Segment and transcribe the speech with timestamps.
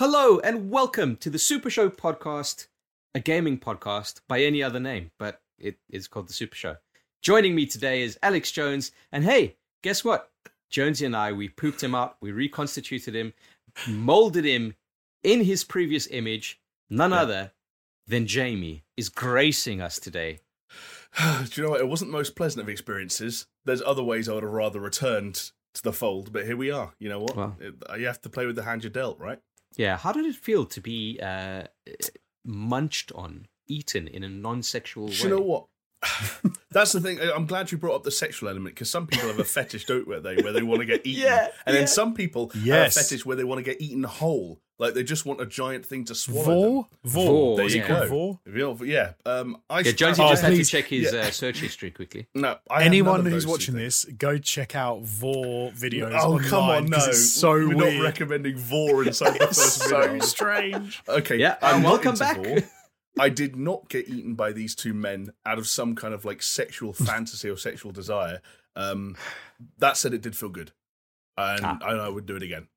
[0.00, 2.68] Hello and welcome to the Super Show podcast,
[3.14, 6.76] a gaming podcast by any other name, but it is called the Super Show.
[7.20, 10.30] Joining me today is Alex Jones, and hey, guess what?
[10.70, 13.34] Jonesy and I, we pooped him out, we reconstituted him,
[13.86, 14.74] molded him
[15.22, 16.58] in his previous image.
[16.88, 17.20] None Yeah.
[17.20, 17.52] other
[18.06, 20.38] than Jamie is gracing us today.
[21.20, 21.80] Do you know what?
[21.80, 23.48] It wasn't the most pleasant of experiences.
[23.66, 26.94] There's other ways I would have rather returned to the fold, but here we are.
[26.98, 27.36] You know what?
[27.36, 27.56] Well.
[27.60, 29.40] It- you have to play with the hand you're dealt, right?
[29.76, 31.64] Yeah, how did it feel to be uh,
[32.44, 35.14] munched on, eaten in a non-sexual way?
[35.14, 35.66] You know what?
[36.72, 37.20] That's the thing.
[37.20, 39.86] I- I'm glad you brought up the sexual element because some people have a fetish,
[39.86, 41.80] don't they, where they want to get eaten, Yeah, and yeah.
[41.80, 42.94] then some people Yes.
[42.94, 45.46] have a fetish where they want to get eaten whole, like they just want a
[45.46, 46.44] giant thing to swallow.
[46.44, 46.86] Vor?
[47.04, 47.24] Vor.
[47.26, 47.88] Vor, There Is you yeah.
[47.88, 48.38] go.
[48.46, 48.78] Vor?
[48.86, 51.20] Yeah, um, I Yeah, Jonesy Oh, just had to check his Yeah.
[51.20, 52.28] uh, search history quickly.
[52.36, 54.04] No, I Anyone who's watching things.
[54.04, 56.12] this, go check out Vor videos.
[56.22, 56.96] Oh come on, online, no!
[56.98, 57.96] 'cause It's so We're weird.
[57.96, 60.20] not recommending Vor inside the it's first so video.
[60.24, 61.02] strange.
[61.08, 62.64] Okay, Yeah, I'm and welcome into back.
[63.18, 66.42] I did not get eaten by these two men out of some kind of like
[66.42, 68.40] sexual fantasy or sexual desire.
[68.76, 69.16] Um,
[69.78, 70.72] that said, it did feel good,
[71.36, 71.78] and Ah.
[71.82, 72.68] I, I would do it again.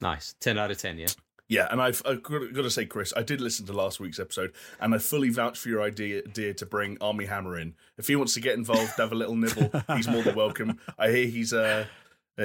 [0.00, 0.98] Nice, ten out of ten.
[0.98, 1.08] Yeah.
[1.48, 4.52] Yeah, and I've, I've got to say, Chris, I did listen to last week's episode,
[4.78, 7.74] and I fully vouch for your idea, idea to bring Armie Hammer in.
[7.98, 10.78] If he wants to get involved, have a little nibble, he's more than welcome.
[10.98, 11.86] I hear he's uh,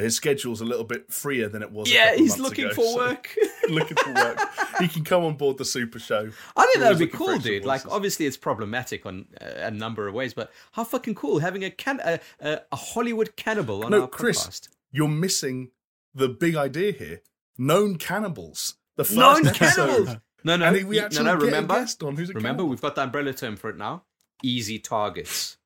[0.03, 1.91] his schedule's a little bit freer than it was.
[1.91, 3.35] Yeah, he's looking ago, for so- work.
[3.69, 4.39] looking for work.
[4.79, 6.29] he can come on board the Super Show.
[6.55, 7.65] I think that would be cool, dude.
[7.65, 11.63] Like, obviously, it's problematic on uh, a number of ways, but how fucking cool having
[11.63, 14.69] a can a, a, a Hollywood cannibal on No, our Chris, podcast.
[14.91, 15.71] You're missing
[16.13, 17.21] the big idea here.
[17.57, 18.75] Known cannibals.
[18.97, 19.75] The first Known episode.
[19.75, 20.17] cannibals.
[20.43, 21.45] No, no, And we actually no, no.
[21.45, 22.67] Remember, on who's a remember, cannibal.
[22.67, 24.03] we've got the umbrella term for it now.
[24.43, 25.57] Easy targets.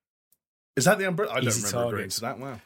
[0.75, 1.31] Is that the umbrella?
[1.33, 2.15] I don't Easy remember agreeing targets.
[2.15, 2.39] to that.
[2.39, 2.61] Wow.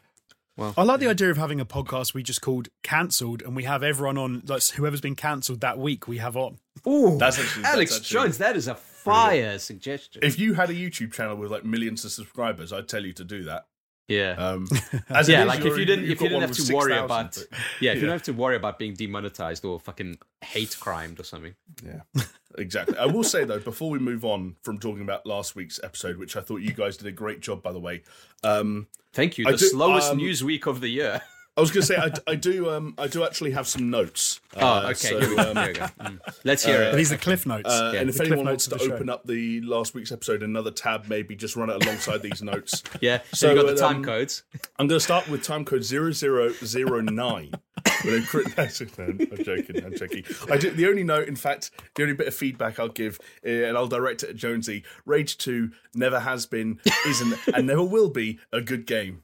[0.59, 3.82] I like the idea of having a podcast we just called Cancelled, and we have
[3.84, 6.60] everyone on, like whoever's been cancelled that week, we have on.
[6.88, 8.38] Ooh, That's actually- that's Alex actually- Jones.
[8.38, 10.22] That is a fire suggestion.
[10.23, 13.23] If you had a YouTube channel with like millions of subscribers, I'd tell you to
[13.23, 13.66] do that.
[14.08, 14.32] yeah.
[14.33, 14.67] Um,
[15.10, 16.92] as yeah, is, like if you're- didn't, if you got didn't have with to worry
[16.94, 17.48] 6,000, about, but-
[17.82, 18.08] yeah, if you yeah.
[18.08, 21.56] don't have to worry about being demonetized or fucking hate crimed or something.
[21.83, 22.23] Yeah,
[22.60, 22.98] exactly.
[22.98, 26.36] I will say though, before we move on from talking about last week's episode, which
[26.38, 28.04] I thought you guys did a great job, by the way.
[28.44, 29.46] Um, Thank you.
[29.46, 31.22] The do- slowest um, news week of the year.
[31.55, 32.71] I was going to say I, I do.
[32.71, 34.41] Um, I do actually have some notes.
[34.55, 34.93] Oh, Uh, okay.
[34.95, 35.41] so, here, we go.
[35.52, 35.86] um, Here we go.
[35.86, 36.19] Mm.
[36.43, 36.95] Let's hear uh, it.
[36.95, 37.69] these are cliff notes.
[37.69, 38.93] Uh, Yeah, and if the anyone wants to of show.
[38.93, 42.81] open up the last week's episode, another tab, maybe just run it alongside these notes.
[43.02, 43.19] Yeah.
[43.33, 44.43] So, so, you got the time um, codes.
[44.80, 47.52] I'm going to start with time code 0009.
[48.05, 48.33] With
[48.97, 49.85] no, I'm joking.
[49.85, 50.23] I'm joking.
[50.49, 53.49] I do, the only note, in fact, the only bit of feedback I'll give, uh,
[53.49, 58.09] and I'll direct it at Jonesy Rage 2 never has been, isn't, and never will
[58.09, 59.23] be a good game.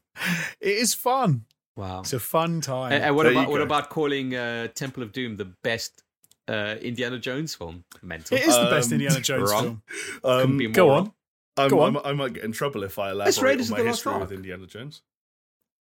[0.61, 1.45] it is fun.
[1.79, 2.01] Wow.
[2.01, 2.91] It's a fun time.
[2.91, 6.03] And, and what There about what about calling uh, Temple of Doom the best
[6.49, 7.85] uh, Indiana Jones film?
[8.01, 8.37] Mental.
[8.37, 9.63] it is the best Um, Indiana Jones wrong.
[9.63, 10.31] film.
[10.41, 11.13] Um, be Go on.
[11.55, 11.95] I'm, Go on.
[11.95, 13.89] I'm- I might get in trouble if I It's elaborate Raiders on of my the
[13.89, 14.21] Lost history Ark.
[14.23, 15.01] with Indiana Jones.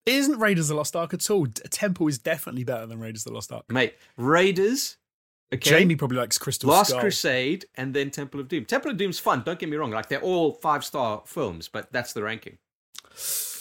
[0.05, 1.47] It isn't Raiders of the Lost Ark at all.
[1.47, 3.65] Temple is definitely better than Raiders of the Lost Ark.
[3.69, 4.97] Mate, Raiders.
[5.53, 5.69] Okay.
[5.69, 7.01] Jamie probably likes Crystal Last Skull.
[7.01, 8.65] Crusade and then Temple of Doom.
[8.65, 9.41] Temple of Doom's fun.
[9.43, 9.91] Don't get me wrong.
[9.91, 12.57] Like they're all five star films, but that's the ranking.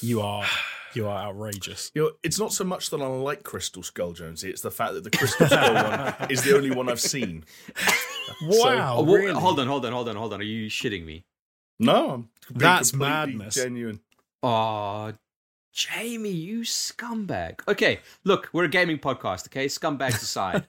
[0.03, 0.45] You are
[0.95, 1.91] you are outrageous.
[1.95, 4.51] You know, it's not so much that I like Crystal Skull, Jonesy.
[4.51, 7.45] It's the fact that the Crystal Skull one is the only one I've seen.
[8.43, 9.33] Wow, Oh, wha- really?
[9.41, 10.41] Hold on, hold on, hold on, hold on.
[10.41, 11.25] Are you shitting me?
[11.79, 13.55] No, I'm being That's madness.
[13.55, 14.01] Genuine.
[14.43, 15.13] Oh,
[15.73, 17.61] Jamie, you scumbag.
[17.69, 19.47] Okay, look, we're a gaming podcast.
[19.49, 20.67] Okay, scumbags aside.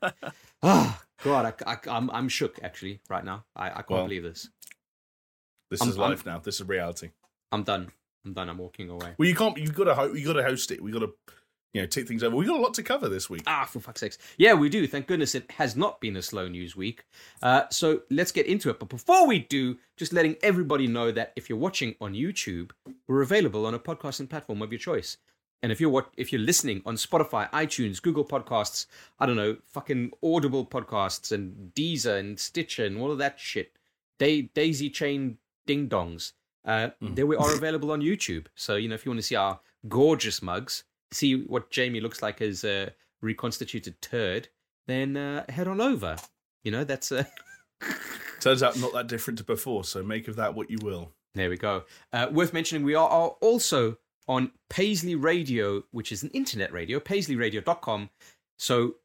[0.64, 3.46] oh God, I, I, am I'm shook actually right now.
[3.56, 4.50] I, I can't Well, believe this.
[5.70, 6.40] This I'm- is life now.
[6.40, 7.10] This is reality.
[7.52, 7.92] I'm done.
[8.26, 8.50] I'm done.
[8.50, 9.16] I'm walking away.
[9.18, 9.58] Well, you can't.
[9.58, 9.96] You've got to.
[9.96, 10.82] Ho- you got to host it.
[10.82, 11.12] We got to,
[11.74, 12.36] you know, take things over.
[12.36, 13.44] We got a lot to cover this week.
[13.48, 14.18] Ah, for fuck's sakes.
[14.38, 14.86] Yeah, we do.
[14.88, 17.06] Thank goodness it has not been a slow news week.
[17.42, 18.80] Uh, so let's get into it.
[18.80, 22.72] But before we do, just letting everybody know that if you're watching on YouTube,
[23.08, 25.18] we're available on a podcasting platform of your choice.
[25.64, 28.88] And if you're what if you're listening on Spotify, iTunes, Google Podcasts,
[29.20, 33.74] I don't know, fucking Audible podcasts and Deezer and Stitcher and all of that shit,
[34.18, 35.38] da- daisy chain
[35.68, 36.32] ding dongs,
[36.66, 38.48] uh, there we are available on YouTube.
[38.56, 42.22] So you know if you want to see our gorgeous mugs, see what Jamie looks
[42.22, 42.92] like as a
[43.22, 44.50] reconstituted turd,
[44.88, 46.18] then uh, head on over.
[46.64, 47.24] You know that's uh,
[48.40, 49.84] Turns out not that different to before.
[49.84, 51.12] So make of that what you will.
[51.34, 51.84] There we go.
[52.12, 53.98] Uh, worth mentioning, we are, are also
[54.28, 58.10] on Paisley Radio, which is an internet radio, paisleyradio.com.
[58.58, 58.96] So,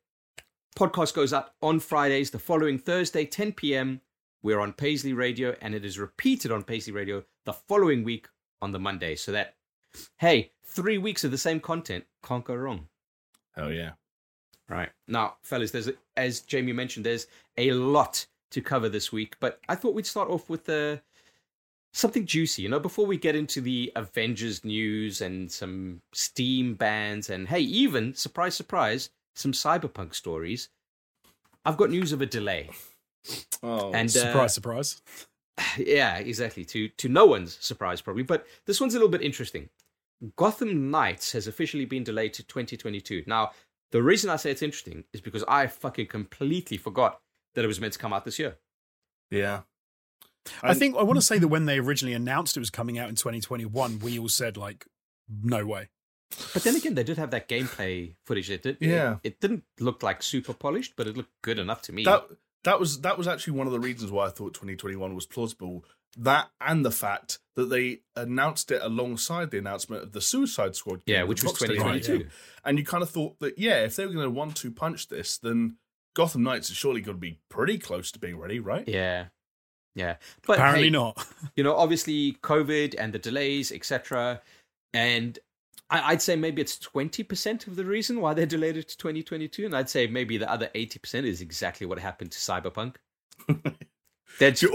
[0.76, 4.00] podcast goes out on Fridays, the following Thursday, 10 p.m.
[4.42, 8.28] We're on Paisley Radio, and it is repeated on Paisley Radio the following week
[8.60, 9.16] on the Monday.
[9.16, 9.54] So that,
[10.18, 12.88] hey, three weeks of the same content can't go wrong.
[13.56, 13.92] Oh yeah.
[14.68, 14.90] Right.
[15.08, 19.60] Now, fellas, there's a, as Jamie mentioned, there's a lot to cover this week, but
[19.68, 20.96] I thought we'd start off with uh,
[21.92, 22.62] something juicy.
[22.62, 27.60] You know, before we get into the Avengers news and some Steam bans, and hey,
[27.60, 30.68] even surprise, surprise, some Cyberpunk stories.
[31.64, 32.70] I've got news of a delay.
[33.62, 35.02] Oh, And uh, Surprise, surprise.
[35.78, 36.64] yeah, exactly.
[36.66, 38.22] To to no one's surprise, probably.
[38.22, 39.68] But this one's a little bit interesting.
[40.36, 43.24] Gotham Knights has officially been delayed to 2022.
[43.26, 43.50] Now,
[43.92, 47.20] the reason I say it's interesting is because I fucking completely forgot
[47.54, 48.56] that it was meant to come out this year.
[49.30, 49.60] yeah.
[50.62, 53.08] I think I want to say that when they originally announced it was coming out
[53.08, 54.86] in 2021, we all said like,
[55.42, 55.88] no way.
[56.54, 58.50] But then again, they did have that gameplay footage.
[58.50, 59.14] It did, Yeah.
[59.24, 62.04] It, it didn't look like super polished, but it looked good enough to me.
[62.04, 62.28] that
[62.66, 65.84] that was that was actually one of the reasons why I thought 2021 was plausible.
[66.18, 71.04] That and the fact that they announced it alongside the announcement of the Suicide Squad.
[71.04, 72.18] game yeah, which was Rocksteady 2022.
[72.18, 72.28] made.
[72.64, 75.08] And you kind of thought that yeah, if they were going to one two punch
[75.08, 75.76] this, then
[76.14, 78.86] Gotham Knights is surely going to be pretty close to being ready, right?
[78.88, 79.26] Yeah,
[79.94, 80.16] yeah.
[80.44, 81.24] But Apparently hey, not.
[81.54, 84.40] you know, obviously COVID and the delays, etc.
[84.92, 85.38] And
[85.90, 88.96] I, I'd say maybe it's twenty percent of the reason why they delayed it to
[88.96, 92.96] 2022, and I'd say maybe the other eighty percent is exactly what happened to Cyberpunk.
[94.38, 94.72] Oh, They're just,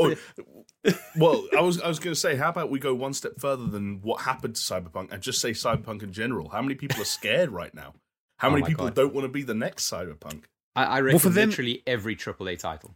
[1.15, 3.67] well, I was I was going to say, how about we go one step further
[3.67, 6.49] than what happened to Cyberpunk and just say Cyberpunk in general?
[6.49, 7.93] How many people are scared right now?
[8.37, 8.95] How Oh many my people God.
[8.95, 10.45] don't want to be the next Cyberpunk?
[10.75, 12.95] I, I reckon for them- literally every AAA title.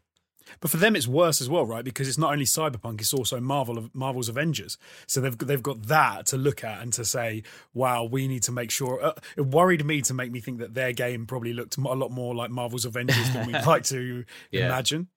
[0.59, 1.83] But for them, it's worse as well, right?
[1.83, 4.77] Because it's not only Cyberpunk; it's also Marvel, of Marvel's Avengers.
[5.07, 7.43] So they've they've got that to look at and to say,
[7.73, 10.73] "Wow, we need to make sure." Uh, it worried me to make me think that
[10.73, 14.65] their game probably looked a lot more like Marvel's Avengers than we'd like to Yeah.
[14.67, 15.07] imagine.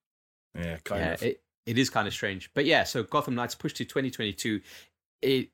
[0.54, 1.22] Yeah, kind yeah, of.
[1.22, 2.50] it, it is kind of strange.
[2.54, 4.60] But yeah, so Gotham Knights pushed to 2022.
[5.22, 5.50] It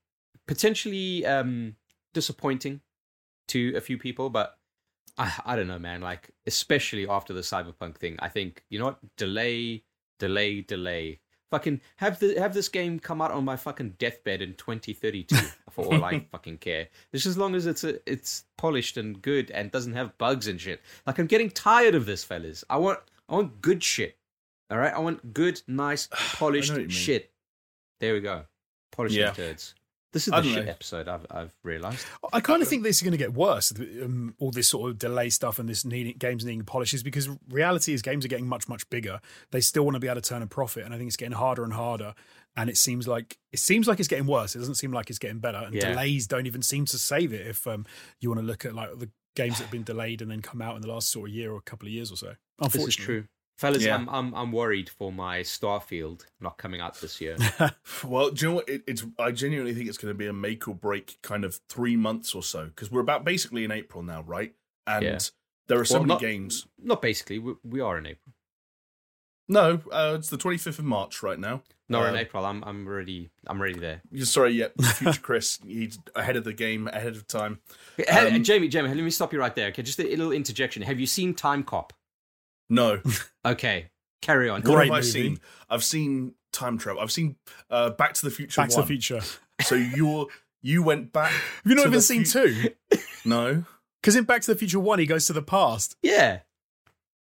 [0.47, 1.77] potentially um,
[2.13, 2.81] disappointing
[3.49, 4.57] to a few people, but
[5.17, 6.01] I, I don't know, man.
[6.01, 8.99] Like, especially after the Cyberpunk thing, I think you know what?
[9.17, 9.85] Delay,
[10.19, 11.21] delay, delay.
[11.51, 15.37] Fucking have the have this game come out on my fucking deathbed in 2032
[15.71, 16.89] for all I fucking care.
[17.13, 20.61] Just as long as it's a, it's polished and good and doesn't have bugs and
[20.61, 20.81] shit.
[21.07, 22.65] Like I'm getting tired of this, fellas.
[22.69, 24.17] I want I want good shit.
[24.71, 26.91] All right, I want good, nice, polished what you mean.
[26.91, 27.31] shit.
[28.01, 28.47] There we go.
[28.91, 29.31] Polished Yeah.
[29.31, 29.75] turds.
[30.15, 30.71] This is the shit know.
[30.71, 31.09] episode.
[31.09, 32.07] I've I've realized.
[32.33, 33.73] I kind of think this is going to get worse.
[33.79, 37.93] Um, all this sort of delay stuff and this needing, games needing polishes because reality
[37.93, 39.21] is games are getting much much bigger.
[39.51, 41.37] They still want to be able to turn a profit, and I think it's getting
[41.37, 42.15] harder and harder.
[42.57, 44.55] And it seems like it seems like it's getting worse.
[44.55, 45.59] It doesn't seem like it's getting better.
[45.59, 45.91] And Yeah.
[45.91, 47.47] delays don't even seem to save it.
[47.47, 47.85] If um,
[48.21, 50.63] you want to look at like the games that have been delayed and then come
[50.63, 52.29] out in the last sort of year or a couple of years or so.
[52.29, 53.25] This Unfortunately, is true.
[53.57, 53.95] Fellas, Yeah.
[53.95, 57.37] I'm I'm I'm worried for my Starfield not coming out this year.
[58.05, 58.69] Well, do you know what?
[58.69, 61.61] It, it's I genuinely think it's going to be a make or break kind of
[61.69, 64.55] three months or so because we're about basically in April now, right?
[64.87, 65.19] And Yeah.
[65.69, 66.67] there are so Well, many not- games.
[66.83, 67.39] not basically.
[67.39, 68.35] We, we are in April.
[69.47, 71.63] No, uh, it's the 25th of March right now.
[71.89, 72.47] No, we're in Uh, April.
[72.47, 73.29] I'm I'm ready.
[73.47, 74.01] I'm ready there.
[74.11, 77.61] Yeah, Sorry, yeah, future Chris, he's ahead of the game, ahead of time.
[77.99, 78.05] Hey,
[78.35, 79.69] Um, Jamie, Jamie, let me stop you right there.
[79.69, 80.83] Okay, just a little interjection.
[80.83, 81.93] Have you seen Time Cop?
[82.71, 83.01] No,
[83.45, 83.91] Okay,
[84.23, 84.63] carry on.
[84.63, 85.11] what Great have I movie.
[85.11, 85.41] seen?
[85.69, 87.03] I've seen time travel.
[87.03, 87.37] I've seen
[87.71, 88.61] uh, Back to the Future.
[88.61, 89.21] Back to the Future.
[89.63, 90.29] So you
[90.63, 91.31] you went back.
[91.31, 92.47] Have you not to even seen fu-
[92.91, 92.99] two?
[93.27, 93.65] No.
[94.03, 95.97] Because in Back to the Future one, he goes to the past.
[96.03, 96.41] Yeah,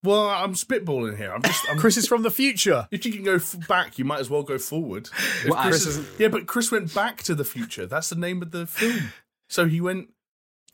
[0.03, 1.31] Well, I'm spitballing here.
[1.31, 1.63] I'm just.
[1.69, 2.87] I'm, Chris is from the future.
[2.91, 5.09] if you can go f- back, you might as well go forward.
[5.43, 7.85] If Well, Chris Chris is- yeah, but Chris went back to the future.
[7.85, 9.11] That's the name of the film.
[9.49, 10.09] So he went.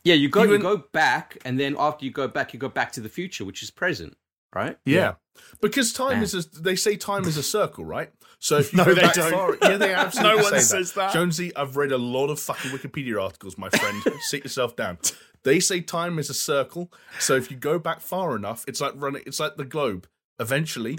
[0.04, 0.14] yeah.
[0.14, 2.68] You go You you went- go back, and then after you go back, you go
[2.70, 4.16] back to the future, which is present,
[4.54, 4.76] right?
[4.84, 5.14] Yeah.
[5.60, 6.22] Because time Man.
[6.22, 8.10] is a, they say time is a circle, right?
[8.38, 9.32] So if you No, go they back don't.
[9.32, 11.12] far, yeah, they absolutely No one say says that.
[11.12, 14.02] Jonesy, I've read a lot of fucking Wikipedia articles, my friend.
[14.22, 14.98] Sit yourself down.
[15.42, 18.92] They say time is a circle, so if you go back far enough, it's like
[18.96, 19.22] running.
[19.26, 20.06] It's like the globe.
[20.38, 20.98] Eventually,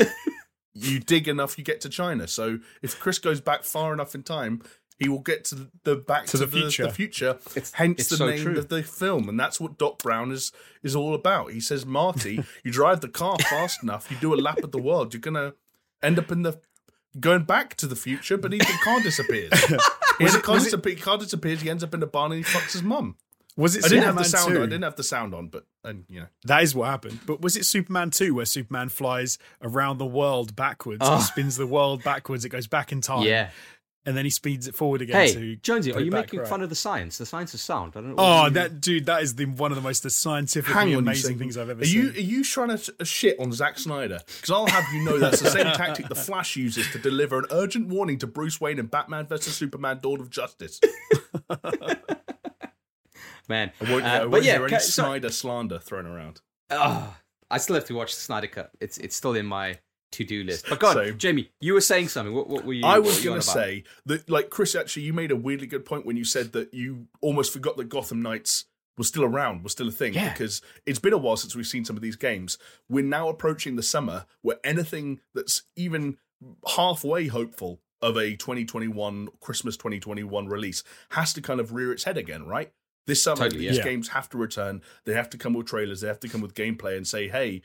[0.74, 2.28] you dig enough, you get to China.
[2.28, 4.62] So if Chris goes back far enough in time,
[5.02, 6.84] he will get to the back to, the the, future.
[6.84, 7.30] The, future.
[7.56, 8.58] It's- hence it's the so name true.
[8.58, 10.52] of the film, and that's what Doc Brown is
[10.84, 11.52] is all about.
[11.52, 14.78] He says, Marty, you drive the car fast enough, you do a lap of the
[14.78, 15.54] world, you're gonna
[16.04, 16.60] end up in the
[17.20, 19.52] going back to the future, but even the car disappears.
[20.20, 22.74] He the car, disappear, car disappears, he ends up in the barn and he fucks
[22.74, 23.16] his mum.
[23.58, 24.54] Was it I didn't have Superman the sound.
[24.54, 24.58] 2?
[24.58, 27.20] I didn't have the sound on, but and you know, That is what happened.
[27.26, 31.00] But was it Superman 2 where Superman flies around the world backwards?
[31.02, 31.14] Oh.
[31.14, 31.18] Ah.
[31.18, 32.46] He spins the world backwards.
[32.46, 33.24] It goes back in time.
[33.24, 33.50] Yeah.
[34.04, 35.56] And then he speeds it forward again Hey, to.
[35.58, 36.48] Jonesy, are you making right.
[36.50, 37.20] fun of the science?
[37.20, 37.94] The science is sound.
[37.96, 38.16] I don't know.
[38.18, 41.70] Oh, that dude, that is the one of the most scientifically on, amazing things I've
[41.70, 42.02] ever Are seen.
[42.06, 44.22] you are you trying to shit on Zack Snyder?
[44.26, 47.46] Because I'll have you know that's the same tactic the Flash uses to deliver an
[47.52, 50.80] urgent warning to Bruce Wayne in Batman vs Superman: Dawn of Justice.
[53.48, 53.72] man.
[53.82, 56.42] I won't, Uh, I but won't yeah, hear any ca- so- Snyder slander thrown around.
[56.70, 57.16] Oh,
[57.50, 58.72] I still have to watch the Snyder Cut.
[58.80, 59.78] It's it's still in my
[60.12, 60.66] to do list.
[60.70, 61.18] But God, Same.
[61.18, 62.34] Jamie, you were saying something.
[62.36, 62.86] What, what were you?
[62.86, 66.06] I was going to say that, like Chris, actually, you made a weirdly good point
[66.06, 68.66] when you said that you almost forgot that Gotham Knights
[68.98, 70.32] was still around, was still a thing, Yeah.
[70.34, 72.58] because it's been a while since we've seen some of these games.
[72.90, 76.18] We're now approaching the summer where anything that's even
[76.76, 82.18] halfway hopeful of a 2021 Christmas 2021 release has to kind of rear its head
[82.18, 82.72] again, right?
[83.08, 83.84] This summer, Totally, these yeah.
[83.84, 84.82] games have to return.
[85.06, 86.02] They have to come with trailers.
[86.02, 87.62] They have to come with gameplay and say, "Hey,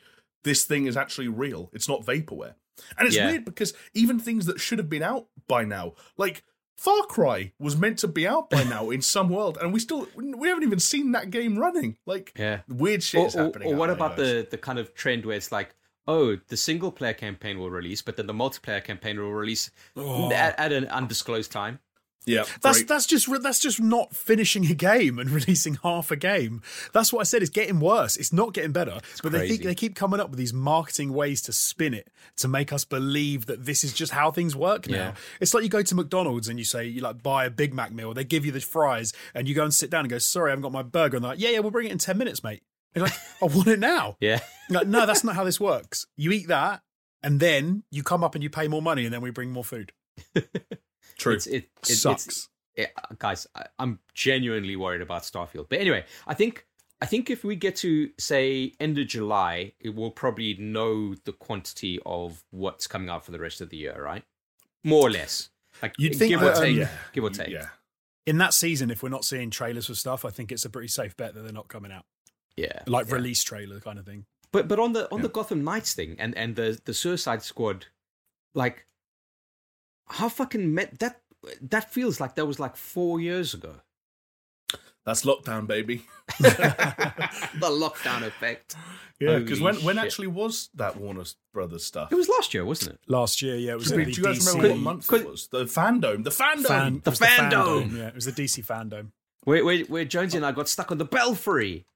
[0.46, 1.68] this thing is actually real.
[1.74, 2.54] It's not vaporware."
[2.98, 3.26] And it's Yeah.
[3.30, 6.42] weird because even things that should have been out by now, like
[6.76, 10.06] Far Cry, was meant to be out by now in some world, and we still
[10.14, 11.96] we haven't even seen that game running.
[12.06, 12.60] Like, Yeah.
[12.68, 13.68] weird shit Or, is happening.
[13.68, 14.18] or out what about guys.
[14.44, 15.74] the the kind of trend where it's like,
[16.06, 20.30] oh, the single player campaign will release, but then the multiplayer campaign will release Oh.
[20.30, 21.80] at, at an undisclosed time.
[22.26, 22.44] Yeah?
[22.60, 22.88] That's great.
[22.88, 26.62] that's just that's just not finishing a game and releasing half a game.
[26.92, 27.42] That's what I said.
[27.42, 28.16] It's getting worse.
[28.16, 29.00] It's not getting better.
[29.22, 29.64] but they think crazy.
[29.64, 33.46] they keep coming up with these marketing ways to spin it to make us believe
[33.46, 34.96] that this is just how things work now.
[34.96, 35.14] Yeah.
[35.40, 37.92] It's like you go to McDonald's and you say you like buy a Big Mac
[37.92, 38.12] meal.
[38.12, 40.52] They give you the fries and you go and sit down and go, "Sorry, I
[40.52, 42.42] haven't got my burger." And they're like, "Yeah, yeah, we'll bring it in ten minutes,
[42.42, 42.62] mate."
[42.94, 44.40] And you're like, "I want it now." Yeah.
[44.68, 46.06] You're like, no, that's not how this works.
[46.16, 46.82] You eat that
[47.22, 49.64] and then you come up and you pay more money and then we bring more
[49.64, 49.92] food.
[51.16, 51.34] true.
[51.34, 52.26] It's, it, it, Sucks.
[52.26, 55.66] It's, it, guys, I, I'm genuinely worried about Starfield.
[55.68, 56.66] But anyway, I think
[57.00, 61.32] I think if we get to say end of July, it will probably know the
[61.32, 64.24] quantity of what's coming out for the rest of the year, right?
[64.84, 65.50] More or less.
[65.82, 67.48] Like You'd think give or um, take, yeah, give or take.
[67.48, 67.68] Yeah,
[68.26, 70.88] in that season, if we're not seeing trailers for stuff, I think it's a pretty
[70.88, 72.04] safe bet that they're not coming out.
[72.56, 72.80] yeah.
[72.86, 73.14] Like yeah.
[73.14, 74.24] release trailer kind of thing.
[74.52, 75.22] But but on the on Yeah.
[75.24, 77.86] the Gotham Knights thing and and the the Suicide Squad,
[78.54, 78.86] like
[80.08, 81.20] how fucking met that
[81.60, 83.74] that feels like that was like four years ago.
[85.04, 86.04] that's lockdown, baby.
[86.40, 86.50] the
[87.62, 88.76] lockdown effect.
[89.20, 90.04] Yeah, because when when shit.
[90.04, 92.12] actually was that Warner Brothers stuff?
[92.12, 93.00] It was last year, wasn't it?
[93.08, 95.48] Last year, yeah, it was Do you guys DC remember what month it was?
[95.48, 96.66] The fandom, the fandom.
[96.66, 97.96] fan, it The fandom.
[97.96, 99.12] Yeah, it was the DC fandom.
[99.44, 101.86] Where where, where Jonesy and I got stuck on the belfry.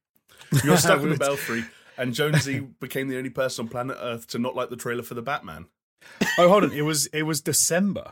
[0.63, 1.65] You're stuck in the belfry,
[1.97, 5.13] and Jonesy became the only person on planet Earth to not like the trailer for
[5.13, 5.67] the Batman.
[6.37, 8.11] Oh, hold on, it was it was December.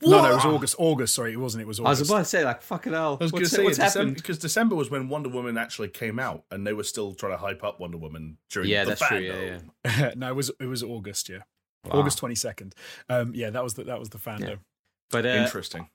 [0.00, 0.74] No, no, it was August.
[0.78, 1.62] August, sorry, it wasn't.
[1.62, 1.86] It was August.
[1.98, 3.18] I was about to say, like, fucking hell.
[3.20, 4.16] I was going to say what's December, happened?
[4.16, 7.38] because December was when Wonder Woman actually came out, and they were still trying to
[7.38, 9.20] hype up Wonder Woman during Yeah, the that's true.
[9.20, 9.62] fandom.
[9.84, 10.12] Yeah, yeah.
[10.16, 11.28] no, it was it was August.
[11.28, 11.38] Yeah,
[11.84, 11.98] Wow.
[12.00, 12.74] August twenty second.
[13.08, 14.48] Um, yeah, that was the that was the fandom.
[14.48, 14.54] Yeah.
[15.10, 15.88] But uh, Interesting.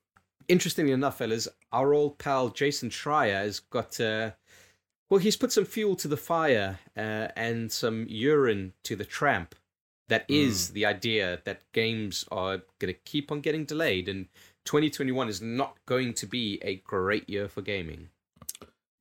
[0.49, 3.99] interestingly enough, fellas, our old pal Jason Schreier has got.
[3.99, 4.31] Uh,
[5.09, 9.55] well, he's put some fuel to the fire uh, and some urine to the tramp.
[10.09, 14.27] That is the idea that games are going to keep on getting delayed, and
[14.65, 18.09] 2021 is not going to be a great year for gaming.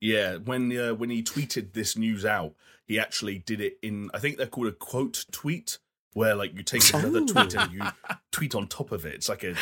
[0.01, 2.53] Yeah, when uh, when he tweeted this news out,
[2.85, 5.79] he actually did it in I think they're called a quote tweet,
[6.13, 7.25] where like you take another Oh.
[7.25, 7.81] tweet and you
[8.31, 9.15] tweet on top of it.
[9.15, 9.55] It's like a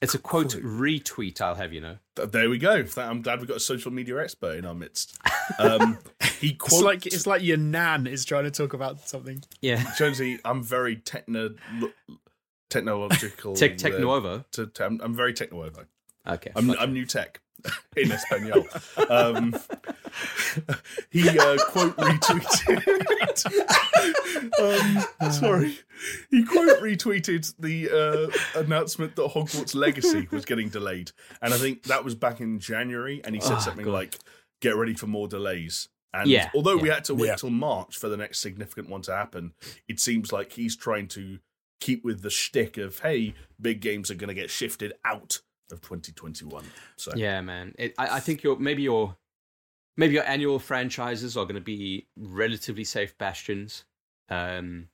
[0.00, 1.96] It's a quote retweet, I'll have you know.
[2.14, 2.84] there we go.
[2.96, 5.18] I'm glad we've got a social media expert in our midst.
[5.58, 5.98] Um,
[6.38, 9.42] he It's like it's like your nan is trying to talk about something.
[9.60, 9.82] Yeah.
[9.98, 10.38] Jonesy.
[10.44, 11.50] I'm very techno
[12.70, 13.54] technological.
[13.56, 14.44] Tech uh, Techno over.
[14.52, 15.88] to, to- I'm, I'm very techno over.
[16.26, 16.52] Okay.
[16.54, 17.40] I'm, I'm new tech
[17.96, 18.66] in Espanol.
[19.08, 19.54] Um,
[21.10, 22.82] he uh, quote retweeted.
[25.22, 25.78] um, sorry,
[26.30, 31.84] he quote retweeted the uh, announcement that Hogwarts Legacy was getting delayed, and I think
[31.84, 33.20] that was back in January.
[33.24, 33.92] And he said Oh, something God.
[33.92, 34.18] like,
[34.60, 37.36] "Get ready for more delays." And Yeah, although we had to wait Yeah.
[37.36, 39.52] till March for the next significant one to happen,
[39.88, 41.38] it seems like he's trying to
[41.80, 45.40] keep with the shtick of, "Hey, big games are going to get shifted out."
[45.72, 46.64] Of 2021,
[46.96, 47.74] so Yeah, man.
[47.78, 49.16] It, I, I think your maybe your
[49.96, 53.84] maybe your annual franchises are going to be relatively safe bastions.
[54.28, 54.88] Um,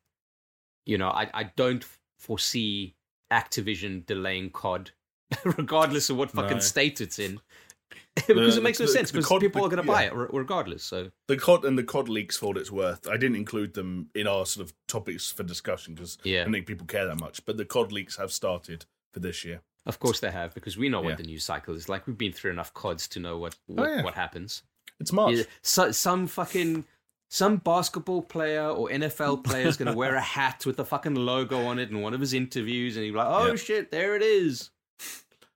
[0.87, 1.85] you know, I I don't
[2.20, 2.94] foresee
[3.32, 4.92] Activision delaying COD,
[5.44, 6.61] regardless of what fucking No.
[6.61, 7.40] state it's in,
[8.14, 9.11] because The- it makes no the- sense.
[9.12, 10.11] Because people are going to buy yeah.
[10.23, 10.82] it regardless.
[10.85, 13.06] So the cod and the cod leaks for what it's worth.
[13.08, 16.40] I didn't include them in our sort of topics for discussion because Yeah.
[16.40, 17.44] I don't think people care that much.
[17.44, 19.61] But the cod leaks have started for this year.
[19.87, 21.08] Of course they have because we know Yeah.
[21.08, 22.06] what the news cycle is like.
[22.06, 24.02] We've been through enough CODs to know what oh, what, yeah.
[24.02, 24.62] what happens.
[25.00, 25.37] It's March.
[25.37, 26.85] Yeah, so, some fucking
[27.30, 31.14] some basketball player or NFL player is going to wear a hat with the fucking
[31.14, 33.54] logo on it in one of his interviews, and he'll be like, "Oh Yeah.
[33.56, 34.70] shit, there it is."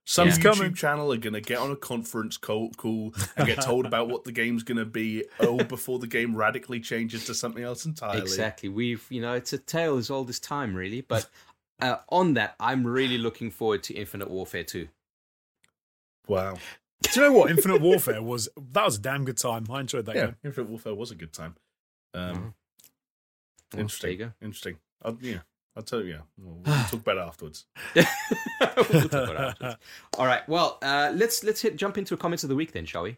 [0.05, 0.33] Some Yeah.
[0.35, 0.73] YouTube Coming.
[0.73, 4.25] channel are going to get on a conference call, call and get told about what
[4.25, 8.21] the game's going to be oh before the game radically changes to something else entirely.
[8.21, 8.67] Exactly.
[8.69, 11.01] We've you know it's a tale as old as time, really.
[11.01, 11.29] But
[11.81, 14.87] uh, on that, I'm really looking forward to Infinite Warfare 2.
[16.27, 16.57] Wow.
[17.01, 17.51] Do you know what?
[17.51, 19.65] Infinite Warfare was that was a damn good time.
[19.69, 20.35] I enjoyed that Yeah, game.
[20.45, 21.55] Infinite Warfare was a good time.
[22.13, 22.53] Um,
[23.73, 24.07] Well, interesting.
[24.07, 24.31] there you go.
[24.41, 24.77] Interesting.
[25.03, 25.39] I'll, yeah,
[25.75, 26.11] I'll tell you.
[26.13, 27.65] Yeah, we'll, we'll talk about it afterwards.
[27.95, 29.77] We'll talk about it afterwards.
[30.17, 30.47] All right.
[30.47, 33.17] Well, uh, let's let's hit jump into a comments of the week then, shall we?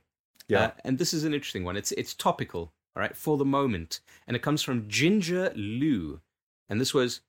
[0.54, 1.78] Uh, and this is an interesting one.
[1.78, 2.62] It's it's topical,
[2.96, 6.22] all right, for the moment, and it comes from Ginger Lou,
[6.70, 7.22] and this was,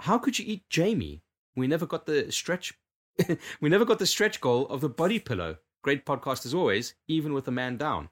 [0.00, 1.22] how could you eat Jamie?
[1.56, 2.74] We never got the stretch,
[3.60, 5.56] we never got the stretch goal of the body pillow.
[5.82, 8.08] Great podcast as always, even with the man down.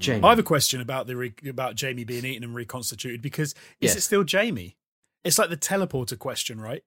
[0.00, 3.50] Jamie, I have a question about the re- about Jamie being eaten and reconstituted because
[3.80, 3.96] is Yes.
[3.96, 4.76] it still Jamie?
[5.24, 6.82] It's like the teleporter question, right?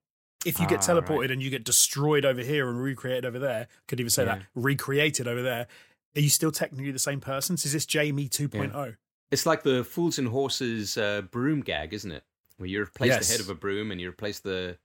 [0.46, 1.30] If you get Ah, teleported right.
[1.30, 5.28] and you get destroyed over here and recreated over there, could even say that recreated
[5.28, 5.68] over there,
[6.16, 7.56] are you still technically the same person?
[7.56, 8.36] So is this Jamie oh?
[8.36, 8.96] 2.0?
[9.30, 12.24] it's like the fools and horses uh, broom gag, isn't it?
[12.62, 13.26] Where you replace Yes.
[13.26, 14.78] the head of a broom and you replace the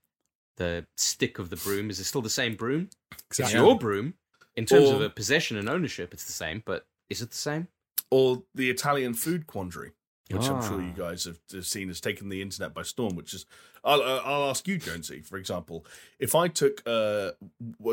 [0.56, 1.88] the stick of the broom.
[1.90, 2.90] Is it still the same broom?
[3.30, 4.14] It's your broom.
[4.56, 7.36] In terms of Or- a possession and ownership, it's the same, but is it the
[7.36, 7.68] same?
[8.10, 9.92] Or the Italian food quandary,
[10.28, 10.98] which I'm sure you Ah.
[11.10, 13.14] guys have, seen has taken the internet by storm.
[13.14, 13.46] Which is,
[13.84, 15.86] I'll, uh, I'll ask you, Jonesy, for example,
[16.18, 17.30] if I took uh,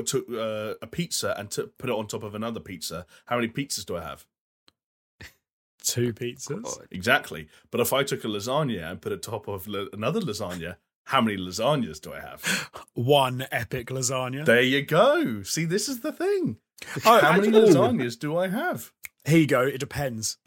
[0.03, 3.49] took uh, a pizza and took put it on top of another pizza, how many
[3.49, 4.25] pizzas do I have?
[5.85, 6.63] Two pizzas.
[6.65, 7.47] Oh, exactly.
[7.71, 11.21] But if I took a lasagna and put it top of la- another lasagna, how
[11.21, 12.69] many lasagnas do I have?
[12.93, 14.45] One epic lasagna.
[14.45, 15.43] There you go.
[15.43, 16.57] See, this is the thing.
[17.05, 18.91] Oh, How many lasagnas do I have?
[19.25, 19.61] Here you go.
[19.61, 20.37] It depends.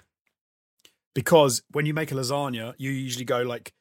[1.14, 3.72] Because when you make a lasagna, you usually go like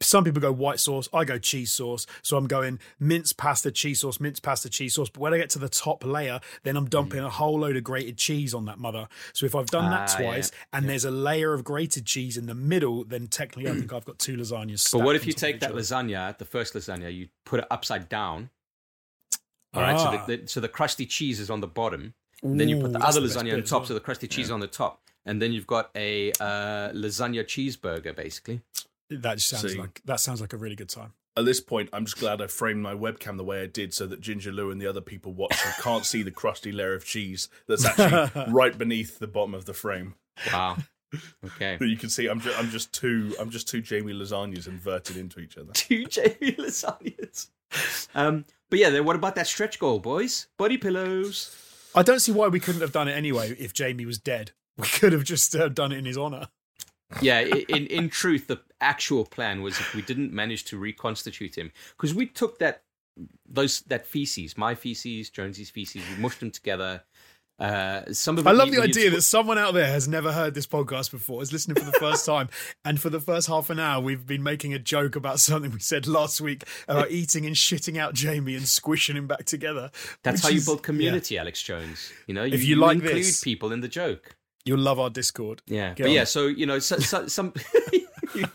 [0.00, 2.06] some people go white sauce, I go cheese sauce.
[2.22, 5.08] So I'm going mince pasta, cheese sauce, mince pasta, cheese sauce.
[5.10, 7.84] But when I get to the top layer, then I'm dumping a whole load of
[7.84, 9.06] grated cheese on that mother.
[9.32, 10.24] So if I've done that Ah, yeah.
[10.26, 13.92] twice and there's a layer of grated cheese in the middle, then technically I think
[13.92, 14.90] I've got two lasagnas.
[14.92, 18.50] But what if you take that lasagna, the first lasagna, you put it upside down?
[19.74, 19.98] All right, Ah.
[19.98, 22.14] so the, the so the crusty cheese is on the bottom.
[22.42, 23.86] And then you put the other lasagna on top, well.
[23.88, 28.14] so the crusty cheese on the top, and then you've got a uh, lasagna cheeseburger,
[28.16, 28.60] basically.
[29.20, 29.78] That sounds See.
[29.78, 31.12] like that sounds like a really good time.
[31.36, 34.06] At this point, I'm just glad I framed my webcam the way I did so
[34.06, 37.48] that Ginger Lou and the other people watching can't see the crusty layer of cheese
[37.66, 40.14] that's actually right beneath the bottom of the frame.
[40.52, 40.78] Wow.
[41.44, 41.76] Okay.
[41.78, 45.18] But you can see I'm just, I'm just two I'm just two Jamie lasagnas inverted
[45.18, 45.70] into each other.
[45.74, 47.48] Two Jamie lasagnas.
[48.14, 50.46] Um, but yeah, then what about that stretch goal, boys?
[50.56, 51.54] Body pillows.
[51.94, 54.52] I don't see why we couldn't have done it anyway if Jamie was dead.
[54.78, 56.48] We could have just uh, done it in his honor.
[57.20, 61.72] Yeah, in in truth, the actual plan was if we didn't manage to reconstitute him,
[61.96, 62.82] because we took that
[63.48, 67.02] those that feces, my feces, Jonesy's feces, we mushed them together.
[67.58, 70.66] Uh, some of I love the idea that someone out there has never heard this
[70.66, 72.48] podcast before, is listening for the first time,
[72.84, 75.78] and for the first half an hour, we've been making a joke about something we
[75.78, 79.90] said last week about eating and shitting out Jamie and squishing him back together.
[80.24, 82.12] That's how you build community, Alex Jones.
[82.26, 84.34] You know, you, If you like include this- people in the joke.
[84.64, 84.70] Yeah.
[84.72, 85.62] You'll love our Discord.
[85.66, 86.12] Yeah, Get but on.
[86.12, 87.52] yeah, so you know, so, so, some.
[88.34, 88.42] wow.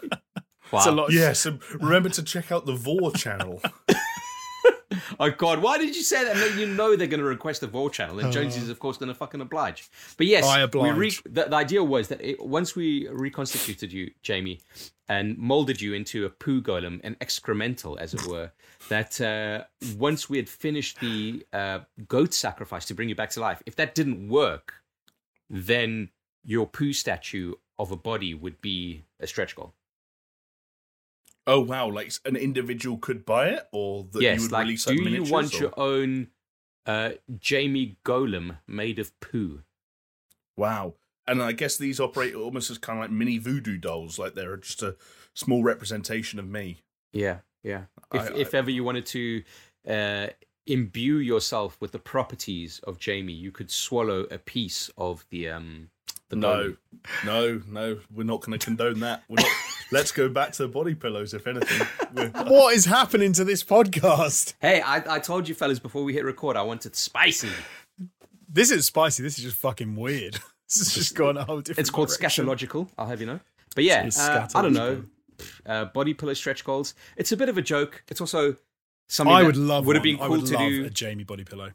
[0.74, 1.14] It's a lot.
[1.14, 3.62] Yes, and remember to check out the Vor channel.
[5.20, 6.36] Oh God, why did you say that?
[6.36, 8.98] No, you know they're going to request the Vol channel, and Jones is of course
[8.98, 9.90] going to fucking oblige.
[10.16, 11.24] But yes, I we re- oblige.
[11.24, 14.62] the, the idea was that it, once we reconstituted you, Jamie,
[15.10, 18.52] and molded you into a poo golem, an excremental, as it were,
[18.90, 19.64] that uh,
[19.98, 23.76] once we had finished the uh, goat sacrifice to bring you back to life, if
[23.76, 24.76] that didn't work,
[25.50, 26.10] then
[26.44, 29.74] your poo statue of a body would be a stretch goal.
[31.46, 31.90] Oh wow!
[31.90, 35.24] Like an individual could buy it, or that you yes, would like release do you
[35.24, 36.28] want or- your own
[36.86, 39.64] uh, Jamie golem made of poo?
[40.58, 40.96] Wow.
[41.30, 44.56] And I guess these operate almost as kind of like mini voodoo dolls, like they're
[44.58, 44.96] just a
[45.34, 46.84] small representation of me.
[47.12, 47.84] Yeah, yeah.
[48.14, 49.44] If I- if ever you wanted to
[49.88, 50.28] uh,
[50.68, 55.90] imbue yourself with the properties of Jamie, you could swallow a piece of the um
[56.30, 56.78] the No, golem.
[57.26, 59.24] no, no, we're not going to condone that.
[59.30, 59.52] We're not,
[59.92, 61.88] let's go back to the body pillows, if anything.
[62.48, 64.54] What is happening to this podcast?
[64.60, 67.50] Hey, I, I told you fellas before we hit record, I wanted spicy.
[68.50, 69.24] This is spicy.
[69.24, 70.38] This is just fucking weird.
[70.70, 71.80] This has just gone a whole different.
[71.80, 72.46] It's called direction.
[72.46, 72.90] scatological.
[72.98, 73.40] I'll have you know.
[73.74, 75.02] But yeah, uh, I don't know.
[75.66, 76.94] Uh, body pillow stretch goals.
[77.16, 78.04] It's a bit of a joke.
[78.10, 78.58] It's also
[79.08, 79.86] something I would love.
[79.86, 80.86] Would have been cool to do.
[80.86, 81.72] a Jamie body pillow.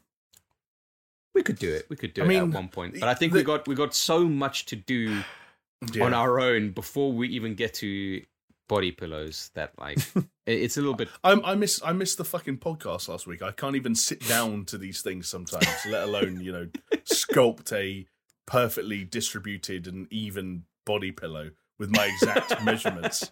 [1.33, 1.87] We could do it.
[1.89, 2.99] We could do I it mean, at one point.
[2.99, 5.21] But I think we the- got we got so much to do
[5.93, 6.05] Yeah.
[6.05, 8.21] on our own before we even get to
[8.69, 9.97] body pillows that like
[10.47, 13.41] it's a little bit I, I miss I missed the fucking podcast last week.
[13.41, 16.67] I can't even sit down to these things sometimes, let alone you know
[17.03, 18.05] sculpt a
[18.45, 23.29] perfectly distributed and even body pillow with my exact measurements.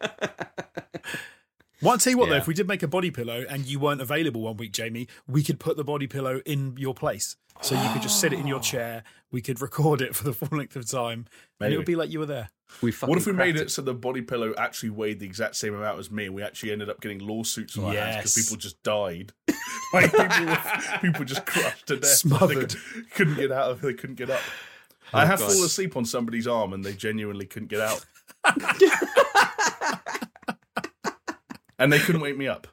[1.82, 3.80] Well, I'll tell you what, though, if we did make a body pillow and you
[3.80, 7.36] weren't available one week, Jamie, we could put the body pillow in your place.
[7.62, 9.04] So you could just sit it in your chair.
[9.32, 11.26] We could record it for the full length of time,
[11.60, 12.50] and it would be like you were there.
[12.82, 15.56] We What if we made cracked it so the body pillow actually weighed the exact
[15.58, 16.28] same amount as me?
[16.28, 19.34] and We actually ended up getting lawsuits on our hands because people just died.
[19.94, 20.58] like people, were,
[21.02, 22.10] people just crushed to death.
[22.10, 22.72] Smothered.
[22.72, 23.72] They could- couldn't get out.
[23.72, 24.40] of They couldn't get up.
[25.14, 28.06] Oh, I have fallen asleep on somebody's arm and they genuinely couldn't get out.
[31.82, 32.68] and they couldn't wake me up.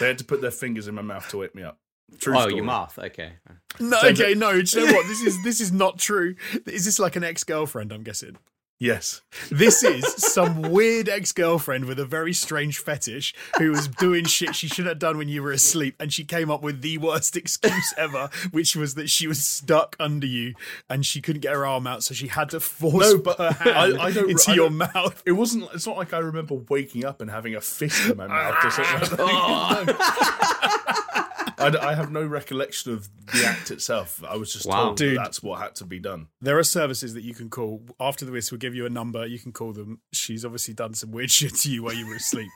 [0.00, 1.78] They had to put their fingers in my mouth to wake me up.
[2.20, 2.54] True Oh, story.
[2.56, 2.98] your mouth.
[2.98, 3.32] Okay.
[3.80, 4.60] No, okay, no.
[4.62, 5.06] Do you know what?
[5.08, 6.34] This is this is not true.
[6.66, 7.90] Is this like an ex girlfriend?
[7.92, 8.36] I'm guessing.
[8.82, 9.20] Yes.
[9.48, 14.56] This is some weird ex girlfriend with a very strange fetish who was doing shit
[14.56, 17.36] she shouldn't have done when you were asleep, and she came up with the worst
[17.36, 20.54] excuse ever, which was that she was stuck under you
[20.90, 23.52] and she couldn't get her arm out, so she had to force No, but her
[23.52, 25.22] hand I- I don't- into I your mouth.
[25.24, 25.68] It wasn't.
[25.72, 28.70] It's not like I remember waking up and having a fist in my mouth or
[28.72, 29.00] something.
[29.00, 29.96] Like that.
[30.00, 31.18] Ah.
[31.62, 34.22] I, d- I have no recollection of the act itself.
[34.28, 34.84] I was just Wow.
[34.84, 35.16] told Dude.
[35.18, 36.28] that that's what had to be done.
[36.40, 38.50] There are services that you can call after the whist.
[38.52, 39.26] We'll give you a number.
[39.26, 40.00] You can call them.
[40.12, 42.50] She's obviously done some weird shit to you while you were asleep.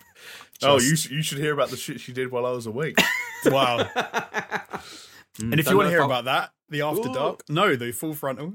[0.63, 2.97] oh, you you should hear about the shit she did while I was awake.
[3.45, 3.79] Wow.
[5.39, 7.15] and if you want to hear I'll- about that, the after Ooh.
[7.15, 8.55] dark, no, the full frontal.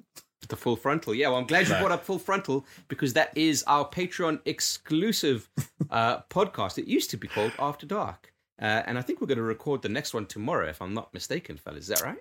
[0.49, 1.13] The full frontal.
[1.13, 5.47] Yeah, well, I'm glad you brought up full frontal because that is our Patreon exclusive
[5.91, 6.77] uh, podcast.
[6.77, 8.30] It used to be called After Dark.
[8.61, 11.13] Uh, and I think we're going to record the next one tomorrow, if I'm not
[11.13, 11.83] mistaken, fellas.
[11.83, 12.19] Is that right?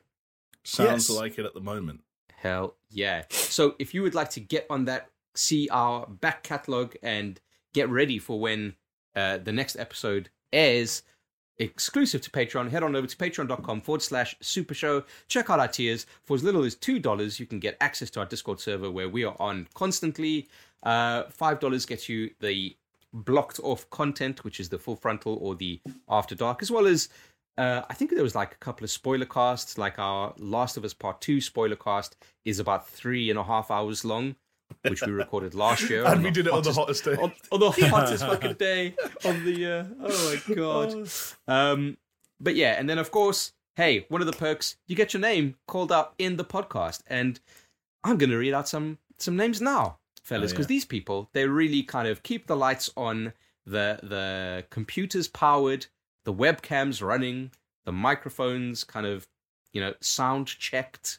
[0.65, 1.17] Sounds Yes.
[1.19, 2.01] like it at the moment.
[2.37, 3.25] Hell yeah.
[3.31, 7.39] So if you would like to get on that, see our back catalog and
[7.75, 8.75] get ready for when
[9.15, 11.03] uh, the next episode airs,
[11.59, 15.05] exclusive to Patreon, head on over to patreon.com forward slash super show.
[15.29, 16.07] Check out our tiers.
[16.25, 19.25] For as little as $2, you can get access to our Discord server where we
[19.25, 20.49] are on constantly.
[20.83, 22.75] Uh, $5 gets you the
[23.13, 27.09] blocked off content, which is the full frontal or the after dark, as well as
[27.59, 30.85] uh, I think there was like a couple of spoiler casts, like our Last of
[30.85, 34.37] Us Part 2 spoiler cast is about three and a half hours long,
[34.89, 36.05] which we recorded last year.
[36.07, 37.17] And we did it on the hottest- day.
[37.17, 38.95] on, on the hottest fucking day
[39.25, 39.91] of the year.
[40.01, 41.09] Oh my god.
[41.49, 41.99] Um,
[42.41, 45.57] but yeah, and then of course, hey, one of the perks, you get your name
[45.67, 47.41] called out in the podcast, and
[48.05, 50.69] I'm gonna read out some some names now, fellas, Oh, because yeah.
[50.77, 53.33] these people they really kind of keep the lights on,
[53.67, 55.87] the the computers powered,
[56.25, 57.53] the webcams running,
[57.85, 59.27] the microphones kind of
[59.73, 61.19] you know sound checked.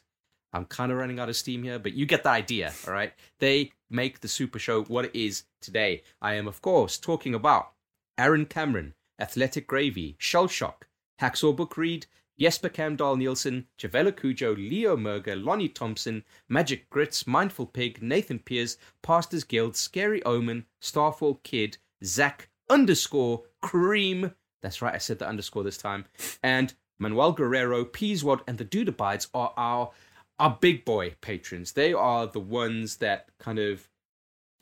[0.54, 3.14] I'm kind of running out of steam here, but you get the idea, all right?
[3.38, 6.02] They make the Super Show what it is today.
[6.20, 7.72] I am, of course, talking about
[8.18, 10.88] Aaron Cameron, Athletic Gravy, Shell Shock,
[11.22, 12.06] Hacksaw Book Read,
[12.42, 18.78] Jesper Camdal Nielsen, Javela Cujo, Leo Merger, Lonnie Thompson, Magic Grits, Mindful Pig, Nathan Pierce,
[19.00, 24.32] Pastors Guild, Scary Omen, Starfall Kid, Zach underscore Cream.
[24.60, 26.06] That's right, I said the underscore this time.
[26.42, 29.92] And Manuel Guerrero, Peaswad, and the Dude Abides are our
[30.40, 31.70] our big boy patrons.
[31.70, 33.88] They are the ones that kind of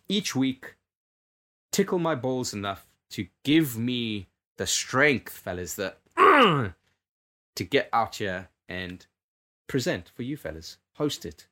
[0.06, 0.76] each week
[1.72, 6.00] tickle my balls enough to give me the strength, fellas, that
[7.60, 9.04] to get out here and
[9.66, 10.78] present for you fellas.
[10.94, 11.46] Host it.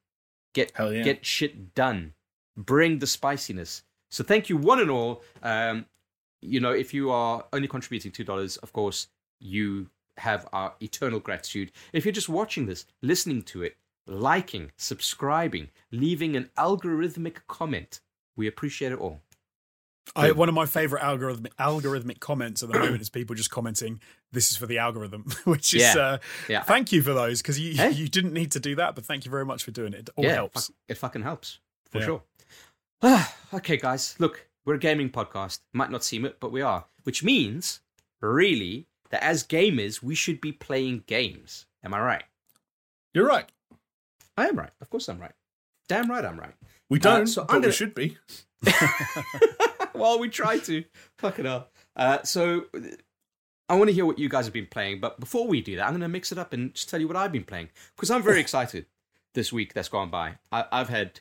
[0.54, 1.02] Get Hell yeah.
[1.02, 2.14] get shit done.
[2.56, 3.82] Bring the spiciness.
[4.10, 5.22] So thank you one and all.
[5.42, 5.84] Um,
[6.40, 11.20] you know, if you are only contributing two dollars, of course, you have our eternal
[11.20, 11.72] gratitude.
[11.92, 18.00] If you're just watching this, listening to it, liking, subscribing, leaving an algorithmic comment,
[18.34, 19.20] we appreciate it all.
[20.16, 24.00] I, one of my favorite algorithmic algorithmic comments at the moment is people just commenting,
[24.32, 25.96] "This is for the algorithm," which is Yeah.
[25.96, 26.18] uh,
[26.48, 26.62] Yeah.
[26.62, 27.90] thank you for those because you Hey.
[27.92, 30.00] you didn't need to do that, but thank you very much for doing it.
[30.08, 30.70] It all yeah, helps.
[30.88, 31.58] It fucking helps
[31.90, 32.04] for Yeah.
[32.04, 32.22] sure.
[33.54, 35.60] okay, guys, look, we're a gaming podcast.
[35.72, 36.86] Might not seem it, but we are.
[37.04, 37.80] Which means,
[38.20, 41.66] really, that as gamers, we should be playing games.
[41.84, 42.24] Am I right?
[43.14, 43.50] You're right.
[44.36, 44.70] I am right.
[44.80, 45.32] Of course, I'm right.
[45.88, 46.54] Damn right, I'm right.
[46.90, 48.18] We don't, so but I'm we gonna- should be.
[49.98, 50.84] well, we try to.
[51.16, 51.72] Fuck it up.
[51.96, 52.66] Uh, so,
[53.68, 55.00] I want to hear what you guys have been playing.
[55.00, 57.06] But before we do that, I'm going to mix it up and just tell you
[57.06, 58.87] what I've been playing because I'm very excited
[59.34, 60.38] this week that's gone by.
[60.50, 61.20] I, I've had,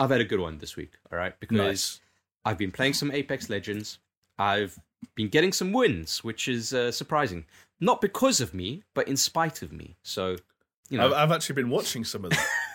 [0.00, 0.92] I've had a good one this week.
[1.12, 2.00] All right, because Nice.
[2.44, 3.98] I've been playing some Apex Legends.
[4.38, 4.78] I've
[5.14, 7.44] been getting some wins, which is uh, surprising.
[7.78, 9.96] Not because of me, but in spite of me.
[10.02, 10.36] So,
[10.88, 12.32] you know, I've, I've actually been watching some of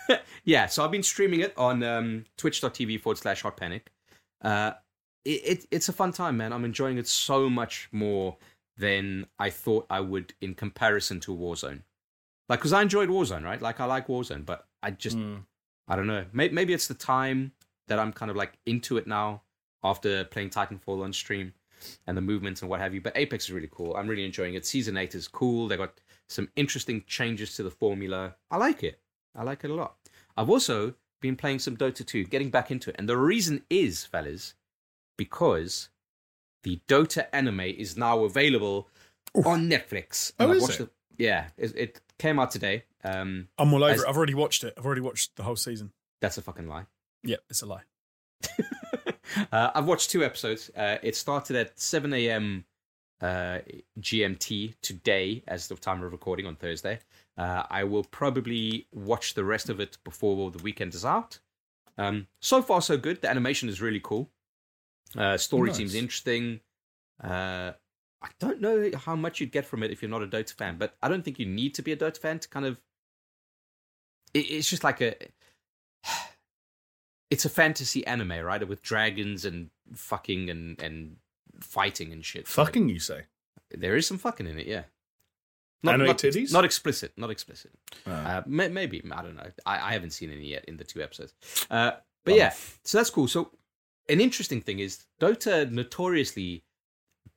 [0.07, 0.23] that.
[0.43, 3.91] yeah, so I've been streaming it on um, twitch.tv forward slash hot panic.
[4.41, 4.71] Uh,
[5.25, 6.53] it, it, it's a fun time, man.
[6.53, 8.37] I'm enjoying it so much more
[8.77, 11.81] than I thought I would in comparison to Warzone.
[12.47, 13.61] Like, because I enjoyed Warzone, right?
[13.61, 15.43] Like, I like Warzone, but I just, Mm.
[15.87, 16.25] I don't know.
[16.33, 17.51] Maybe, maybe it's the time
[17.87, 19.41] that I'm kind of like into it now
[19.83, 21.53] after playing Titanfall on stream.
[22.07, 22.99] and the movements and what have you.
[22.99, 23.95] But Apex is really cool.
[23.95, 24.65] I'm really enjoying it.
[24.65, 25.67] Season eight is cool.
[25.69, 25.93] They got
[26.27, 28.35] some interesting changes to the formula.
[28.51, 28.99] I like it.
[29.33, 29.95] I like it a lot.
[30.35, 32.97] I've also been playing some Dota 2, getting back into it.
[32.99, 34.55] And the reason is, fellas,
[35.19, 35.89] because
[36.63, 38.87] the Dota anime is now available
[39.45, 40.31] on Netflix.
[40.39, 40.89] Oh, is watched it?
[41.17, 42.85] yeah, it, it came out today.
[43.03, 44.07] Um, I'm all over As- it.
[44.07, 44.73] I've already watched it.
[44.77, 45.91] I've already watched the whole season.
[46.21, 46.85] that's a fucking lie.
[47.23, 47.81] Yep, it's a lie.
[49.51, 50.71] uh, I've watched two episodes.
[50.75, 52.63] Uh, it started at 7 a.m.
[53.21, 53.59] Uh,
[53.99, 56.99] GMT today, as the time of recording on Thursday.
[57.37, 61.39] Uh, I will probably watch the rest of it before the weekend is out.
[61.97, 63.19] Um, so far, so good.
[63.21, 64.29] The animation is really cool.
[65.17, 65.77] Uh, story Nice.
[65.77, 66.59] seems interesting.
[67.23, 67.73] Uh,
[68.21, 70.77] I don't know how much you'd get from it if you're not a Dota fan,
[70.77, 72.79] but I don't think you need to be a Dota fan to kind of.
[74.33, 75.15] It, it's just like a.
[77.31, 78.67] It's a fantasy anime, right?
[78.67, 81.17] With dragons and fucking and and
[81.59, 82.47] fighting and shit.
[82.47, 83.25] So Fucking, you say?
[83.69, 84.83] there is some fucking in it, yeah.
[85.85, 86.51] Anime not, titties?
[86.51, 87.13] Not explicit.
[87.17, 87.69] Not explicit.
[88.07, 89.45] Uh, Uh, may, maybe I don't know.
[89.63, 91.35] I, I haven't seen any yet in the two episodes.
[91.69, 91.91] Uh,
[92.25, 92.51] but yeah,
[92.83, 93.27] so that's cool.
[93.27, 93.51] So
[94.09, 96.63] an interesting thing is Dota notoriously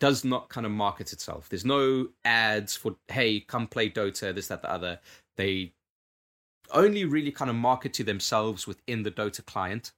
[0.00, 1.48] does not kind of market itself.
[1.48, 4.98] There's no ads for hey, come play Dota, this, that, the other.
[5.36, 5.72] They
[6.72, 9.92] only really kind of market to themselves within the Dota client.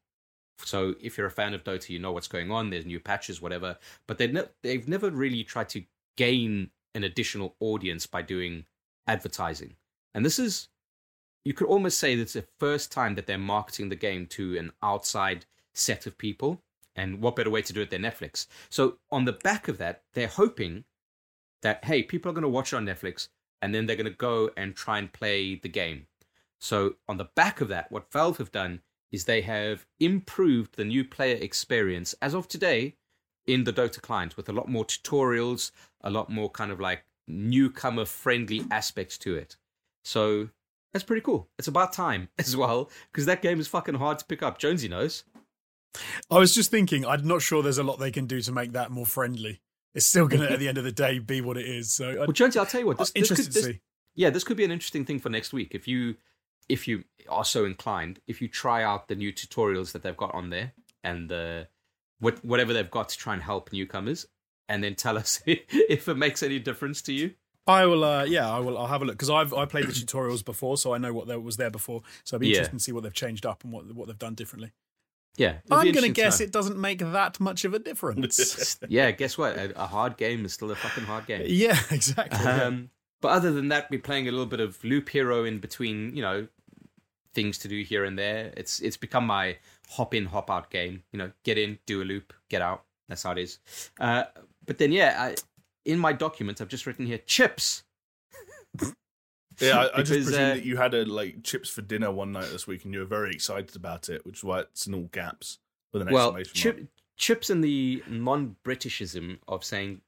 [0.59, 2.71] So if you're a fan of Dota, you know what's going on.
[2.71, 3.79] There's new patches, whatever.
[4.07, 5.85] But they ne- they've never really tried to
[6.17, 8.65] gain an additional audience by doing
[9.07, 9.75] advertising.
[10.15, 10.69] And this is,
[11.45, 14.73] you could almost say that's the first time that they're marketing the game to an
[14.83, 16.61] outside set of people.
[16.97, 18.47] And what better way to do it than Netflix?
[18.71, 20.85] So on the back of that, they're hoping
[21.63, 23.29] that hey, people are going to watch it on Netflix,
[23.63, 26.07] and then they're going to go and try and play the game.
[26.61, 30.85] So on the back of that, what Valve have done is they have improved the
[30.85, 32.95] new player experience as of today
[33.47, 35.71] in the Dota client with a lot more tutorials,
[36.03, 39.57] a lot more kind of like newcomer friendly aspects to it.
[40.05, 40.49] So
[40.93, 41.49] that's pretty cool.
[41.59, 44.59] It's about time as well because that game is fucking hard to pick up.
[44.59, 45.25] Jonesy knows.
[46.31, 48.73] I was just thinking, I'm not sure there's a lot they can do to make
[48.73, 49.61] that more friendly.
[49.95, 51.93] It's still going to, at the end of the day, be what it is.
[51.93, 52.99] So, Well, Jonesy, I'll tell you what.
[52.99, 53.81] This, this could, to this- see.
[54.15, 55.69] yeah, this could be an interesting thing for next week.
[55.73, 56.17] If you
[56.69, 60.35] if you are so inclined, if you try out the new tutorials that they've got
[60.35, 60.73] on there
[61.05, 61.69] and the
[62.19, 64.27] what whatever they've got to try and help newcomers,
[64.69, 67.35] and then tell us if it makes any difference to you.
[67.67, 68.77] I will, uh, yeah, I will.
[68.77, 71.29] I'll have a look because I've I played the tutorials before, so I know what
[71.29, 72.03] there was there before.
[72.25, 72.55] So I'd be Yeah.
[72.59, 74.73] interested to see what they've changed up and what what they've done differently.
[75.37, 78.79] Yeah, I'm going to guess it doesn't make that much of a difference.
[78.89, 79.57] Yeah, guess what?
[79.57, 81.43] A, a hard game is still a fucking hard game.
[81.47, 82.39] yeah, exactly.
[82.41, 82.65] yeah.
[82.65, 86.15] Um, but other than that, we're playing a little bit of Loop Hero in between,
[86.15, 86.47] you know,
[87.33, 88.53] things to do here and there.
[88.57, 89.57] It's it's become my
[89.89, 91.03] hop in, hop out game.
[91.13, 92.85] You know, get in, do a loop, get out.
[93.09, 93.59] That's how it is.
[93.99, 94.25] Uh,
[94.67, 95.35] but then, yeah, I,
[95.85, 97.84] in my document, I've just written here chips.
[99.61, 102.33] Yeah, I, I just presume uh, that you had a like chips for dinner one
[102.33, 104.95] night this week, and you were very excited about it, which is why it's in
[104.95, 105.59] all caps
[105.93, 110.01] with an Well, exclamation chip, chips in the non-Britishism of saying,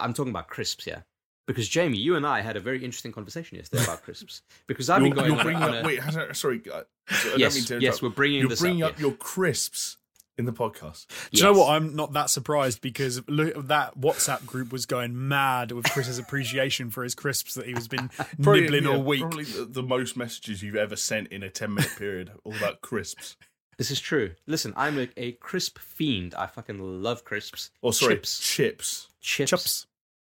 [0.00, 1.04] I'm talking about crisps here.
[1.46, 4.42] Because Jamie, you and I had a very interesting conversation yesterday about crisps.
[4.68, 5.84] Because I've been going you're bringing up.
[5.84, 6.00] a- Wait,
[6.34, 6.62] sorry.
[6.72, 8.92] I, I yes, yes, we're bringing You're bringing up.
[8.92, 9.06] up yeah.
[9.06, 9.96] your crisps
[10.38, 11.06] in the podcast.
[11.30, 11.70] Do you know what?
[11.70, 16.90] I'm not that surprised because look, that WhatsApp group was going mad with Chris's appreciation
[16.90, 19.20] for his crisps that he was been nibbling yeah, all week.
[19.20, 22.80] Probably the, the most messages you've ever sent in a ten minute period, all about
[22.80, 23.36] crisps.
[23.78, 24.32] This is true.
[24.46, 26.34] Listen, I'm a, a crisp fiend.
[26.34, 27.70] I fucking love crisps.
[27.80, 29.86] Or sorry, chips, chips, chips, Chops.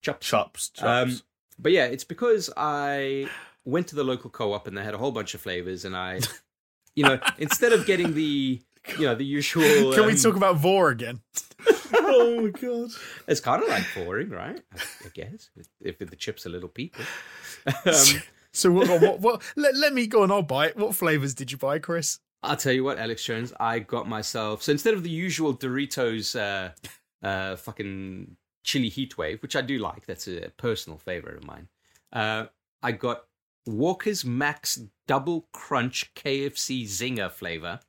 [0.02, 0.26] chops.
[0.28, 0.82] chops, chops.
[0.82, 1.20] Um,
[1.58, 3.28] but yeah, it's because I
[3.64, 6.20] went to the local co-op and they had a whole bunch of flavors, and I,
[6.94, 8.60] you know, instead of getting the,
[8.98, 9.62] you know, the usual.
[9.94, 11.20] Can we um, talk about Vor again?
[11.94, 12.90] oh my god!
[13.28, 14.60] It's kind of like boring, right?
[14.74, 17.04] I, I guess if the chips are little people.
[17.86, 18.88] um, So what?
[19.00, 20.76] what, what let, let me go and I'll buy it.
[20.76, 22.18] What flavors did you buy, Chris?
[22.42, 24.62] I'll tell you what, Alex Jones, I got myself.
[24.62, 26.72] So instead of the usual Doritos, uh,
[27.26, 31.68] uh, fucking chili heat wave, which I do like, that's a personal favorite of mine.
[32.12, 32.46] Uh,
[32.82, 33.24] I got
[33.66, 37.80] Walker's Max Double Crunch KFC Zinger flavor,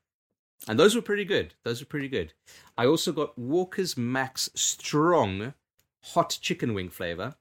[0.67, 1.53] and those were pretty good.
[1.63, 2.33] Those were pretty good.
[2.77, 5.53] I also got Walker's Max Strong
[6.03, 7.35] Hot Chicken Wing flavor.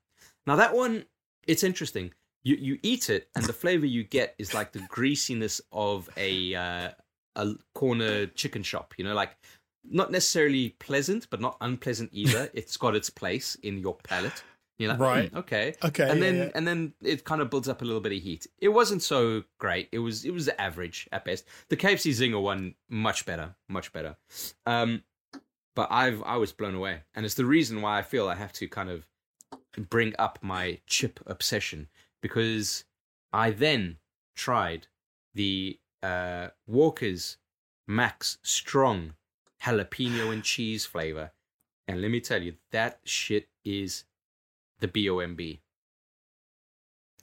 [0.46, 1.04] Now that one,
[1.46, 2.12] it's interesting.
[2.44, 6.54] You you eat it, and the flavor you get is like the greasiness of a
[6.54, 6.90] uh,
[7.36, 8.94] a corner chicken shop.
[8.98, 9.36] You know, like
[9.84, 12.50] not necessarily pleasant, but not unpleasant either.
[12.54, 14.42] it's got its place in your palate.
[14.78, 15.30] You're like, Right.
[15.30, 16.50] "Hmm, okay, Okay, and yeah, then yeah.
[16.54, 18.46] and then it kind of builds up a little bit of heat.
[18.58, 19.88] It wasn't so great.
[19.92, 21.44] It was it was average at best.
[21.68, 24.16] The KFC Zinger one much better, much better.
[24.66, 25.04] Um,
[25.76, 28.52] but I've I was blown away, and it's the reason why I feel I have
[28.54, 29.06] to kind of
[29.88, 31.88] bring up my chip obsession
[32.20, 32.84] because
[33.32, 33.98] I then
[34.34, 34.88] tried
[35.34, 37.36] the uh, Walker's
[37.86, 39.14] Max Strong
[39.62, 41.30] jalapeno and cheese flavor,
[41.86, 44.04] and let me tell you, that shit is
[44.82, 45.60] the BOMB.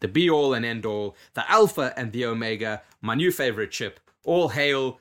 [0.02, 4.00] The be all and end all, the alpha and the omega, my new favorite chip.
[4.24, 5.00] All hail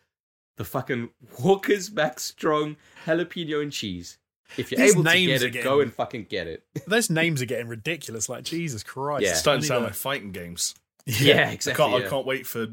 [0.57, 4.18] the fucking Walker's Max Strong jalapeno and cheese.
[4.57, 6.64] If you're These able to names get it, getting- go and fucking get it.
[6.87, 8.29] Those names are getting ridiculous.
[8.29, 9.23] Like Jesus Christ.
[9.23, 9.31] Yeah.
[9.31, 10.75] It's starting to sound like fighting games.
[11.07, 11.85] a- Yeah, I exactly.
[11.85, 12.07] can't, yeah.
[12.07, 12.66] I can't wait for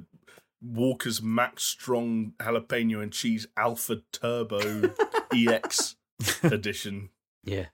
[0.63, 4.93] Walker's Max Strong Jalapeno and Cheese Alpha Turbo
[5.33, 5.95] EX
[6.41, 7.09] edition.
[7.45, 7.65] Yeah.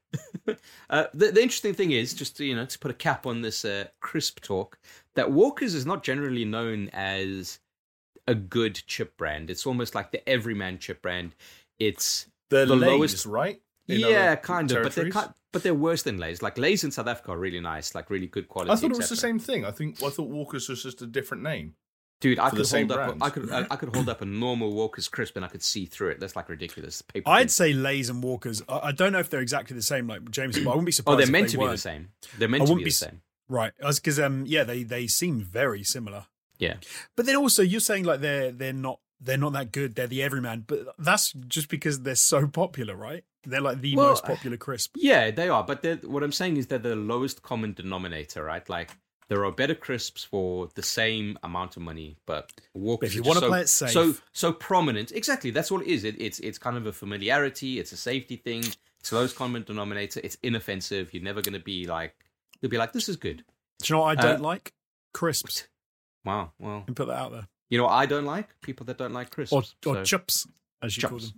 [0.89, 3.41] uh, the, the interesting thing is, just to, you know, to put a cap on
[3.41, 4.77] this uh, crisp talk,
[5.15, 7.60] that Walker's is not generally known as
[8.27, 9.49] a good chip brand.
[9.49, 11.36] It's almost like the everyman chip brand.
[11.79, 13.62] It's The, The Lay's, lowest- right?
[13.88, 15.12] In yeah, kind of, but they're
[15.51, 16.41] but they're worse than Lay's.
[16.41, 18.71] Like Lay's in South Africa are really nice, like really good quality.
[18.71, 19.65] I thought it was the same thing.
[19.65, 21.75] I think I thought Walker's was just a different name.
[22.21, 22.97] Dude, I could hold up.
[22.97, 23.23] brand.
[23.23, 23.51] I could.
[23.51, 26.19] I, I could hold up a normal Walker's crisp and I could see through it.
[26.19, 27.01] That's like ridiculous.
[27.01, 27.29] Paper.
[27.29, 28.62] I'd say Lays and Walkers.
[28.69, 30.57] I, I don't know if they're exactly the same, like James.
[30.57, 31.13] but I wouldn't be surprised.
[31.13, 32.10] Oh, they're if meant they to be the same.
[32.38, 33.21] They're meant I to be wouldn't the same.
[33.49, 36.27] Right, because um, yeah, they they seem very similar.
[36.57, 36.75] Yeah.
[37.17, 39.95] But then also, you're saying like they're they're not they're not that good.
[39.95, 43.23] They're the everyman, but that's just because they're so popular, right?
[43.43, 44.95] They're like the Well, most popular crisp.
[44.95, 45.63] Yeah, they are.
[45.63, 48.67] But what I'm saying is they're the lowest common denominator, right?
[48.69, 48.91] Like
[49.32, 52.52] there are better crisps for the same amount of money, but
[53.02, 53.91] if you wanna so, play it safe.
[53.91, 55.13] so so prominent.
[55.13, 56.04] Exactly, that's what it is.
[56.04, 57.80] It, it's it's kind of a familiarity.
[57.80, 58.62] It's a safety thing.
[59.00, 60.20] It's lowest common denominator.
[60.22, 61.13] It's inoffensive.
[61.13, 62.13] You're never going to be like
[62.60, 63.38] you'll be like this is good.
[63.82, 64.74] Do you know what I don't Uh, like?
[65.13, 65.70] Crisps.
[66.26, 66.52] Wow.
[66.60, 67.48] Well, And put that out there.
[67.70, 69.54] you know what I don't like people that don't like crisps.
[69.54, 70.46] Or or So- chups,
[70.84, 71.32] as you call them.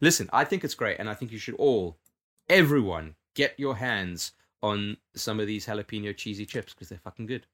[0.00, 1.98] Listen, I think it's great, and I think you should all,
[2.48, 4.32] everyone, get your hands
[4.64, 7.46] on some of these jalapeno cheesy chips because they're fucking good.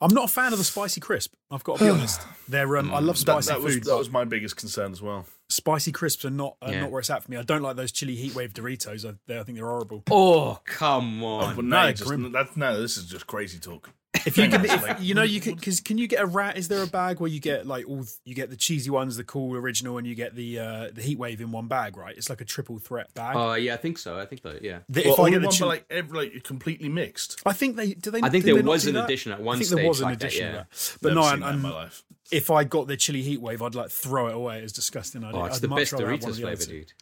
[0.00, 1.34] I'm not a fan of the spicy crisp.
[1.50, 2.20] I've got to be honest.
[2.48, 3.84] They're um, I love spicy that was food.
[3.84, 5.26] that was my biggest concern as well.
[5.48, 6.80] spicy crisps are not are Yeah.
[6.82, 7.36] not where it's at for me.
[7.36, 9.04] I don't like those chili heatwave Doritos.
[9.08, 10.04] I, they- I think they're horrible.
[10.10, 11.56] Oh, come Oh, on.
[11.56, 12.32] but no, now just, grim.
[12.56, 13.90] no, this is just crazy talk.
[14.26, 16.56] If you can, if, you know, you can because can you get a rat?
[16.56, 19.24] Is there a bag where you get like all you get the cheesy ones, the
[19.24, 22.16] cool original, and you get the uh, the heat wave in one bag, right?
[22.16, 23.36] It's like a triple threat bag.
[23.36, 24.18] Oh, yeah, I think so.
[24.18, 24.80] I think so, yeah.
[24.88, 27.40] The- Well, if I get the one, but like every like completely mixed.
[27.46, 28.20] I think they do they.
[28.22, 29.04] I think there was an that?
[29.04, 30.52] addition at I one think stage there was an like that, addition yeah.
[30.52, 30.96] that.
[31.02, 32.04] But Never no, seen and, that my life.
[32.30, 34.60] if I got the chili heat wave, I'd like throw it away.
[34.60, 35.24] It's disgusting.
[35.24, 36.92] I'd, Oh, it's I'd the best rather have one Doritos the flavor, dude.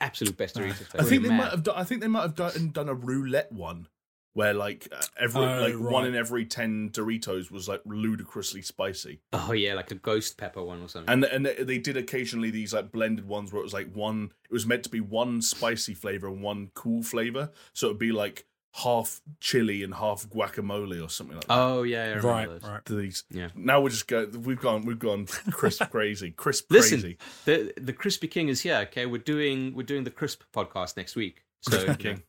[0.00, 1.06] Absolute best Doritos flavor.
[1.06, 1.74] I think they might have done.
[1.76, 3.86] I think they might have done, done a roulette one
[4.34, 9.20] where like uh, every Oh, like one in every ten Doritos was like ludicrously spicy,
[9.32, 11.10] Oh, yeah, like a ghost pepper one or something.
[11.12, 14.32] and and they- they did occasionally these like blended ones where it was like one.
[14.44, 18.12] It was meant to be one spicy flavor and one cool flavor, so it'd be
[18.12, 18.44] like
[18.78, 21.54] half chili and half guacamole or something like that.
[21.56, 22.62] oh, yeah, I remember Right, those.
[22.64, 22.84] right.
[22.84, 23.48] These Yeah.
[23.54, 24.26] now we're just go.
[24.26, 24.84] We've gone.
[24.84, 26.32] We've gone crisp crazy.
[26.32, 27.18] Crisp Listen, crazy.
[27.44, 28.78] the the Crispy King is here.
[28.88, 31.44] Okay, we're doing we're doing the Crisp podcast next week.
[31.60, 32.22] So Crispy King.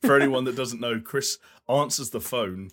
[0.00, 2.70] For anyone that doesn't know, Chris answers the phone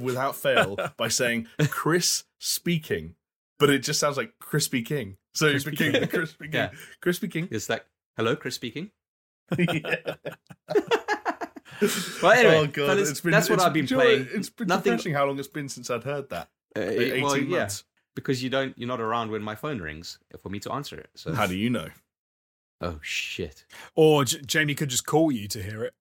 [0.00, 3.14] without fail by saying "Chris speaking,"
[3.58, 5.16] but it just sounds like Crispy King.
[5.34, 6.00] So it Crispy became King.
[6.00, 6.54] the Crispy King.
[6.54, 6.70] Yeah.
[7.00, 7.48] Crispy King.
[7.50, 7.84] it's like,
[8.16, 8.90] hello, Chris speaking.
[9.58, 9.96] yeah.
[12.22, 14.28] Well, anyway, oh god, fellas, it's been, that's what it's- I've been do know playing.
[14.34, 16.48] It's been Nothing- depressing how long it's been since I'd heard that.
[16.76, 17.84] Uh, Eighteen well, yeah, months.
[18.14, 21.08] because you don't, you're not around when my phone rings for me to answer it.
[21.14, 21.88] So, How do you know?
[22.82, 23.64] oh shit!
[23.94, 25.94] Or J- Jamie could just call you to hear it.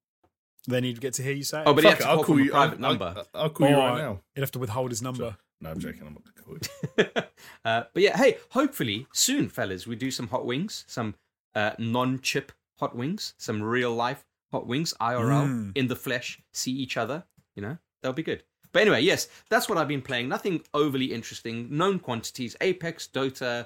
[0.70, 1.64] Then he'd get to hear you say it.
[1.68, 3.14] Oh, but he had Fuck to it, call from a private I'll, number.
[3.34, 4.20] I'll, I'll call you Or right now.
[4.36, 5.36] He'd have to withhold his number.
[5.62, 6.04] No, I'm joking.
[6.06, 7.24] I'm not going to call you.
[7.66, 11.16] uh, but yeah, hey, hopefully soon, fellas, we do some hot wings, some
[11.56, 15.72] uh, non-chip hot wings, some real life hot wings, IRL Mm.
[15.78, 17.24] in the flesh, see each other.
[17.56, 18.44] You know, that'll be good.
[18.72, 20.30] But anyway, yes, that's what I've been playing.
[20.30, 21.76] Nothing overly interesting.
[21.76, 23.66] Known quantities: Apex, Dota,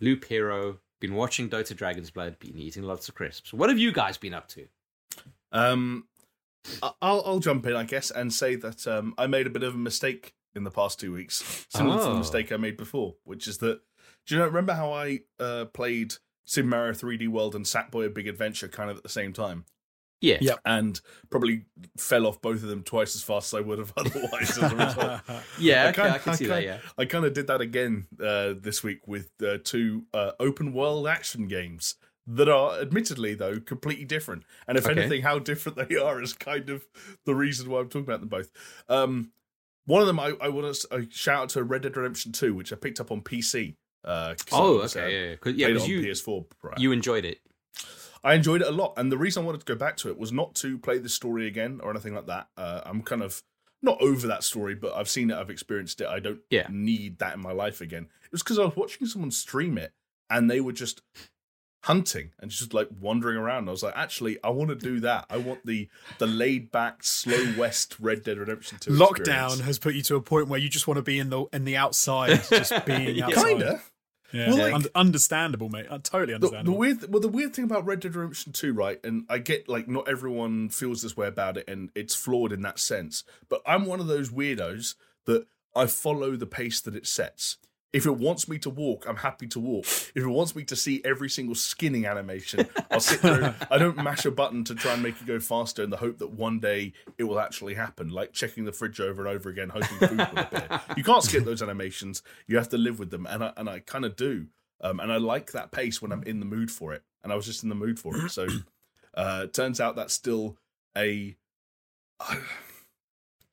[0.00, 0.78] Loop Hero.
[1.00, 2.38] Been watching Dota Dragon's Blood.
[2.38, 3.52] Been eating lots of crisps.
[3.52, 4.66] What have you guys been up to?
[5.52, 6.15] Um, I-
[6.82, 9.74] I'll I'll jump in, I guess, and say that um, I made a bit of
[9.74, 12.18] a mistake in the past two weeks, similar to the Oh.
[12.18, 13.80] mistake I made before, which is that.
[14.26, 14.46] Do you know?
[14.46, 16.14] Remember how I uh, played
[16.44, 19.64] Super Mario 3D World and Sackboy: A Big Adventure kind of at the same time,
[20.20, 20.38] Yeah.
[20.40, 20.54] Yeah.
[20.64, 21.00] and
[21.30, 24.58] probably fell off both of them twice as fast as I would have otherwise.
[24.58, 25.20] as a result.
[25.60, 26.54] Yeah, I okay, kinda- I see that.
[26.62, 26.90] kinda- Yeah.
[26.98, 31.06] I kind of did that again uh, this week with uh, two uh, open world
[31.06, 31.94] action games
[32.26, 34.42] that are, admittedly, though, completely different.
[34.66, 34.98] And if Okay.
[35.00, 36.86] anything, how different they are is kind of
[37.24, 38.50] the reason why I'm talking about them both.
[38.88, 39.30] Um,
[39.84, 42.72] one of them, I, I want to shout out to Red Dead Redemption 2, which
[42.72, 43.76] I picked up on PC.
[44.04, 45.04] Uh, Oh, was, okay.
[45.04, 45.22] uh, yeah, yeah.
[45.30, 46.44] yeah, played because on you PS4.
[46.60, 46.74] prior.
[46.78, 47.38] you enjoyed it.
[48.24, 50.18] I enjoyed it a lot, and the reason I wanted to go back to it
[50.18, 52.48] was not to play the story again or anything like that.
[52.56, 53.42] Uh, I'm kind of
[53.82, 56.08] not over that story, but I've seen it, I've experienced it.
[56.08, 56.66] I don't Yeah.
[56.68, 58.08] need that in my life again.
[58.24, 59.92] It was because I was watching someone stream it,
[60.28, 61.02] and they were just
[61.86, 63.68] hunting and just like wandering around.
[63.68, 65.26] I was like, actually, I want to do that.
[65.30, 69.60] I want the the laid back, slow west Red Dead Redemption Two Lockdown experience.
[69.60, 71.64] has put you to a point where you just want to be in the in
[71.64, 73.26] the outside, just being Yeah.
[73.26, 73.44] outside.
[73.44, 73.82] Kinda.
[74.32, 75.86] Yeah, Well, like- Un- understandable, mate.
[75.88, 76.78] Uh, totally the, the understandable.
[76.78, 79.86] weird well the weird thing about red dead redemption 2 right and i get like
[79.86, 83.86] not everyone feels this way about it and it's flawed in that sense but i'm
[83.86, 87.56] one of those weirdos that i follow the pace that it sets
[87.92, 90.76] if it wants me to walk i'm happy to walk if it wants me to
[90.76, 94.92] see every single skinning animation i'll sit there i don't mash a button to try
[94.92, 98.08] and make it go faster in the hope that one day it will actually happen
[98.08, 101.44] like checking the fridge over and over again hoping food will appear you can't skip
[101.44, 104.46] those animations you have to live with them and i, and I kind of do
[104.80, 107.02] um, and I like that pace when I'm in the mood for it.
[107.22, 108.30] And I was just in the mood for it.
[108.30, 108.46] So
[109.14, 110.58] uh, turns out that's still
[110.96, 111.36] a.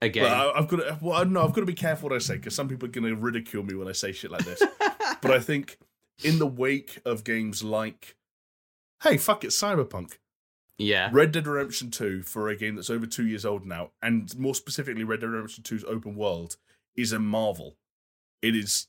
[0.03, 0.97] Again, Well, I, I've got to.
[1.01, 1.43] Well, I know.
[1.43, 3.63] I've got to be careful what I say because some people are going to ridicule
[3.63, 4.61] me when I say shit like this.
[5.21, 5.77] but I think
[6.23, 8.15] in the wake of games like,
[9.03, 10.17] hey, fuck it, Cyberpunk,
[10.77, 11.09] yeah.
[11.13, 14.55] Red Dead Redemption 2 for a game that's over two years old now, and more
[14.55, 16.57] specifically, Red Dead Redemption 2's open world
[16.95, 17.75] is a marvel.
[18.41, 18.87] It is.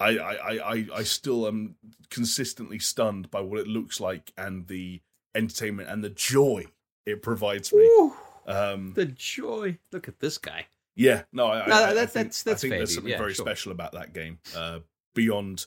[0.00, 1.76] I, I, I, I- I still am
[2.10, 5.00] consistently stunned by what it looks like and the
[5.34, 6.64] entertainment and the joy
[7.06, 7.80] it provides me.
[7.82, 8.14] Ooh,
[8.50, 9.78] Um, the joy.
[9.92, 10.66] Look at this guy.
[10.96, 13.34] yeah, no, I, No, I, I think, that's- that's I think there's something Yeah, very
[13.34, 13.44] sure.
[13.46, 14.38] special about that game.
[14.56, 14.80] Uh,
[15.14, 15.66] beyond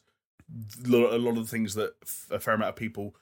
[0.86, 1.94] a lot of the things that
[2.30, 3.16] a fair amount of people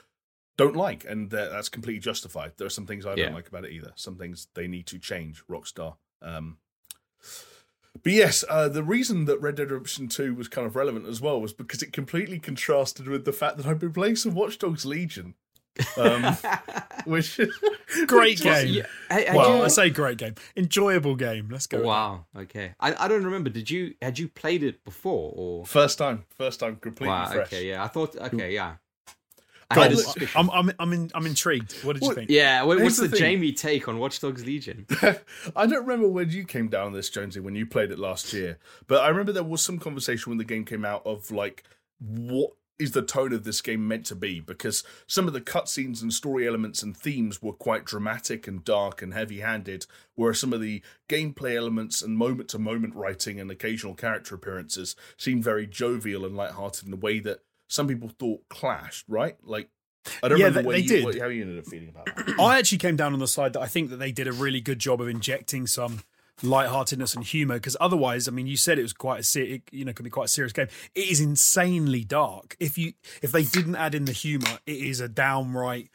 [0.58, 2.54] don't like, and that's completely justified.
[2.58, 3.26] There are some things I Yeah.
[3.26, 3.94] don't like about it either.
[3.96, 5.44] Some things they need to change.
[5.48, 5.96] Rockstar.
[6.22, 6.58] Um,
[8.04, 11.20] but yes, uh, the reason that Red Dead Redemption 2 was kind of relevant as
[11.22, 14.58] well was because it completely contrasted with the fact that I've been playing some Watch
[14.58, 15.36] Dogs Legion.
[15.98, 16.38] Um,
[17.06, 17.38] which
[18.08, 18.68] Great which was- game.
[18.74, 18.84] Yeah.
[19.10, 21.50] Hey, well, you- I say great game, enjoyable game.
[21.52, 21.78] Let's go.
[21.78, 22.26] with Wow.
[22.38, 22.74] Okay.
[22.80, 23.50] I, I don't remember.
[23.50, 25.66] Did you had you played it before or?
[25.66, 27.26] First time, first time, completely Wow.
[27.32, 27.48] fresh.
[27.48, 27.68] Okay.
[27.70, 27.84] Yeah.
[27.84, 28.16] I thought.
[28.16, 28.54] Okay.
[28.54, 28.76] Yeah.
[29.74, 31.72] God, look, I'm, I'm I'm, in, I'm intrigued.
[31.86, 32.30] What did you think?
[32.30, 32.64] Yeah.
[32.64, 33.16] What, Here's what's the the.
[33.18, 34.86] Jamie take on Watch Dogs Legion?
[35.56, 38.34] I don't remember when you came down on this, Jonesy, when you played it last
[38.34, 38.58] year,
[38.88, 41.64] but I remember there was some conversation when the game came out of like,
[42.00, 42.52] what
[42.82, 44.40] is the tone of this game meant to be?
[44.40, 49.02] Because some of the cutscenes and story elements and themes were quite dramatic and dark
[49.02, 53.52] and heavy handed, whereas some of the gameplay elements and moment to moment writing and
[53.52, 58.42] occasional character appearances seemed very jovial and lighthearted in a way that some people thought
[58.50, 59.38] clashed, right?
[59.44, 59.70] Like,
[60.24, 61.06] I don't Yeah, remember they- what they you, did.
[61.06, 62.36] What, how you ended up feeling about that.
[62.40, 64.60] I actually came down on the side that I think that they did a really
[64.60, 66.02] good job of injecting some
[66.44, 69.62] lightheartedness and humor because otherwise i mean you said it was quite a ser- it,
[69.72, 70.68] you know can be quite a serious game.
[70.96, 72.56] It is insanely dark.
[72.60, 75.90] If you if they didn't add in the humor it is a downright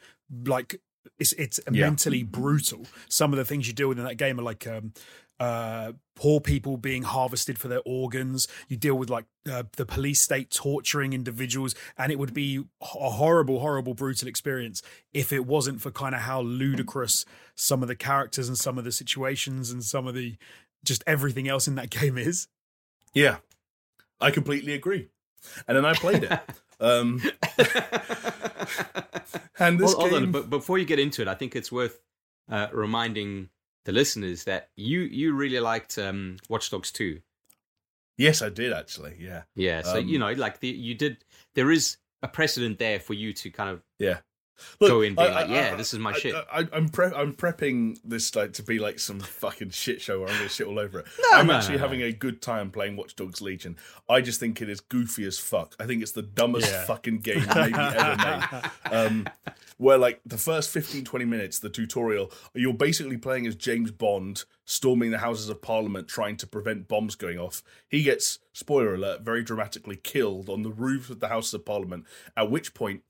[0.45, 0.79] like
[1.19, 1.81] it's it's Yeah.
[1.87, 2.85] mentally brutal.
[3.09, 4.93] Some of the things you deal with in that game are like um
[5.39, 10.19] uh poor people being harvested for their organs you deal with like uh, the police
[10.19, 14.81] state torturing individuals and it would be a horrible horrible brutal experience
[15.13, 17.23] if it wasn't for kind of how ludicrous
[17.55, 20.35] some of the characters and some of the situations and some of the
[20.83, 22.47] just everything else in that game is
[23.13, 23.37] Yeah,
[24.19, 25.09] I completely agree.
[25.67, 26.39] And then I played it.
[26.79, 27.23] Um,
[29.57, 31.99] and this Hold, hold on, but before you get into it, I think it's worth
[32.51, 33.49] uh, reminding
[33.87, 37.21] the listeners that you you really liked um, Watch Dogs 2.
[38.17, 39.15] yes, I did actually.
[39.17, 41.23] Yeah, Yeah, so Um, you know, like the you did.
[41.55, 44.19] There is a precedent there for you to kind of yeah.
[44.79, 46.35] Go in being like, yeah, this is my I, shit.
[46.35, 50.29] I, I'm pre- I'm prepping this like to be like some fucking shit show where
[50.29, 51.05] I'm going to shit all over it.
[51.31, 51.87] No, I'm no, actually no, no.
[51.87, 53.75] having a good time playing Watch Dogs Legion.
[54.09, 55.75] I just think it is goofy as fuck.
[55.79, 56.85] I think it's the dumbest Yeah.
[56.85, 58.93] fucking game maybe ever made.
[58.93, 59.27] Um,
[59.77, 64.43] where like the first 15 20 minutes the tutorial you're basically playing as james bond
[64.65, 69.21] storming the houses of parliament trying to prevent bombs going off he gets spoiler alert
[69.21, 72.05] very dramatically killed on the roof of the houses of parliament
[72.35, 73.03] at which point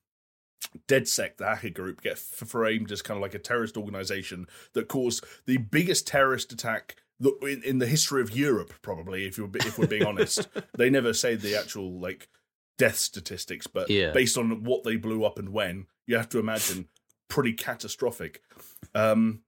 [0.87, 4.87] DedSec, the hacker group, get f- framed as kind of like a terrorist organization that
[4.87, 6.95] caused the biggest terrorist attack
[7.41, 9.25] in, in the history of Europe, probably.
[9.25, 10.47] If you're if we're being honest,
[10.77, 12.27] they never say the actual like
[12.77, 14.11] death statistics, but Yeah.
[14.11, 16.87] based on what they blew up and when, you have to imagine
[17.27, 18.41] pretty catastrophic.
[18.93, 19.41] Um,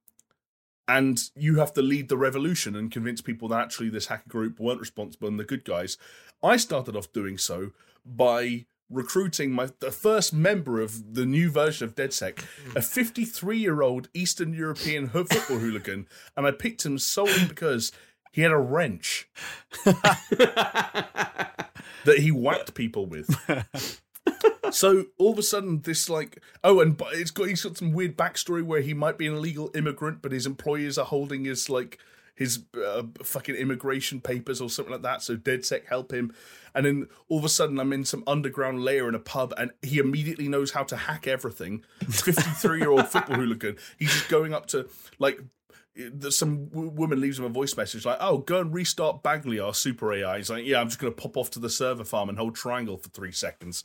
[0.88, 4.60] and you have to lead the revolution and convince people that actually this hacker group
[4.60, 5.98] weren't responsible and the good guys.
[6.42, 7.72] I started off doing so
[8.04, 12.44] by recruiting my the first member of the new version of DedSec,
[12.76, 17.92] a 53 year old Eastern European football hooligan, and I picked him solely because
[18.32, 19.30] he had a wrench
[19.86, 21.50] that
[22.18, 23.30] he whacked people with.
[24.72, 27.94] so all of a sudden, this like oh, and but it's got he's got some
[27.94, 31.70] weird backstory where he might be an illegal immigrant, but his employers are holding his
[31.70, 32.00] like
[32.40, 35.22] his uh, fucking immigration papers or something like that.
[35.22, 36.34] So DedSec help him,
[36.74, 39.72] and then all of a sudden I'm in some underground layer in a pub, and
[39.82, 41.84] he immediately knows how to hack everything.
[42.10, 43.76] Fifty three year old football hooligan.
[44.00, 45.42] He's just going up to like.
[46.30, 50.14] Some woman leaves him a voice message like, "Oh, go and restart Bagley, our super
[50.14, 52.38] AI." He's like, "Yeah, I'm just going to pop off to the server farm and
[52.38, 53.84] hold triangle for three seconds,"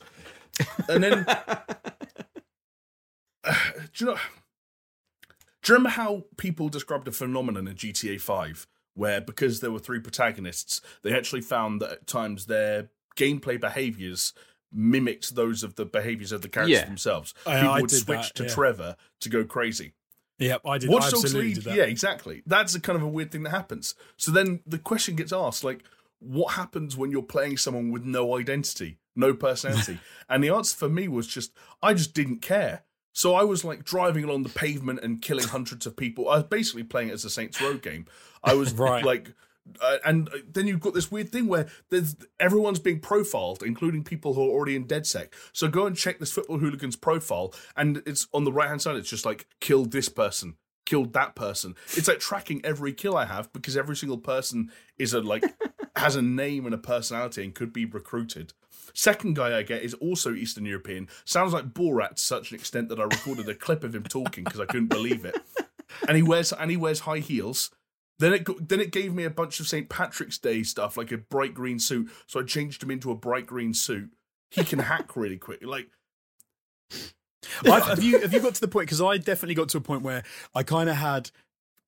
[0.87, 1.25] and then
[3.93, 4.17] do you know?
[5.65, 9.79] Do you remember how people described a phenomenon in GTA 5 where because there were
[9.79, 14.31] three protagonists, they actually found that at times their gameplay behaviors
[14.71, 16.85] mimicked those of the behaviors of the characters Yeah.
[16.85, 17.33] themselves.
[17.47, 18.49] I- people I would did switch that, to yeah.
[18.49, 19.93] Trevor to go crazy.
[20.37, 20.89] Yep, I did.
[20.89, 21.75] Watch I Dogs Lead, did that.
[21.75, 22.43] yeah, exactly.
[22.45, 23.95] That's a kind of a weird thing that happens.
[24.17, 25.83] So then the question gets asked, like,
[26.19, 29.99] what happens when you're playing someone with no identity, no personality?
[30.29, 31.51] and the answer for me was just,
[31.81, 32.83] I just didn't care.
[33.15, 36.27] So I was like driving along the pavement and killing hundreds of people.
[36.29, 38.05] I was basically playing it as a Saints Row game.
[38.43, 39.05] I was Right.
[39.05, 39.31] like,
[39.81, 44.33] uh, and then you've got this weird thing where there's everyone's being profiled, including people
[44.33, 45.29] who are already in DedSec.
[45.53, 48.97] So go and check this football hooligan's profile, and it's on the right hand side.
[48.97, 51.75] It's just like killed this person, killed that person.
[51.93, 55.45] It's like tracking every kill I have because every single person is a like
[55.95, 58.51] has a name and a personality and could be recruited.
[58.95, 61.09] Second guy I get is also Eastern European.
[61.25, 64.45] Sounds like Borat to such an extent that I recorded a clip of him talking
[64.45, 65.35] because I couldn't believe it.
[66.07, 67.69] And he wears and he wears high heels.
[68.19, 71.17] Then it then it gave me a bunch of St Patrick's Day stuff like a
[71.17, 74.09] bright green suit, so I changed him into a bright green suit.
[74.49, 75.63] He can hack really quick.
[75.63, 75.89] Like
[77.63, 78.87] I've, have you have you got to the point?
[78.87, 80.23] Because I definitely got to a point where
[80.53, 81.31] I kind of had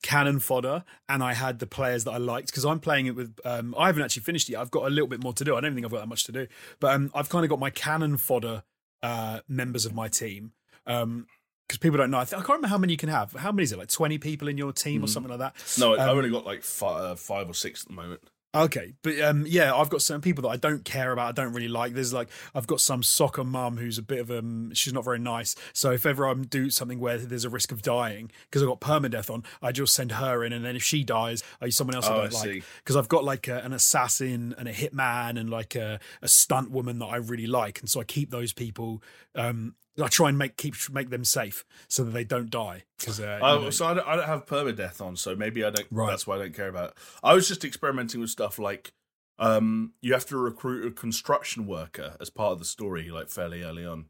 [0.04, 3.40] cannon fodder and I had the players that I liked because I'm playing it with.
[3.44, 4.54] Um, I haven't actually finished it.
[4.54, 4.62] yet.
[4.62, 5.56] I've got a little bit more to do.
[5.56, 6.48] I don't think I've got that much to do,
[6.80, 8.64] but um, I've kind of got my cannon fodder
[9.04, 10.52] uh, members of my team.
[10.86, 11.28] Um,
[11.68, 12.20] because people don't know.
[12.20, 13.34] I, think, I can't remember how many you can have.
[13.34, 13.78] How many is it?
[13.78, 15.56] Like twenty people in your team or something like that.
[15.78, 18.22] no, I've Um, only got like five, uh, five or six at the moment.
[18.56, 21.28] Okay, but um, yeah, I've got certain people that I don't care about.
[21.28, 21.94] I don't really like.
[21.94, 25.20] There's like I've got some soccer mum who's a bit of um, she's not very
[25.20, 25.54] nice.
[25.74, 28.80] So if ever I do something where there's a risk of dying because I've got
[28.80, 31.96] permadeath on, I just send her in, and then if she dies, I use someone
[31.96, 34.74] else I Oh, don't I like because I've got like a, an assassin and a
[34.74, 38.32] hitman and like a, a stunt woman that I really like, and so I keep
[38.32, 39.04] those people.
[39.36, 43.20] Um, I try and make keep make them safe so that they don't die because
[43.20, 45.70] uh, you Oh, know- so I don't, I don't have permadeath on, so maybe I
[45.72, 45.88] don't.
[45.92, 46.10] Right.
[46.10, 46.90] That's why I don't care about.
[46.92, 46.98] It.
[47.24, 48.94] I was just experimenting with stuff like,
[49.40, 53.64] um, you have to recruit a construction worker as part of the story, like fairly
[53.64, 54.06] early on,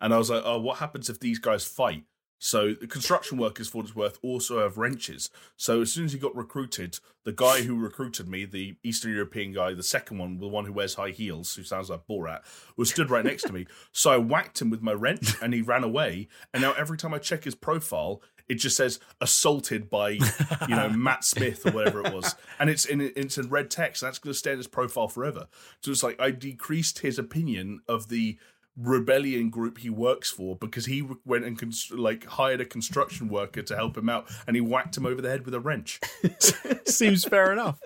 [0.00, 2.04] and I was like, oh, what happens if these guys fight?
[2.38, 5.30] So the construction workers, for what it's worth, also have wrenches.
[5.56, 9.52] So as soon as he got recruited, the guy who recruited me, the Eastern European
[9.52, 12.40] guy, the second one, the one who wears high heels, who sounds like Borat,
[12.76, 13.66] was stood right next to me.
[13.92, 16.28] So I whacked him with my wrench, and he ran away.
[16.52, 20.20] And now every time I check his profile, it just says assaulted by you
[20.68, 24.02] know Matt Smith or whatever it was, and it's in it's in red text.
[24.02, 25.46] That's going to stay in his profile forever.
[25.80, 28.38] So it's like I decreased his opinion of the
[28.76, 33.62] rebellion group he works for because he went and cons- like hired a construction worker
[33.62, 36.00] to help him out, and he whacked him over the head with a wrench.
[36.86, 37.80] seems fair enough.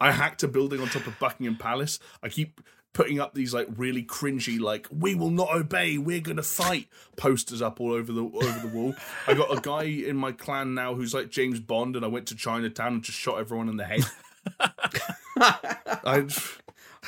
[0.00, 1.98] I hacked a building on top of Buckingham Palace.
[2.22, 2.60] I keep
[2.92, 6.86] putting up these like really cringy like we will not obey we're gonna fight
[7.16, 8.94] posters up all over the over the wall
[9.26, 12.28] i got a guy in my clan now who's like james bond and i went
[12.28, 14.04] to chinatown and just shot everyone in the head
[16.04, 16.26] I,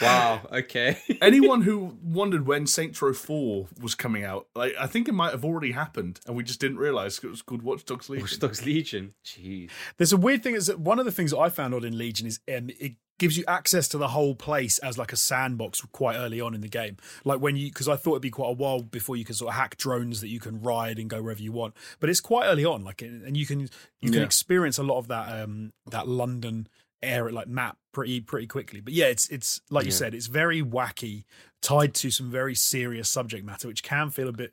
[0.01, 0.43] Wow.
[0.53, 0.99] Okay.
[1.21, 5.33] anyone who wondered when Saints Row 4 was coming out, like I think it might
[5.33, 8.23] have already happened, and we just didn't realize it was called Watch Dogs Legion.
[8.25, 9.15] Watch Dogs Legion.
[9.25, 9.71] Jeez.
[9.97, 11.97] There's a weird thing is that one of the things that I found odd in
[11.99, 15.81] Legion is um, it gives you access to the whole place as like a sandbox
[15.93, 16.99] quite early on in the game.
[17.25, 19.49] Like when you, because I thought it'd be quite a while before you can sort
[19.49, 21.75] of hack drones that you can ride and go wherever you want.
[21.99, 23.61] But it's quite early on, like, and you can
[24.01, 24.25] you can Yeah.
[24.27, 26.69] experience a lot of that um that London
[27.07, 28.81] area like map pretty pretty quickly.
[28.81, 29.97] But yeah, it's it's like you Yeah.
[29.97, 31.25] said, it's very wacky,
[31.63, 34.53] tied to some very serious subject matter, which can feel a bit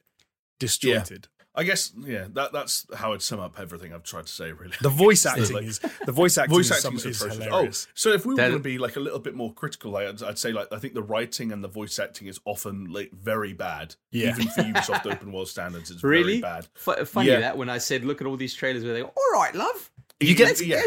[0.60, 1.28] disjointed.
[1.56, 4.74] I guess, yeah, that that's how I'd sum up everything I've tried to say, really.
[4.82, 7.30] The voice acting like- is the voice acting Voice is, acting some, is is oh,
[7.30, 7.86] hilarious.
[7.88, 10.08] Oh, so if we were going to be like a little bit more critical, like,
[10.08, 13.12] I'd, I'd say like I think the writing and the voice acting is often like
[13.12, 13.93] very bad.
[14.12, 14.30] Yeah.
[14.30, 16.68] Even for Ubisoft open world standards, it's Really very bad.
[16.88, 17.41] F- funny Yeah.
[17.41, 19.91] that when I said, look at all these trailers where they go, all right, love.
[20.20, 20.82] You get yeah.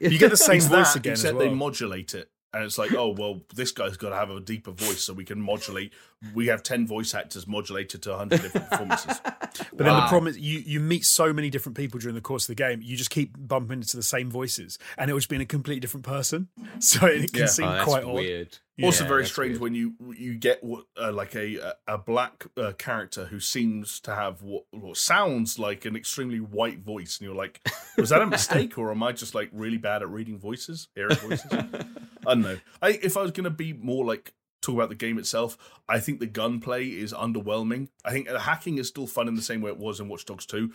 [0.00, 1.48] You get the same voice again except well.
[1.48, 2.30] they modulate it.
[2.52, 5.24] and it's like, oh well, this guy's got to have a deeper voice so we
[5.24, 5.92] can modulate.
[6.34, 9.20] We have ten voice actors modulated to 100 different performances.
[9.74, 12.44] But then the problem is you you meet so many different people during the course
[12.44, 12.80] of the game.
[12.82, 15.80] You just keep bumping into the same voices, and it will just be a completely
[15.80, 16.48] different person.
[16.78, 17.46] So it can Yeah.
[17.46, 18.14] seem Oh, that's quite odd.
[18.14, 18.58] weird.
[18.82, 19.60] also Yeah, very strange weird.
[19.62, 24.14] when you you get what uh, like a a black uh, character who seems to
[24.14, 27.60] have what, what sounds like an extremely white voice, and you're like,
[27.98, 31.16] was that a mistake, or am I just like really bad at reading voices, hearing
[31.16, 31.52] voices?
[31.52, 32.58] I don't know.
[32.80, 35.58] I if I was gonna be more like talk about the game itself,
[35.88, 37.88] I think the gunplay is underwhelming.
[38.04, 40.24] I think the hacking is still fun in the same way it was in Watch
[40.24, 40.72] Dogs Two.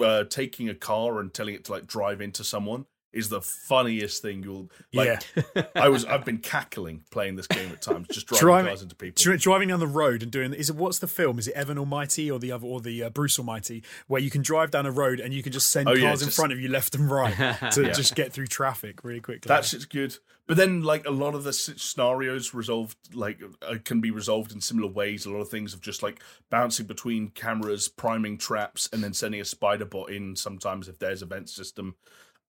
[0.00, 4.20] Uh, taking a car and telling it to like drive into someone is the funniest
[4.22, 5.22] thing you'll like.
[5.54, 8.82] yeah, I was I've been cackling playing this game at times, just driving Driving- cars
[8.82, 9.22] into people.
[9.22, 11.38] Dri- driving down the road and doing is it what's the film?
[11.38, 14.42] Is it Evan Almighty or the other or the uh, Bruce Almighty, where you can
[14.42, 16.60] drive down a road and you can just send Oh, cars yeah, in front of
[16.60, 17.34] you left and right
[17.72, 19.48] to just get through traffic really quickly.
[19.48, 20.16] That shit's good.
[20.46, 24.60] But then, like a lot of the scenarios resolved, like uh, can be resolved in
[24.62, 25.26] similar ways.
[25.26, 29.40] A lot of things of just like bouncing between cameras, priming traps, and then sending
[29.40, 30.36] a spider bot in.
[30.36, 31.96] Sometimes if there's a event system,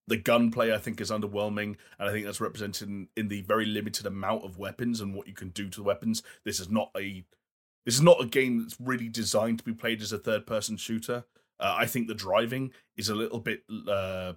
[0.10, 3.66] the gunplay I think is underwhelming, and I think that's represented in, in the very
[3.66, 6.22] limited amount of weapons and what you can do to the weapons.
[6.44, 7.24] This is not a
[7.86, 10.78] this is not a game that's really designed to be played as a third person
[10.78, 11.24] shooter.
[11.60, 14.34] Uh, I think the driving is a little bit uh,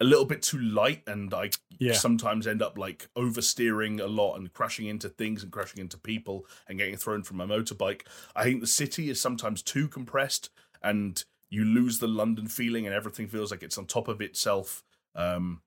[0.00, 1.92] a little bit too light, and I Yeah.
[1.94, 6.46] sometimes end up like oversteering a lot and crashing into things and crashing into people
[6.66, 8.02] and getting thrown from a motorbike.
[8.34, 10.50] I think the city is sometimes too compressed,
[10.82, 11.24] and
[11.54, 14.82] you lose the London feeling, and everything feels like it's on top of itself.
[15.14, 15.62] Um,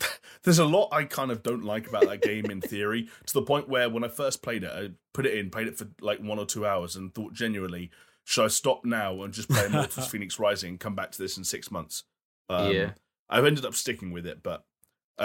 [0.44, 3.42] there's a lot I kind of don't like about that game in theory, to the
[3.42, 6.20] point where when I first played it, I put it in, played it for like
[6.20, 7.90] one or two hours, and thought genuinely,
[8.24, 11.36] should I stop now and just play Immortals Phoenix Rising and come back to this
[11.36, 12.04] in six months?
[12.48, 12.90] Um, Yeah.
[13.28, 14.64] I've ended up sticking with it, but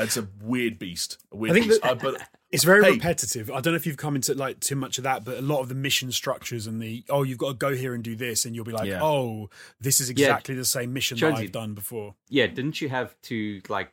[0.04, 1.18] it's a weird beast.
[1.32, 1.82] A weird I think beast.
[1.82, 2.22] that- Uh, but
[2.52, 2.92] It's very Hey.
[2.92, 3.50] repetitive.
[3.52, 5.60] I don't know if you've come into like too much of that, but a lot
[5.60, 8.46] of the mission structures and the oh, you've got to go here and do this,
[8.46, 9.04] and you'll be like, Yeah.
[9.04, 9.50] oh,
[9.82, 10.28] this is Yeah.
[10.28, 12.16] exactly the same mission that I've done before.
[12.30, 13.92] Yeah, didn't you have to like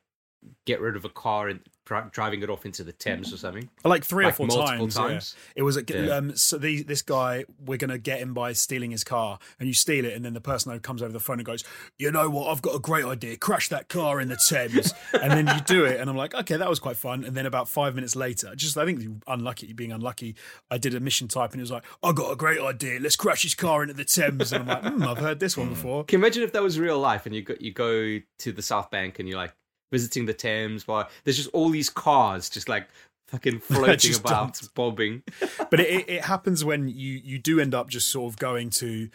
[0.65, 3.69] get rid of a car and dri- driving it off into the Thames or something?
[3.85, 5.35] Like three Like or four multiple times.
[5.37, 5.53] yeah.
[5.57, 6.17] It was a, Yeah.
[6.17, 7.45] um, so the, this guy.
[7.65, 10.41] We're gonna get him by stealing his car, and you steal it, and then the
[10.41, 11.65] person who comes over the phone and goes,
[11.99, 12.49] "You know what?
[12.51, 13.37] I've got a great idea.
[13.37, 16.57] Crash that car in the Thames." and then you do it, and I'm like, "Okay,
[16.57, 19.93] that was quite fun." And then about five minutes later, just I think unlucky, being
[19.93, 20.35] unlucky,
[20.71, 22.99] I did a mission type, and it was like, "I got a great idea.
[23.01, 25.69] Let's crash his car into the Thames." And I'm like, hmm, "I've heard this one
[25.69, 28.53] before." Can you imagine if that was real life and you go, you go to
[28.53, 29.55] the South Bank and you're like
[29.93, 32.89] visiting the Thames while there's just all these cars just like
[33.29, 34.75] fucking floating about, dumped.
[34.75, 35.23] bobbing.
[35.71, 38.71] but it, it, it happens when you you do end up just sort of going
[38.71, 39.09] to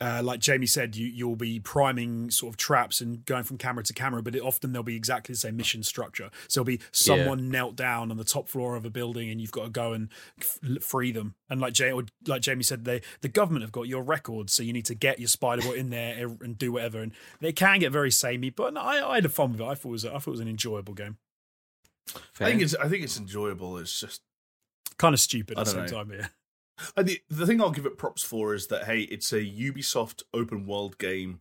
[0.00, 3.82] uh, like Jamie said, you you'll be priming sort of traps and going from camera
[3.84, 6.30] to camera, but it, often there'll be exactly the same mission structure.
[6.48, 9.52] So there'll be someone knelt down on the top floor of a building, and you've
[9.52, 11.34] got to go and f- free them.
[11.48, 14.62] And like Jay, or like Jamie said, they the government have got your records, so
[14.62, 17.00] you need to get your spider bot in there and do whatever.
[17.00, 19.64] And they can get very samey, but no, I, I had fun with it.
[19.64, 21.16] I thought it was I thought it was an enjoyable game.
[22.38, 23.78] I think it's I think it's enjoyable.
[23.78, 24.20] It's just
[24.98, 25.86] Kind of stupid at the same know.
[25.86, 26.12] time.
[26.12, 26.26] Yeah.
[26.96, 30.22] And the, the thing I'll give it props for is that hey, it's a Ubisoft
[30.34, 31.40] open world game,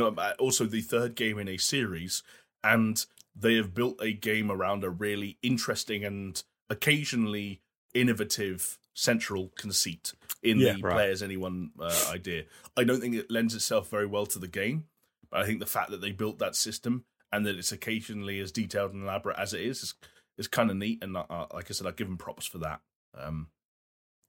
[0.00, 2.22] uh, also the third game in a series,
[2.64, 3.04] and
[3.34, 7.60] they have built a game around a really interesting and occasionally
[7.94, 10.12] innovative central conceit
[10.42, 10.94] in Yeah, the right.
[10.94, 12.44] players anyone uh, idea.
[12.76, 14.86] I don't think it lends itself very well to the game,
[15.30, 18.52] but I think the fact that they built that system and that it's occasionally as
[18.52, 19.94] detailed and elaborate as it is is,
[20.36, 21.02] is kind of neat.
[21.02, 22.80] And uh, uh, like I said, I give them props for that.
[23.16, 23.48] Um,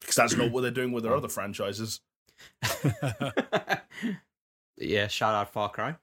[0.04, 1.18] because that's not what they're doing with their mm.
[1.18, 2.02] other franchises.
[4.78, 5.96] yeah, shout out Far Cry.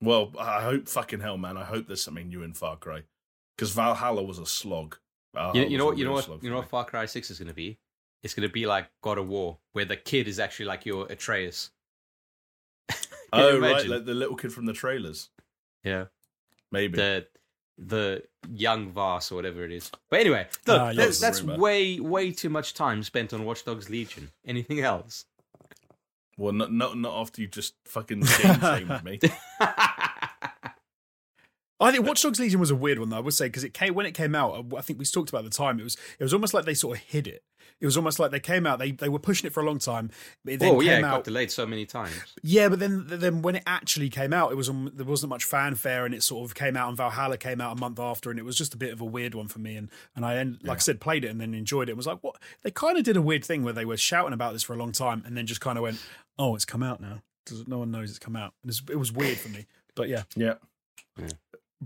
[0.00, 1.56] Well, I hope fucking hell, man.
[1.56, 3.02] I hope there's something new in Far Cry
[3.56, 4.96] because Valhalla was a slog.
[5.34, 5.98] Valhalla You, you know what?
[5.98, 6.42] You know what?
[6.42, 7.78] You know what Far Cry Six is going to be?
[8.22, 11.06] It's going to be like God of War, where the kid is actually like your
[11.06, 11.70] Atreus.
[13.30, 15.28] Oh right, like the little kid from the trailers.
[15.84, 16.06] Yeah,
[16.72, 16.96] Maybe.
[16.96, 17.26] the
[17.78, 19.90] the young Vars or whatever it is.
[20.10, 21.20] But anyway, look, Ah, that's, yes.
[21.20, 21.62] that's Remember.
[21.62, 24.30] way way too much time spent on Watch Dogs Legion.
[24.44, 25.24] Anything else?
[26.36, 29.18] well, not not not after you just fucking game shamed me.
[31.80, 33.18] I think Watch Dogs Legion was a weird one, though.
[33.18, 34.66] I would say because it came when it came out.
[34.76, 35.78] I think we talked about at the time.
[35.78, 37.42] It was it was almost like they sort of hid it.
[37.80, 38.80] It was almost like they came out.
[38.80, 40.10] They they were pushing it for a long time.
[40.44, 42.12] but It oh yeah, it came got delayed so many times.
[42.42, 45.44] Yeah, but then then when it actually came out, it was um, there wasn't much
[45.44, 46.88] fanfare, and it sort of came out.
[46.88, 49.04] And Valhalla came out a month after, and it was just a bit of a
[49.04, 49.76] weird one for me.
[49.76, 51.92] And and I end, like I said, played it and then enjoyed it.
[51.92, 52.36] and was like, what?
[52.62, 54.76] They kind of did a weird thing where they were shouting about this for a
[54.76, 56.02] long time, and then just kind of went,
[56.40, 57.22] oh, it's come out now.
[57.68, 58.52] No one knows it's come out.
[58.64, 59.66] And it's, it was weird for me.
[59.94, 60.54] But yeah, yeah.
[61.16, 61.28] Yeah.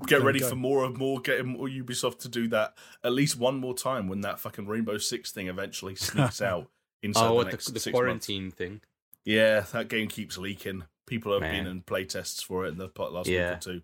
[0.07, 0.49] Get ready go.
[0.49, 1.20] for more and more.
[1.20, 2.74] Getting more Ubisoft to do that
[3.05, 6.68] at least one more time when that fucking Rainbow Six thing eventually sneaks out
[7.03, 8.80] inside Oh, the what next the, the six quarantine thing.
[9.24, 10.84] Yeah, that game keeps leaking.
[11.07, 11.64] People have Man.
[11.64, 13.51] been in playtests for it in the last Yeah.
[13.51, 13.82] week or two.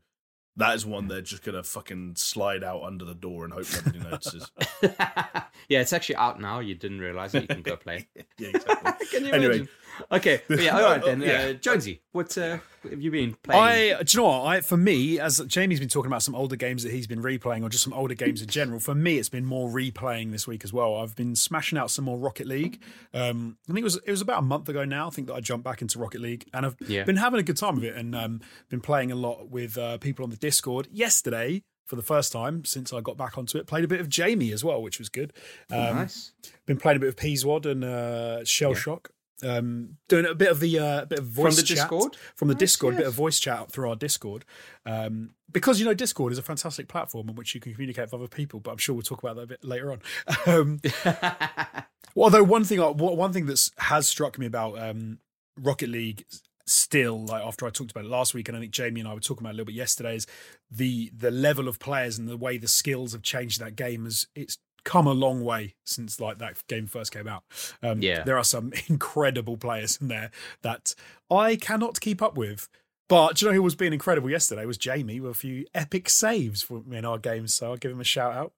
[0.57, 4.01] That is one they're just gonna fucking slide out under the door and hope nobody
[4.01, 4.51] notices.
[4.83, 6.59] yeah, it's actually out now.
[6.61, 7.43] You didn't realize it.
[7.43, 8.09] You can go play.
[8.39, 9.07] yeah, exactly.
[9.07, 9.47] can you Anyway.
[9.55, 9.69] imagine?
[10.11, 11.21] Okay, but yeah, all right then.
[11.21, 11.49] Yeah.
[11.49, 13.95] Uh, Jonesy, what uh, have you been playing?
[13.97, 14.45] I, do you know what?
[14.47, 17.63] I, for me, as Jamie's been talking about some older games that he's been replaying,
[17.65, 18.81] or just some older games in general.
[18.81, 20.97] For me, it's been more replaying this week as well.
[20.97, 22.81] I've been smashing out some more Rocket League.
[23.15, 25.07] Um, I think it was it was about a month ago now.
[25.09, 27.05] I think that I jumped back into Rocket League, and I've Yeah.
[27.05, 29.99] been having a good time with it, and um, been playing a lot with uh,
[29.99, 30.89] people on the Discord.
[30.93, 34.09] Yesterday, for the first time since I got back onto it, played a bit of
[34.11, 35.33] Jamie as well, which was good.
[35.71, 36.33] Um, nice.
[36.67, 39.11] Been playing a bit of Peaswad and uh, Shell Shock.
[39.43, 42.17] Um, doing a bit of the uh, bit of voice the chat Discord?
[42.35, 44.45] from the Nice, Discord, a bit of voice chat through our Discord,
[44.85, 48.15] um, because you know Discord is a fantastic platform on which you can communicate with
[48.15, 48.59] other people.
[48.59, 50.01] But I'm sure we'll talk about that a bit later on.
[50.47, 51.85] Um, well,
[52.17, 55.19] although one thing, uh, one thing that has struck me about um,
[55.61, 56.25] Rocket League
[56.67, 59.15] still, like after I talked about it last week, and I think Jamie and I
[59.15, 60.27] were talking about it a little bit yesterday, is
[60.71, 64.07] the the level of players and the way the skills have changed that game.
[64.07, 67.45] As it's come a long way since like that game first came out.
[67.83, 68.23] Um, Yeah.
[68.25, 70.31] there are some incredible players in there
[70.63, 70.95] that
[71.31, 72.69] I cannot keep up with.
[73.09, 76.11] But do you know who was being incredible yesterday was Jamie with a few epic
[76.11, 77.55] saves in our games.
[77.55, 78.53] So I'll give him a shout out,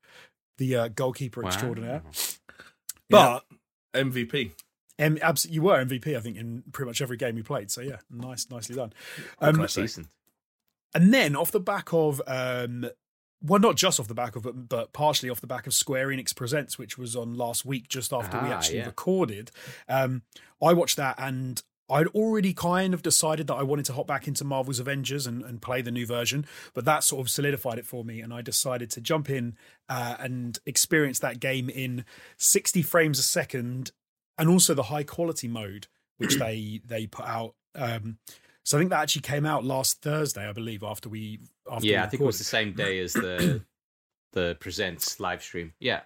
[0.59, 1.49] the uh, goalkeeper Wow.
[1.49, 2.03] extraordinaire.
[2.05, 2.21] Yeah.
[3.09, 3.45] But
[3.95, 4.53] MVP.
[4.99, 7.71] M- abs- you were MVP, I think, in pretty much every game you played.
[7.71, 8.93] So yeah, nice, nicely done.
[9.39, 9.83] What Um, can I say?
[9.83, 10.09] Decent.
[10.95, 12.91] and then off the back of, um,
[13.43, 16.09] well, not just off the back of, but, but partially off the back of Square
[16.09, 18.87] Enix Presents, which was on last week, just after we Ah, actually yeah.
[18.87, 19.51] recorded.
[19.89, 20.23] Um,
[20.63, 24.29] I watched that and I'd already kind of decided that I wanted to hop back
[24.29, 27.87] into Marvel's Avengers and, and play the new version, but that sort of solidified it
[27.87, 28.21] for me.
[28.21, 29.57] And I decided to jump in
[29.89, 32.05] uh, and experience that game in
[32.37, 33.91] 60 frames a second
[34.39, 35.89] and also the high quality mode,
[36.19, 37.55] which they they put out.
[37.75, 38.19] Um,
[38.63, 41.41] so I think that actually came out last Thursday, I believe, after we
[41.81, 43.65] Yeah, I think it was the same day as the
[44.33, 45.73] the presents live stream.
[45.81, 46.01] Yeah.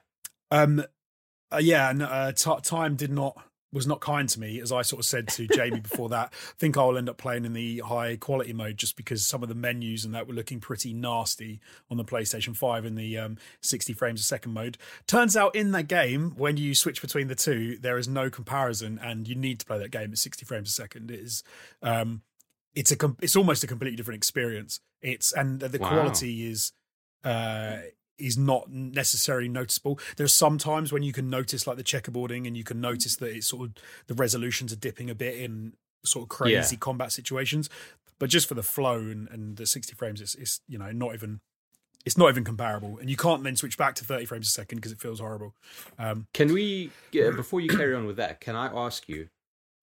[0.50, 0.84] Um,
[1.52, 3.42] uh, yeah, and uh, t- time did not
[3.74, 6.32] was not kind to me, as I sort of said to Jamie before that.
[6.32, 9.48] I think I'll end up playing in the high quality mode just because some of
[9.48, 11.60] the menus and that were looking pretty nasty
[11.90, 14.78] on the PlayStation Five in the um, sixty frames a second mode.
[15.06, 18.98] Turns out in that game, when you switch between the two, there is no comparison,
[19.02, 21.10] and you need to play that game at sixty frames a second.
[21.10, 21.42] It is.
[21.82, 22.22] Um,
[22.75, 24.81] it's a it's almost a completely different experience.
[25.03, 25.89] It's and the Wow.
[25.91, 26.72] quality is
[27.25, 27.79] uh
[28.18, 29.99] is not necessarily noticeable.
[30.16, 33.35] There's some times when you can notice like the checkerboarding and you can notice that
[33.35, 33.75] it's sort of
[34.07, 36.81] the resolutions are dipping a bit in sort of crazy Yeah.
[36.81, 37.68] combat situations.
[38.20, 41.14] But just for the flow and, and the 60 frames, it's, it's you know not
[41.14, 41.41] even
[42.05, 42.99] it's not even comparable.
[42.99, 45.55] And you can't then switch back to 30 frames a second because it feels horrible.
[45.99, 48.41] Um, Can we yeah, before you carry on with that?
[48.41, 49.29] Can I ask you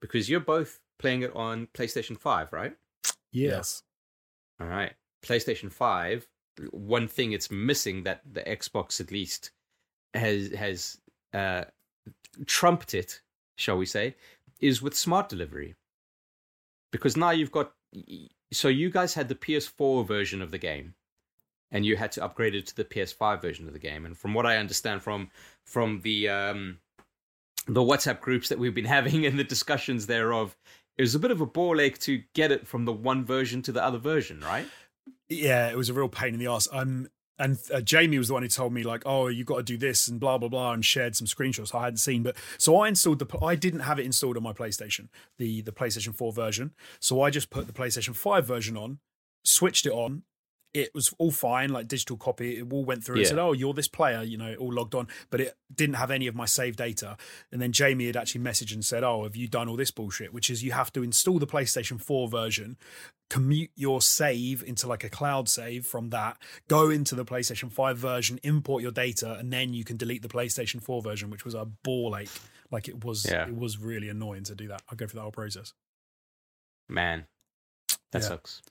[0.02, 2.76] because you're both playing it on PlayStation Five, right?
[3.32, 3.84] Yes.
[4.60, 4.94] All right.
[5.24, 6.28] PlayStation 5,
[6.72, 9.52] one thing it's missing that the Xbox at least
[10.14, 10.98] has has
[11.34, 11.64] uh
[12.46, 13.22] trumped it,
[13.56, 14.16] shall we say,
[14.60, 15.76] is with smart delivery.
[16.92, 17.72] Because now you've got
[18.52, 20.94] so you guys had the PS4 version of the game
[21.72, 24.34] and you had to upgrade it to the PS5 version of the game and from
[24.34, 25.30] what I understand from
[25.66, 26.80] from the um
[27.68, 30.56] the WhatsApp groups that we've been having and the discussions thereof
[30.98, 33.62] it was a bit of a ball ache to get it from the one version
[33.64, 34.68] to the other version, right?
[35.32, 36.68] yeah, it was a real pain in the ass.
[36.72, 37.08] Um,
[37.40, 39.78] and uh, Jamie was the one who told me like, oh, you got to do
[39.78, 42.22] this and blah blah blah, and shared some screenshots I hadn't seen.
[42.22, 45.08] But so I installed the, I didn't have it installed on my PlayStation,
[45.40, 46.74] the the PlayStation Four version.
[47.00, 49.00] So I just put the PlayStation Five version on,
[49.44, 50.24] switched it on.
[50.74, 52.58] It was all fine, like digital copy.
[52.58, 53.30] It all went through and Yeah.
[53.30, 56.28] said, "Oh, you're this player," you know, all logged on, but it didn't have any
[56.28, 57.18] of my save data.
[57.52, 60.32] And then Jamie had actually messaged and said, "Oh, have you done all this bullshit?"
[60.32, 62.78] Which is you have to install the PlayStation 4 version,
[63.30, 67.98] commute your save into like a cloud save from that, go into the PlayStation 5
[67.98, 71.54] version, import your data, and then you can delete the PlayStation 4 version, which was
[71.54, 72.30] a ball ache.
[72.72, 73.46] Like it was, Yeah.
[73.48, 74.84] it was really annoying to do that.
[74.88, 75.74] I'll go through the whole process.
[76.88, 77.28] Man,
[78.12, 78.28] that Yeah.
[78.30, 78.62] sucks.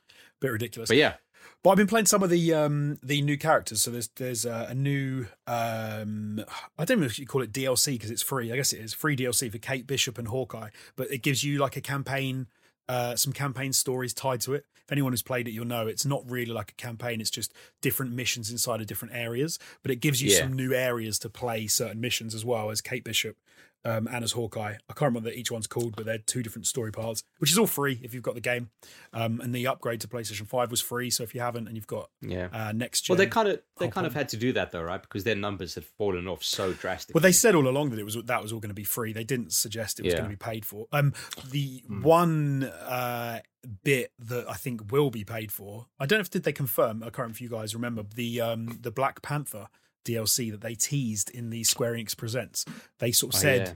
[0.40, 0.88] Bit ridiculous.
[0.88, 1.16] But yeah,
[1.62, 3.82] But I've been playing some of the um the new characters.
[3.82, 6.44] So there's there's uh, a new um
[6.78, 8.52] I don't know if you call it DLC because it's free.
[8.52, 10.70] I guess it is free DLC for Kate Bishop and Hawkeye.
[10.96, 12.46] But it gives you like a campaign,
[12.88, 14.64] uh, some campaign stories tied to it.
[14.84, 17.20] If anyone who's played it, you'll know it's not really like a campaign.
[17.20, 19.58] It's just different missions inside of different areas.
[19.82, 20.38] But it gives you Yeah.
[20.40, 23.36] some new areas to play certain missions as well as Kate Bishop.
[23.84, 24.74] Um, and as Hawkeye.
[24.88, 27.66] I can't remember each one's called, but they're two different story paths, which is all
[27.66, 28.70] free if you've got the game.
[29.12, 31.86] Um, and the upgrade to PlayStation Five was free, so if you haven't and you've
[31.86, 32.48] got Yeah.
[32.52, 34.82] uh, next gen, Well, they kind of they kind of had to do that though,
[34.82, 35.00] right?
[35.00, 37.18] Because their numbers had fallen off so drastically.
[37.18, 39.12] Well, they said all along that it was that was all going to be free.
[39.12, 40.20] They didn't suggest it was Yeah.
[40.20, 40.86] going to be paid for.
[40.92, 41.14] Um,
[41.50, 42.02] the Hmm.
[42.02, 43.40] one uh,
[43.84, 47.02] bit that I think will be paid for, I don't know if did they confirm.
[47.02, 49.68] I can't remember if you guys remember the um the Black Panther
[50.04, 52.64] DLC that they teased in the Square Enix Presents.
[52.98, 53.72] They sort of Oh, said yeah.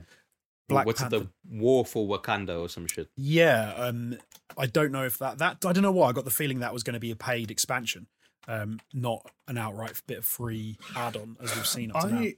[0.67, 1.17] Black What's Panther.
[1.17, 3.07] it, the War for Wakanda or some shit?
[3.15, 4.17] Yeah, um,
[4.57, 6.73] I don't know if that that I don't know why I got the feeling that
[6.73, 8.07] was going to be a paid expansion,
[8.47, 12.21] um, not an outright bit of free add-on as we've seen up to now.
[12.21, 12.35] I,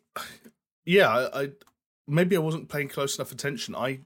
[0.85, 1.49] yeah, I, I
[2.07, 3.75] maybe I wasn't paying close enough attention.
[3.75, 4.01] I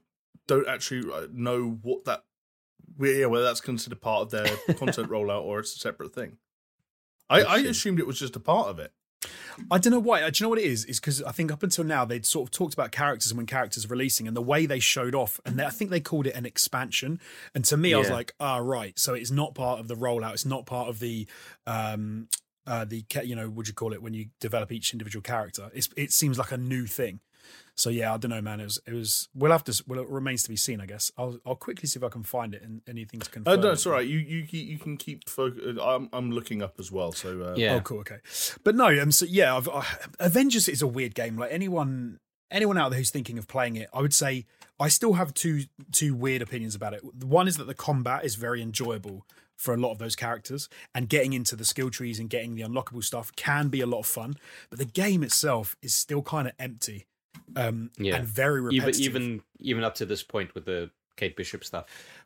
[0.46, 2.22] don't actually uh, know what that,
[2.98, 6.36] well, yeah, whether that's considered part of their content rollout or it's a separate thing.
[7.30, 8.92] I, I assumed it was just a part of it.
[9.70, 10.22] I don't know why.
[10.22, 10.84] uh, Do you know what it is?
[10.86, 13.46] Is because I think up until now they'd sort of talked about characters and when
[13.46, 16.26] characters are releasing and the way they showed off, and they, I think they called
[16.26, 17.20] it an expansion.
[17.54, 18.98] And to me, I was like, ah, right.
[18.98, 20.32] So it's not part of the rollout.
[20.32, 21.26] It's not part of the,
[21.66, 22.28] um,
[22.66, 25.70] uh, the you know, would you call it when you develop each individual character?
[25.74, 27.20] It's it seems like a new thing.
[27.74, 28.60] So yeah, I don't know, man.
[28.60, 29.28] It was it was.
[29.34, 29.84] We'll have to.
[29.86, 31.10] Well, it remains to be seen, I guess.
[31.16, 33.60] I'll I'll quickly see if I can find it and anything to Uh, confirm.
[33.60, 34.06] no, it's all right.
[34.06, 35.28] You you you can keep.
[35.28, 35.78] Focus.
[35.82, 37.12] I'm I'm looking up as well.
[37.12, 37.74] So uh, Yeah.
[37.76, 38.00] Oh, cool.
[38.00, 38.18] Okay,
[38.62, 38.88] but no.
[39.00, 39.10] Um.
[39.10, 39.82] So yeah, I've, uh,
[40.20, 41.38] Avengers is a weird game.
[41.38, 42.18] Like anyone,
[42.50, 44.44] anyone out there who's thinking of playing it, I would say
[44.78, 45.62] I still have two
[45.92, 47.02] two weird opinions about it.
[47.24, 51.08] One is that the combat is very enjoyable for a lot of those characters, and
[51.08, 54.06] getting into the skill trees and getting the unlockable stuff can be a lot of
[54.06, 54.34] fun.
[54.70, 57.06] But the game itself is still kind of empty,
[57.56, 58.16] um, Yeah.
[58.16, 59.00] and very repetitive.
[59.00, 61.84] even even up to this point with the Kate Bishop stuff.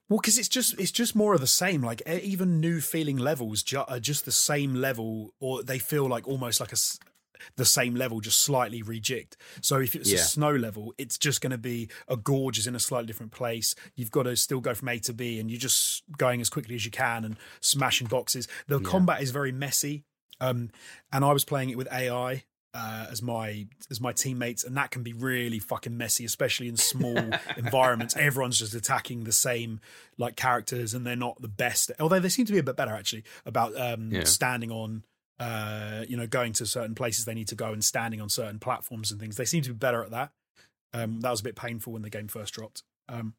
[0.08, 1.82] Well, because it's just it's just more of the same.
[1.82, 6.26] Like even new feeling levels ju- are just the same level, or they feel like
[6.28, 6.98] almost like a s-
[7.56, 9.34] the same level, just slightly rejigged.
[9.60, 10.18] So if it's Yeah.
[10.20, 13.32] a snow level, it's just going to be a gorge is in a slightly different
[13.32, 13.74] place.
[13.94, 16.76] You've got to still go from A to B, and you're just going as quickly
[16.76, 18.48] as you can and smashing boxes.
[18.68, 20.04] The combat is very messy,
[20.40, 20.70] um,
[21.12, 22.44] and I was playing it with AI.
[22.78, 26.76] Uh, as my as my teammates, and that can be really fucking messy, especially in
[26.76, 27.16] small
[27.56, 28.14] environments.
[28.16, 29.80] Everyone's just attacking the same
[30.18, 31.90] like characters, and they're not the best.
[31.98, 34.24] Although they seem to be a bit better actually about um, Yeah.
[34.24, 35.04] standing on,
[35.40, 38.58] uh, you know, going to certain places they need to go and standing on certain
[38.58, 39.36] platforms and things.
[39.36, 40.32] They seem to be better at that.
[40.92, 42.82] Um, that was a bit painful when the game first dropped.
[43.08, 43.34] Um,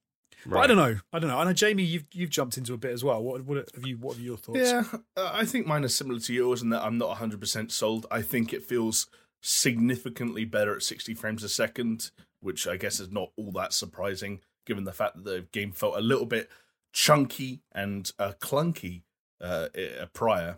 [0.47, 0.97] but I don't know.
[1.13, 1.37] I don't know.
[1.39, 3.21] I know Jamie, you've you've jumped into a bit as well.
[3.21, 3.97] What what have you?
[3.97, 4.59] What are your thoughts?
[4.59, 4.83] Yeah,
[5.15, 8.05] uh, I think mine is similar to yours in that I'm not 100% sold.
[8.09, 9.07] I think it feels
[9.41, 14.41] significantly better at 60 frames a second, which I guess is not all that surprising
[14.65, 16.49] given the fact that the game felt a little bit
[16.91, 19.03] chunky and uh, clunky
[19.41, 20.57] uh, uh, prior.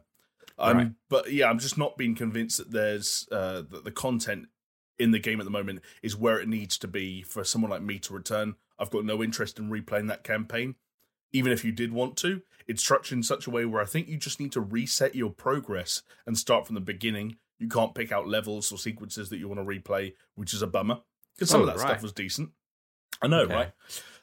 [0.58, 0.92] Um, Right.
[1.10, 4.48] But yeah, I'm just not being convinced that there's uh, that the content
[4.98, 7.82] in the game at the moment is where it needs to be for someone like
[7.82, 8.56] me to return.
[8.78, 10.76] I've got no interest in replaying that campaign
[11.32, 14.08] even if you did want to, it's structured in such a way where I think
[14.08, 17.38] you just need to reset your progress and start from the beginning.
[17.60, 20.68] You can't pick out levels or sequences that you want to replay, which is a
[20.68, 20.99] bummer
[21.36, 21.91] because some Oh, of that right.
[21.91, 22.51] stuff was decent.
[23.22, 23.53] I know, Okay.
[23.53, 23.72] right?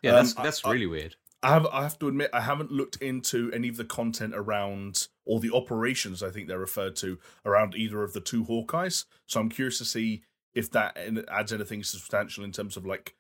[0.03, 1.17] Yeah, Um, that's that's I- really weird.
[1.43, 5.09] I have I have to admit I haven't looked into any of the content around
[5.27, 9.05] or the operations I think they're referred to around either of the two Hawkeyes.
[9.27, 10.25] So I'm curious to see
[10.55, 10.97] if that
[11.29, 13.15] adds anything substantial in terms of like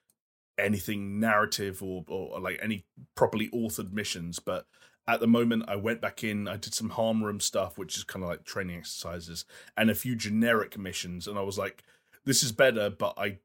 [0.58, 4.38] anything narrative or, or, like any properly authored missions.
[4.38, 4.66] But
[5.08, 8.04] at the moment, I went back in, I did some harm room stuff, which is
[8.04, 9.44] kind of like training exercises,
[9.76, 11.84] and a few generic missions, and I was like,
[12.24, 13.38] this is better, but I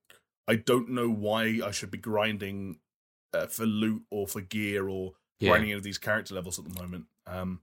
[0.47, 2.79] I don't know why I should be grinding
[3.33, 5.49] uh, for loot or for gear or Yeah.
[5.49, 7.05] grinding of these character levels at the moment.
[7.27, 7.61] Um,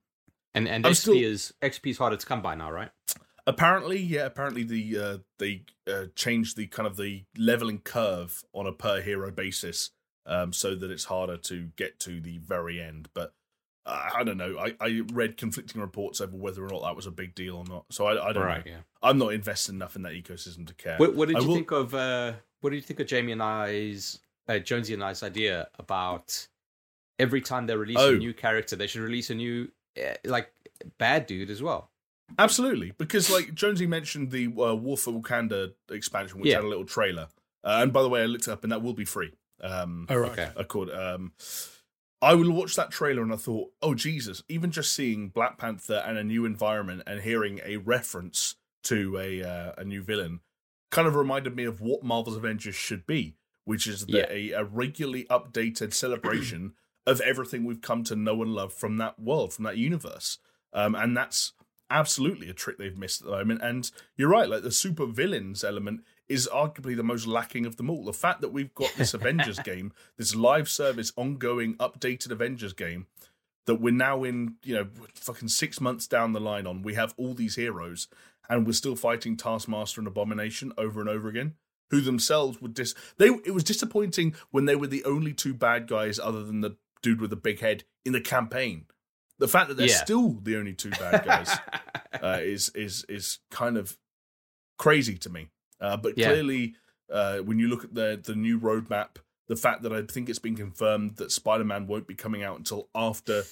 [0.55, 2.91] And and I'm XP still- is XP is harder to come by now, right?
[3.47, 8.67] apparently, yeah, apparently the uh, they uh, changed the kind of the leveling curve on
[8.67, 9.91] a per hero basis,
[10.27, 13.09] um, so that it's harder to get to the very end.
[13.15, 13.35] But
[13.91, 14.59] I don't know.
[14.59, 17.65] I, I read conflicting reports over whether or not that was a big deal or
[17.65, 17.85] not.
[17.91, 18.65] So I, I don't Right.
[18.67, 18.73] know.
[18.73, 18.79] Yeah.
[19.03, 20.97] I'm not invested enough in that ecosystem to care.
[20.99, 21.95] What, what did I you will- think of?
[21.95, 24.19] Uh, what did you think of Jamie and I's
[24.49, 26.47] uh, Jonesy and I's idea about
[27.19, 28.15] every time they release Oh.
[28.15, 29.69] a new character, they should release a new
[29.99, 30.53] uh, like
[30.99, 31.91] bad dude as well.
[32.39, 36.57] Absolutely, because like Jonesy mentioned the uh, War for Wakanda expansion, which Yeah.
[36.57, 37.29] had a little trailer.
[37.65, 39.33] Uh, and by the way, I looked it up, and that will be free.
[39.63, 40.33] Um, Oh, right.
[40.33, 40.51] Okay.
[40.57, 40.91] accord.
[40.91, 41.33] Um,
[42.21, 44.43] I will watch that trailer and I thought, oh Jesus!
[44.49, 49.43] Even just seeing Black Panther and a new environment and hearing a reference to a
[49.43, 50.41] uh, a new villain,
[50.91, 54.27] kind of reminded me of what Marvel's Avengers should be, which is the, Yeah.
[54.31, 56.75] a, a regularly updated celebration
[57.07, 60.39] of everything we've come to know and love from that world, from that universe.
[60.73, 61.53] Um, and that's
[61.91, 63.63] absolutely a trick they've missed at the moment.
[63.63, 67.89] And you're right, like the super villains element is arguably the most lacking of them
[67.91, 68.05] all.
[68.05, 73.07] The fact that we've got this Avengers game, this live service, ongoing, updated Avengers game,
[73.67, 77.15] that we're now in, you know, fucking six months down the line on, we have
[77.17, 78.09] all these heroes,
[78.49, 81.55] and we're still fighting Taskmaster and Abomination over and over again,
[81.91, 82.95] who themselves would dis.
[83.19, 86.77] They it was disappointing when they were the only two bad guys other than the
[87.03, 88.87] dude with the big head in the campaign.
[89.39, 90.03] The fact that they're Yeah.
[90.03, 91.57] still the only two bad guys
[92.23, 93.97] uh, is is is kind of
[94.79, 95.49] crazy to me.
[95.81, 96.29] Uh, but Yeah.
[96.29, 96.75] clearly,
[97.11, 99.17] uh, when you look at the the new roadmap,
[99.47, 102.59] the fact that I think it's been confirmed that Spider Man won't be coming out
[102.59, 103.45] until after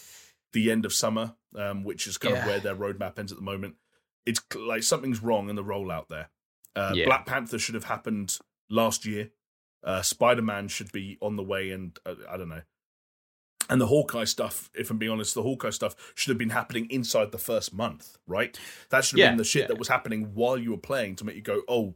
[0.52, 2.40] the end of summer, um, which is kind Yeah.
[2.42, 3.76] of where their roadmap ends at the moment.
[4.24, 6.30] It's like something's wrong in the rollout there.
[6.74, 7.04] Uh, Yeah.
[7.06, 9.30] Black Panther should have happened last year.
[9.84, 12.62] Uh, Spider Man should be on the way, and uh, I don't know.
[13.68, 16.86] And the Hawkeye stuff, if I'm being honest, the Hawkeye stuff should have been happening
[16.90, 18.56] inside the first month, right?
[18.90, 21.24] That should have Yeah, been the shit that was happening while you were playing to
[21.24, 21.94] make you go, oh,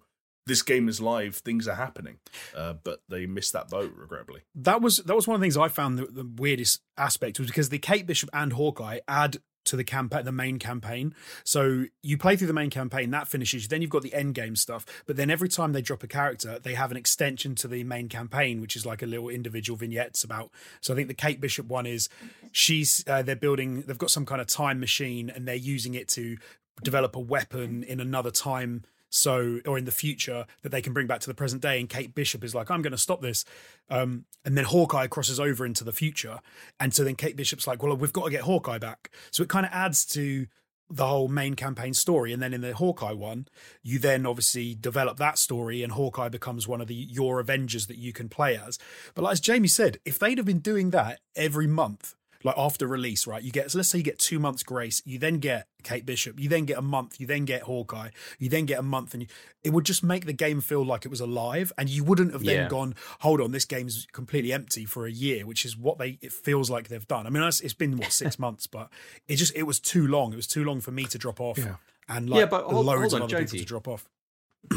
[0.51, 2.19] this game is live, things are happening.
[2.57, 4.41] Uh, but they missed that boat, regrettably.
[4.57, 7.47] that was that was one of the things I found the, the weirdest aspect was
[7.49, 9.37] because the Kate Bishop and Hawkeye add
[9.67, 11.15] to the campaign, the main campaign.
[11.45, 13.69] So you play through the main campaign, that finishes.
[13.69, 14.85] Then you've got the end game stuff.
[15.07, 18.09] But then every time they drop a character, they have an extension to the main
[18.09, 20.51] campaign, which is like a little individual vignettes about.
[20.81, 22.09] So I think the Kate Bishop one is
[22.51, 23.83] she's uh, they're building.
[23.83, 26.39] They've got some kind of time machine, and they're using it to
[26.83, 31.07] develop a weapon in another time so or in the future that they can bring
[31.07, 33.45] back to the present day and kate bishop is like i'm going to stop this.
[33.91, 36.41] Um, and then hawkeye crosses over into the future
[36.79, 39.11] and so then kate bishop's like well we've got to get hawkeye back.
[39.31, 40.47] So it kind of adds to
[40.89, 43.47] the whole main campaign story and then in the hawkeye one
[43.83, 47.99] you then obviously develop that story and hawkeye becomes one of the your avengers that
[47.99, 48.79] you can play as.
[49.15, 52.87] But like as jamie said if they'd have been doing that every month like after
[52.87, 53.43] release, right?
[53.43, 56.39] You get so let's say you get two months grace, you then get Kate Bishop,
[56.41, 59.23] you then get a month, you then get Hawkeye, you then get a month, and
[59.23, 59.29] you,
[59.63, 62.45] it would just make the game feel like it was alive, and you wouldn't have
[62.45, 62.69] then Yeah.
[62.69, 66.33] gone, hold on, this game's completely empty for a year, which is what they it
[66.33, 67.27] feels like they've done.
[67.27, 68.89] I mean, it's, it's been what six months, but
[69.29, 70.33] it just it was too long.
[70.33, 71.77] It was too long for me to drop off, Yeah.
[72.09, 74.09] and like Yeah, but hold- loads hold on, of other people to drop off.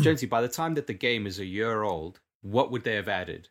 [0.02, 3.08] Jonesy, by the time that the game is a year old, what would they have
[3.10, 3.50] added?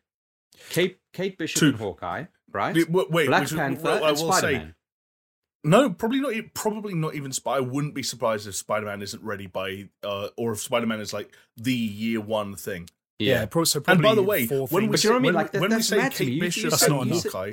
[0.70, 1.68] Kate, Kate Bishop Two.
[1.68, 2.74] and Hawkeye, right?
[2.74, 4.74] Wait, wait, Black which- Panther well, I and will Spider-Man.
[5.64, 6.32] No, probably not.
[6.32, 7.30] e- Probably not even.
[7.30, 10.86] Sp- I wouldn't be surprised if Spider Man isn't ready by, uh, or if Spider
[10.86, 12.88] Man is like the year one thing.
[13.20, 14.90] Yeah, pro- so And by the way, when we things.
[14.90, 15.22] But you I mean?
[15.26, 16.16] when, Like, that- when we say mad me.
[16.16, 17.52] Kate You- you Bishop said- and you said- Hawkeye,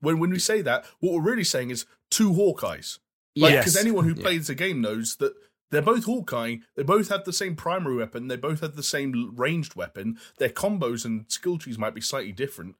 [0.00, 3.00] when when we say that, what we're really saying is two Hawkeyes.
[3.34, 3.64] Like, Yes.
[3.64, 4.22] because anyone who Yeah.
[4.22, 5.34] plays the game knows that
[5.70, 6.56] they're both Hawkeye.
[6.76, 8.28] They both have the same primary weapon.
[8.28, 10.18] They both have the same ranged weapon.
[10.38, 12.76] Their combos and skill trees might be slightly different.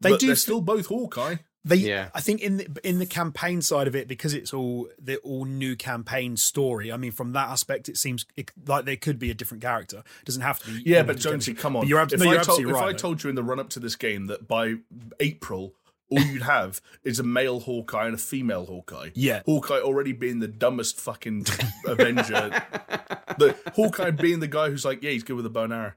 [0.00, 1.36] They but do They're f- still both Hawkeye.
[1.66, 2.10] They, Yeah.
[2.14, 5.46] I think in the in the campaign side of it, because it's all the all
[5.46, 6.92] new campaign story.
[6.92, 9.98] I mean, from that aspect, it seems it, like there could be a different character.
[10.20, 10.82] It doesn't have to be.
[10.84, 11.54] Yeah, but the Jonesy, chemistry.
[11.54, 11.82] come on.
[11.82, 12.88] But you're, ab- if no, you're told, absolutely if right.
[12.88, 12.98] I though.
[12.98, 14.74] told you in the run up to this game that by
[15.20, 15.72] April,
[16.10, 19.10] all you'd have is a male Hawkeye and a female Hawkeye.
[19.14, 19.42] Yeah.
[19.46, 21.46] Hawkeye already being the dumbest fucking
[21.86, 22.62] Avenger.
[23.36, 25.92] The Hawkeye being the guy who's like, yeah, he's good with a bow and arrow.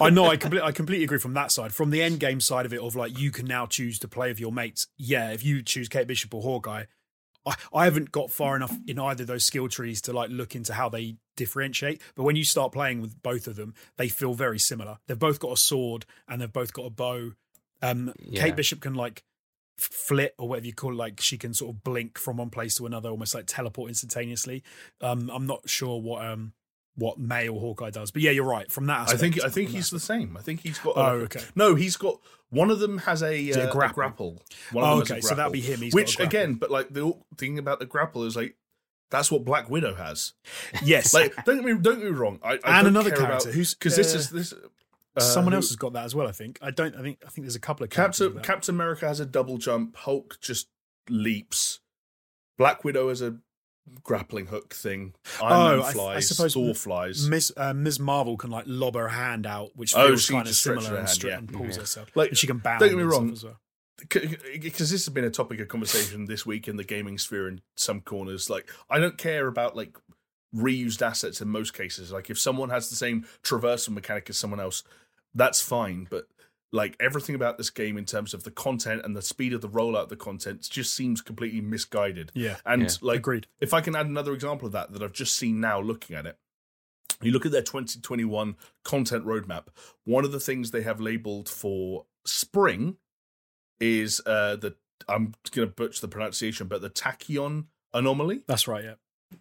[0.00, 0.26] I know.
[0.26, 1.72] I completely, I completely agree from that side.
[1.72, 4.28] From the end game side of it, of like you can now choose to play
[4.28, 4.88] with your mates.
[4.96, 6.84] Yeah, if you choose Kate Bishop or Hawkeye,
[7.46, 10.54] I, I haven't got far enough in either of those skill trees to like look
[10.54, 12.00] into how they differentiate.
[12.14, 14.98] But when you start playing with both of them, they feel very similar.
[15.06, 17.32] They've both got a sword and they've both got a bow.
[17.82, 18.42] Um, Yeah.
[18.42, 19.22] Kate Bishop can like
[19.78, 22.74] flit or whatever you call it, like she can sort of blink from one place
[22.76, 24.62] to another, almost like teleport instantaneously.
[25.00, 26.52] Um, I'm not sure what um
[26.96, 28.70] what male Hawkeye does, but yeah, you're right.
[28.70, 30.36] From that, I think I think from that he's the same.
[30.36, 30.96] I think he's got.
[30.96, 31.40] Oh, a- okay.
[31.54, 32.20] No, he's got
[32.50, 33.94] one of them has a, it a uh, a grapple?
[33.94, 34.42] grapple.
[34.72, 35.80] One Oh, of them a okay, so that'd be him.
[35.80, 38.56] He's got a Which again, but like the thing about the grapple is like
[39.10, 40.34] that's what Black Widow has.
[40.84, 42.38] Yes, Like, don't get me don't get me wrong.
[42.42, 44.54] I, I and don't another care character about, who's because this uh, is this.
[45.16, 46.28] Uh, someone who- else has got that as well.
[46.28, 46.58] I think.
[46.62, 46.94] I don't.
[46.96, 47.18] I think.
[47.26, 48.38] I think there's a couple of Captain.
[48.40, 49.96] Captain America has a double jump.
[49.96, 50.68] Hulk just
[51.08, 51.80] leaps.
[52.58, 53.38] Black Widow has a
[54.04, 55.14] grappling hook thing.
[55.42, 57.28] Iron Oh, Man I- I suppose Thor flies.
[57.28, 57.98] Miss uh, Ms.
[57.98, 61.08] Marvel can like lob her hand out, which Oh, she kind of similar her and,
[61.08, 61.38] hand, yeah.
[61.38, 61.80] and pulls Yeah.
[61.82, 62.10] herself.
[62.14, 62.80] Like, and she can bound.
[62.80, 63.58] don't get me wrong, as well.
[64.52, 67.60] because this has been a topic of conversation this week in the gaming sphere in
[67.76, 68.48] some corners.
[68.48, 69.96] Like, I don't care about like
[70.54, 72.10] reused assets in most cases.
[72.12, 74.82] Like, if someone has the same traversal mechanic as someone else,
[75.34, 76.06] that's fine.
[76.10, 76.26] But
[76.72, 79.68] like everything about this game in terms of the content and the speed of the
[79.68, 82.30] rollout of the content just seems completely misguided.
[82.34, 82.88] Yeah, And Yeah.
[83.00, 83.46] like, agreed.
[83.60, 86.26] if I can add another example of that that I've just seen now looking at
[86.26, 86.38] it,
[87.22, 89.64] you look at their 2021 content roadmap.
[90.04, 92.96] One of the things they have labeled for spring
[93.80, 94.76] is uh, the
[95.08, 98.42] I'm going to butcher the pronunciation, but the tachyon anomaly.
[98.46, 98.84] That's right.
[98.84, 98.94] Yeah.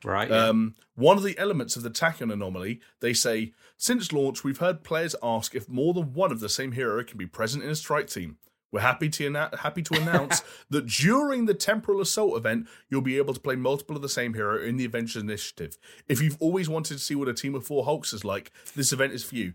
[0.04, 0.30] Right.
[0.30, 0.48] yeah.
[0.48, 4.84] Um, one of the elements of the Tachyon anomaly, they say, since launch, we've heard
[4.84, 7.76] players ask if more than one of the same hero can be present in a
[7.76, 8.38] strike team.
[8.72, 13.18] We're happy to annou- happy to announce that during the Temporal Assault event, you'll be
[13.18, 15.78] able to play multiple of the same hero in the Avengers Initiative.
[16.08, 18.94] If you've always wanted to see what a team of four Hulks is like, this
[18.94, 19.54] event is for you.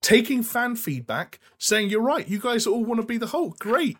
[0.00, 3.98] Taking fan feedback, saying you're right, you guys all want to be the Hulk, great,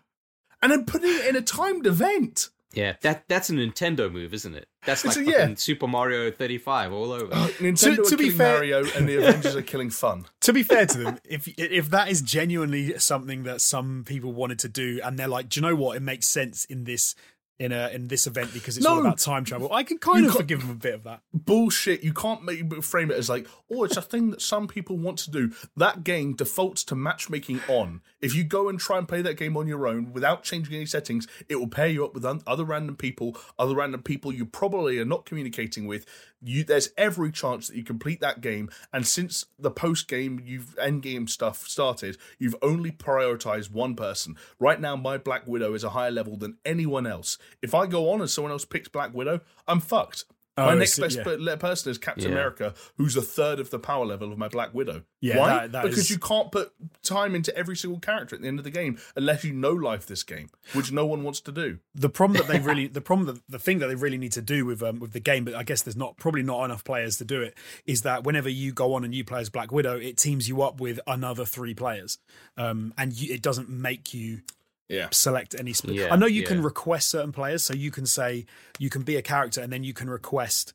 [0.61, 2.49] and then putting it in a timed event.
[2.73, 4.67] Yeah, that that's a Nintendo move, isn't it?
[4.85, 5.53] That's like a- yeah.
[5.55, 7.29] Super Mario 35 all over.
[7.31, 10.25] Oh, Nintendo To- to are be fair- Mario, and the Avengers are killing fun.
[10.41, 14.59] to be fair to them, if if that is genuinely something that some people wanted
[14.59, 15.95] to do, and they're like, do you know what?
[15.97, 17.15] It makes sense in this
[17.59, 19.01] in a in this event because it's all No.
[19.01, 19.71] about time travel.
[19.71, 21.21] I can kind of can't- forgive them a bit of that.
[21.33, 22.03] bullshit.
[22.03, 25.19] You can't make, frame it as like, oh, it's a thing that some people want
[25.19, 25.51] to do.
[25.77, 28.01] That game defaults to matchmaking on.
[28.23, 30.85] If you go and try and play that game on your own without changing any
[30.85, 34.45] settings, it will pair you up with un- other random people, other random people you
[34.45, 36.05] probably are not communicating with.
[36.41, 38.69] You, there's every chance that you complete that game.
[38.93, 44.37] And since the post game, you've end game stuff started, you've only prioritized one person.
[44.57, 47.37] Right now, my Black Widow is a higher level than anyone else.
[47.61, 50.23] If I go on and someone else picks Black Widow, I'm fucked.
[50.55, 51.23] Oh, my next best yeah.
[51.23, 52.31] per- person is Captain Yeah.
[52.33, 55.01] America, who's a third of the power level of my Black Widow.
[55.19, 55.47] Yeah, Why?
[55.49, 58.59] that- that because is- you can't put time into every single character at the end
[58.59, 61.79] of the game unless you know life this game, which no one wants to do.
[61.95, 64.41] the problem that they really the problem that the thing that they really need to
[64.41, 67.17] do with um, with the game but i guess there's not probably not enough players
[67.17, 69.97] to do it is that whenever you go on and you play as black widow
[69.97, 72.17] it teams you up with another three players
[72.57, 74.41] um, and you, it doesn't make you
[74.89, 75.07] Yeah.
[75.11, 78.45] select any sp- Yeah, i know you can request certain players so you can say
[78.79, 80.73] you can be a character and then you can request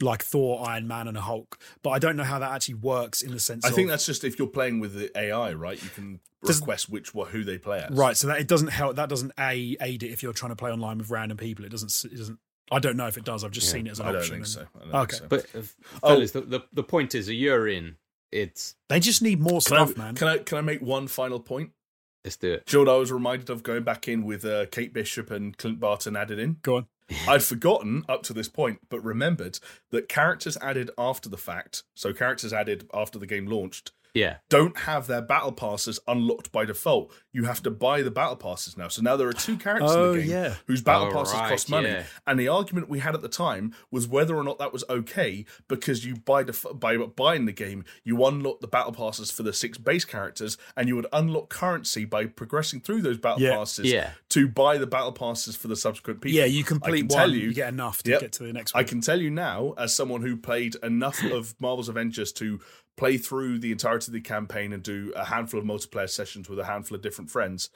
[0.00, 3.20] like thor iron man and a hulk but i don't know how that actually works
[3.22, 5.82] in the sense I of think that's just if you're playing with the AI, right?
[5.82, 7.90] You can Does- request which what who they play as.
[7.90, 10.56] right so that it doesn't help that doesn't a aid it if you're trying to
[10.56, 12.38] play online with random people it doesn't it doesn't
[12.72, 14.20] i don't know if it does i've just Yeah, seen it as an I don't
[14.22, 14.66] option think and- so.
[14.80, 15.16] I don't Okay.
[15.18, 15.28] think so.
[15.28, 15.62] But uh,
[16.02, 16.08] Oh.
[16.14, 17.96] fellas, the, the the point is, a year in,
[18.32, 20.14] it's They just need more Can I, stuff, man.
[20.14, 21.72] can I can I make one final point?
[22.24, 22.66] Let's do it.
[22.66, 25.30] Do you know what I was reminded of going back in with uh, Kate Bishop
[25.30, 26.56] and Clint Barton added in?
[26.62, 26.86] Go on.
[27.28, 29.58] I'd forgotten up to this point, but remembered
[29.90, 34.76] that characters added after the fact, so characters added after the game launched, Yeah, don't
[34.80, 37.12] have their battle passes unlocked by default.
[37.32, 38.88] You have to buy the battle passes now.
[38.88, 40.54] So now there are two characters Oh, in the oh, game yeah.
[40.66, 41.88] whose battle Oh, passes right, cost money.
[41.88, 42.02] yeah.
[42.26, 45.44] And the argument we had at the time was whether or not that was okay
[45.68, 49.52] because you buy def- by buying the game, you unlock the battle passes for the
[49.52, 53.54] six base characters, and you would unlock currency by progressing through those battle Yeah.
[53.56, 54.10] passes Yeah.
[54.30, 56.36] to buy the battle passes for the subsequent people.
[56.36, 58.20] Yeah, you complete one, tell you, you, get enough to Yep.
[58.20, 58.82] get to the next One.
[58.82, 62.58] I can tell you now, as someone who played enough of Marvel's Avengers to
[62.96, 66.58] play through the entirety of the campaign and do a handful of multiplayer sessions with
[66.58, 67.70] a handful of different friends,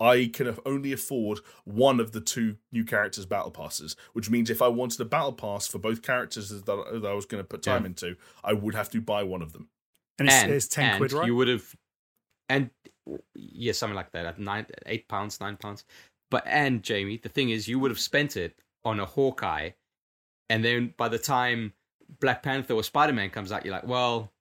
[0.00, 4.62] I can only afford one of the two new characters' battle passes, which means if
[4.62, 7.62] I wanted a battle pass for both characters that, that I was going to put
[7.62, 7.88] time Yeah.
[7.88, 9.68] into, I would have to buy one of them.
[10.18, 11.26] and it's, and it's ten and quid, right?
[11.26, 11.74] You would have,
[12.48, 12.70] and
[13.34, 15.84] yeah, something like that at nine, eight pounds, nine pounds.
[16.30, 19.70] But and Jamie, the thing is, you would have spent it on a Hawkeye,
[20.48, 21.74] and then by the time
[22.20, 24.32] Black Panther or Spider Man comes out, you're like, well.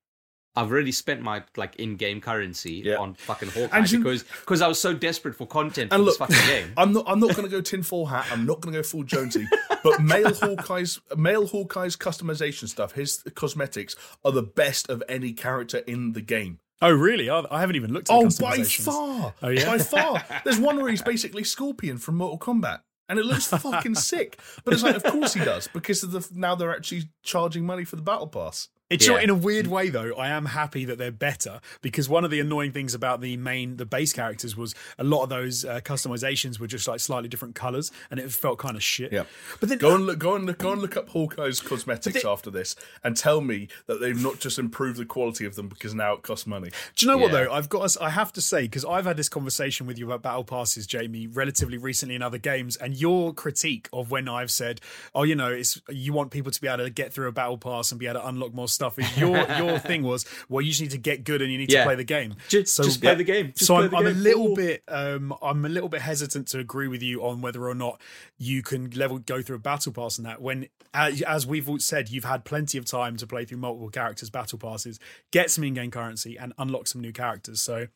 [0.59, 2.95] I've already spent my like in-game currency Yeah.
[2.97, 6.19] on fucking Hawkeye And because because I was so desperate for content for And this
[6.19, 6.73] look, fucking game.
[6.77, 7.05] I'm not.
[7.07, 8.25] I'm not going to go tinfoil hat.
[8.31, 9.47] I'm not going to go full Jonesy.
[9.83, 13.95] but male Hawkeye's male Hawkeye's customization stuff, his cosmetics
[14.25, 16.59] are the best of any character in the game.
[16.81, 17.29] oh, really?
[17.29, 19.33] I, I haven't even looked at Oh, by far.
[19.41, 19.65] Oh, yeah?
[19.65, 20.23] By far.
[20.45, 22.79] There's one where he's basically Scorpion from Mortal Kombat.
[23.09, 24.39] And it looks fucking sick.
[24.63, 27.83] But it's like, of course he does, because of the now they're actually charging money
[27.83, 28.69] for the battle pass.
[28.89, 29.19] It's Yeah.
[29.19, 30.13] in a weird way though.
[30.15, 33.77] I am happy that they're better because one of the annoying things about the main
[33.77, 37.53] the base characters was a lot of those uh, customizations were just like slightly different
[37.53, 39.11] colors and it felt kind of shit.
[39.13, 39.25] Yeah.
[39.59, 42.29] But then Go and look go and look go and look up Hawkeye's cosmetics they-
[42.29, 45.93] after this and tell me that they've not just improved the quality of them because
[45.93, 46.69] now it costs money.
[46.95, 47.51] Do you know what though?
[47.51, 47.95] I've got.
[48.01, 51.27] I have to say because I've had this conversation with you about battle passes, Jamie,
[51.27, 54.81] relatively recently in other games, and your critique of when I've said,
[55.13, 57.57] "Oh, you know, it's you want people to be able to get through a battle
[57.57, 60.81] pass and be able to unlock more stuff." Your your thing was, well, you just
[60.81, 61.79] need to get good and you need Yeah.
[61.81, 62.35] to play the game.
[62.47, 63.51] Just- just play the game.
[63.55, 66.87] Just so I'm, I'm a little bit, um, I'm a little bit hesitant to agree
[66.87, 67.99] with you on whether or not
[68.37, 70.41] you can level go through a battle pass and that.
[70.41, 73.89] When, as, as we've all said, you've had plenty of time to play through multiple
[73.89, 74.99] characters' battle passes,
[75.31, 77.61] get some in-game currency, and unlock some new characters.
[77.61, 77.87] So,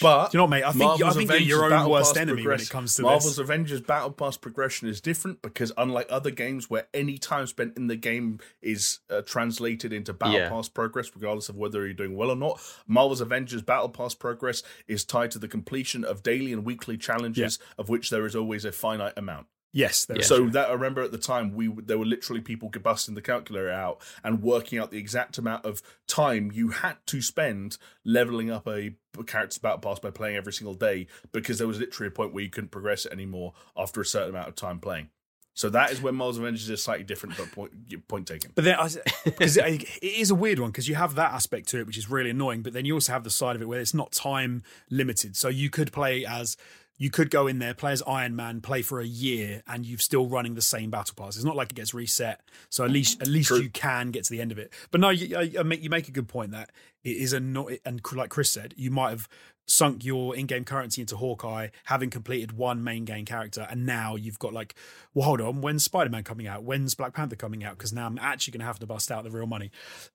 [0.00, 0.64] But you know what, mate?
[0.64, 3.38] I think- I think you're your own worst enemy when it comes to Marvel's this.
[3.38, 7.86] Avengers Battle Pass progression is different because unlike other games where any time spent in
[7.86, 10.48] the game is uh, translated into Battle Yeah.
[10.48, 14.62] Pass progress, regardless of whether you're doing well or not, Marvel's Avengers Battle Pass progress
[14.86, 18.64] is tied to the completion of daily and weekly challenges, of which there is always
[18.64, 19.46] a finite amount.
[19.76, 20.20] Yes, there Yeah.
[20.20, 20.28] is.
[20.28, 23.70] So that I remember at the time, we there were literally people busting the calculator
[23.70, 28.68] out and working out the exact amount of time you had to spend leveling up
[28.68, 28.94] a
[29.26, 32.44] character's battle pass by playing every single day, because there was literally a point where
[32.44, 35.08] you couldn't progress it anymore after a certain amount of time playing.
[35.54, 38.50] So that is when Marvel's Avengers is slightly different, but point point taken.
[38.54, 38.76] But then,
[39.24, 42.10] it, it is a weird one because you have that aspect to it, which is
[42.10, 42.62] really annoying.
[42.62, 45.48] But then you also have the side of it where it's not time limited, so
[45.48, 46.56] you could play as
[46.96, 49.98] you could go in there, play as Iron Man, play for a year, and you're
[49.98, 51.36] still running the same battle pass.
[51.36, 53.58] It's not like it gets reset, so at least at least True.
[53.58, 54.72] you can get to the end of it.
[54.90, 56.70] But no, you, I, I make, you make a good point that
[57.02, 59.28] it is a not, and like Chris said, you might have
[59.66, 64.38] sunk your in-game currency into Hawkeye, having completed one main game character, and now you've
[64.38, 64.74] got like,
[65.14, 66.64] well, hold on, when's Spider-Man coming out?
[66.64, 67.76] When's Black Panther coming out?
[67.76, 69.70] Because now I'm actually going to have to bust out the real money,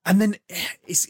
[0.06, 1.06] and then eh, it's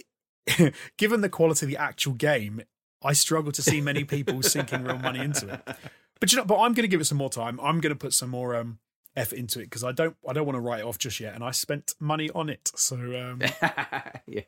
[0.97, 2.62] given the quality of the actual game,
[3.02, 5.77] I struggle to see many people sinking real money into it.
[6.20, 7.59] But you know, but I'm going to give it some more time.
[7.60, 8.78] I'm going to put some more um,
[9.16, 11.35] effort into it because I don't I don't want to write it off just yet,
[11.35, 12.70] and I spent money on it.
[12.74, 13.40] So um,
[14.27, 14.43] yeah.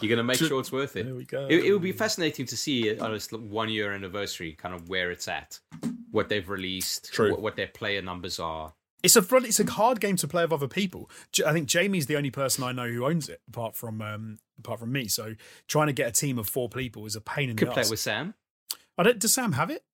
[0.00, 1.04] You're going to make sure it's worth it.
[1.04, 1.46] there we go.
[1.48, 5.12] It, it would be fascinating to see on its one year anniversary, kind of where
[5.12, 5.60] it's at,
[6.10, 7.30] what they've released, True.
[7.30, 8.72] What, what their player numbers are.
[9.04, 11.08] It's a fun- it's a hard game to play with other people.
[11.46, 14.80] I think Jamie's the only person I know who owns it, apart from um, apart
[14.80, 15.06] from me.
[15.08, 15.34] So
[15.68, 17.80] trying to get a team of four people is a pain in Could the play
[17.82, 17.88] ass.
[17.88, 18.34] it with Sam.
[18.98, 19.18] I don't.
[19.18, 19.84] Does Sam have it?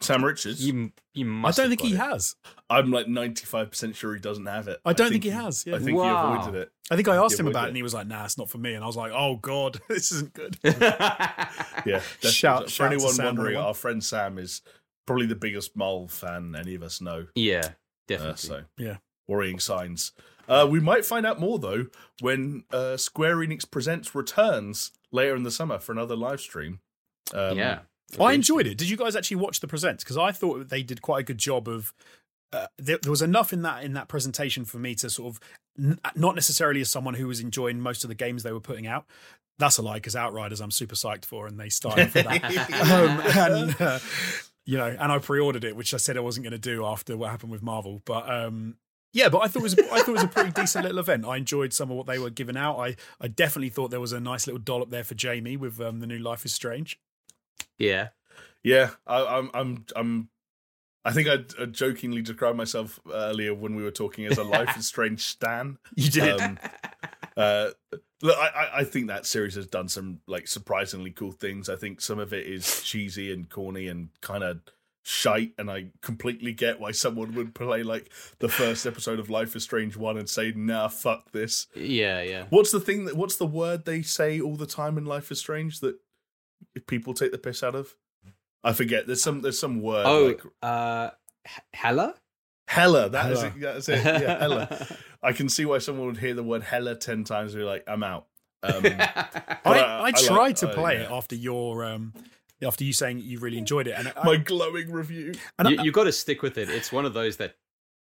[0.00, 1.96] Sam Richards, You, you I don't have think he it.
[1.96, 2.34] has.
[2.68, 4.78] I'm like 95 percent sure he doesn't have it.
[4.84, 5.76] I don't think he has, yeah.
[5.76, 6.32] I think Wow.
[6.32, 6.72] he avoided it.
[6.90, 8.50] I think I asked Yeah, him about it, and he was like, "Nah, it's not
[8.50, 10.80] for me." And I was like, "Oh God, this isn't good." Yeah,
[11.86, 12.30] definitely.
[12.30, 13.66] Shout- for shout to anyone Sam wondering, Rowan.
[13.68, 14.60] our friend Sam is
[15.06, 17.26] probably the biggest Marvel fan any of us know.
[17.34, 17.70] yeah,
[18.06, 18.36] definitely.
[18.36, 18.96] so Yeah.
[19.28, 20.12] worrying signs.
[20.48, 21.86] Uh, we might find out more though
[22.20, 26.80] when uh, Square Enix Presents returns later in the summer for another live stream.
[27.32, 27.78] Um, yeah.
[28.20, 28.76] I enjoyed it.
[28.76, 30.04] Did you guys actually watch the presents?
[30.04, 31.92] Because I thought they did quite a good job of.
[32.52, 35.40] Uh, there, there was enough in that in that presentation for me to sort of
[35.76, 38.86] n- not necessarily as someone who was enjoying most of the games they were putting
[38.86, 39.06] out.
[39.58, 42.44] That's a lie because Outriders I'm super psyched for, and they started for that.
[42.90, 43.98] um, and uh,
[44.64, 47.16] you know, and I pre-ordered it, which I said I wasn't going to do after
[47.16, 48.02] what happened with Marvel.
[48.04, 48.76] But um,
[49.12, 51.24] yeah, but I thought it was I thought it was a pretty decent little event.
[51.26, 52.78] I enjoyed some of what they were giving out.
[52.78, 56.00] I I definitely thought there was a nice little dollop there for Jamie with um,
[56.00, 56.98] the new Life is Strange.
[57.78, 58.08] Yeah.
[58.64, 60.28] Yeah, I, I'm, I'm, I'm.
[61.04, 64.76] I think I, I jokingly described myself earlier when we were talking as a Life
[64.78, 65.76] is Strange stan.
[65.94, 66.40] You did.
[66.40, 66.58] Um,
[67.36, 67.70] uh,
[68.24, 71.68] look, I, I- think that series has done some like surprisingly cool things.
[71.68, 74.60] I think some of it is cheesy and corny and kind of
[75.06, 79.54] shite, and I completely get why someone would play like the first episode of Life
[79.54, 82.46] is Strange one and say, "Nah, fuck this." Yeah, yeah.
[82.50, 83.16] What's the thing that?
[83.16, 85.96] What's the word they say all the time in Life is Strange that
[86.86, 87.94] people take the piss out of?
[88.62, 89.06] I forget.
[89.06, 89.42] There's some.
[89.42, 90.06] There's some word.
[90.06, 91.10] Oh, like, uh,
[91.74, 92.14] Hella?
[92.66, 93.08] Hella.
[93.10, 93.52] That is Hella.
[93.56, 93.60] it.
[93.60, 94.04] That's it.
[94.04, 94.86] Yeah, hella.
[95.22, 97.84] I can see why someone would hear the word hella ten times and be like,
[97.86, 98.26] "I'm out."
[98.62, 101.02] Um, I, I- I, I tried like- to uh, play yeah.
[101.04, 102.12] it after your um
[102.62, 105.34] after you saying you really enjoyed it, and I, my glowing review.
[105.58, 106.68] and you, I- you got to stick with it.
[106.70, 107.56] It's one of those that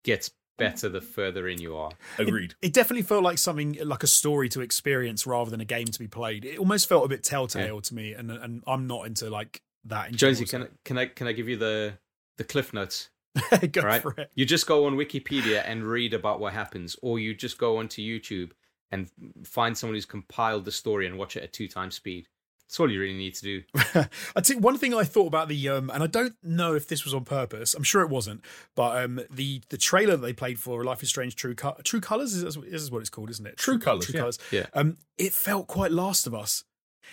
[0.05, 1.91] gets better the further in you are.
[2.19, 2.55] Agreed.
[2.61, 5.99] it definitely felt like something like a story to experience rather than a game to
[5.99, 6.45] be played.
[6.45, 10.11] It almost felt a bit telltale to me, and and I'm not into like that.
[10.11, 11.95] In Jonesy, general, can I, can I can I give you the
[12.39, 13.09] the cliff notes?
[13.73, 14.03] go right?
[14.03, 14.31] for it.
[14.35, 18.03] You just go on Wikipedia and read about what happens, or you just go onto
[18.03, 18.53] YouTube
[18.91, 19.11] and
[19.45, 22.29] find someone who's compiled the story and watch it at two times speed.
[22.69, 23.63] That's all you really need to do.
[24.35, 27.05] I think one thing I thought about the um, and I don't know if this
[27.05, 27.75] was on purpose.
[27.75, 28.43] I'm sure it wasn't,
[28.75, 32.01] but um, the the trailer that they played for Life is Strange True Co- True
[32.01, 33.59] Colors is, is what it's called, isn't it?
[33.59, 34.21] True Colours, True yeah.
[34.21, 34.39] Colors.
[34.51, 34.67] Yeah.
[34.73, 36.65] Um, it felt quite Last of Us.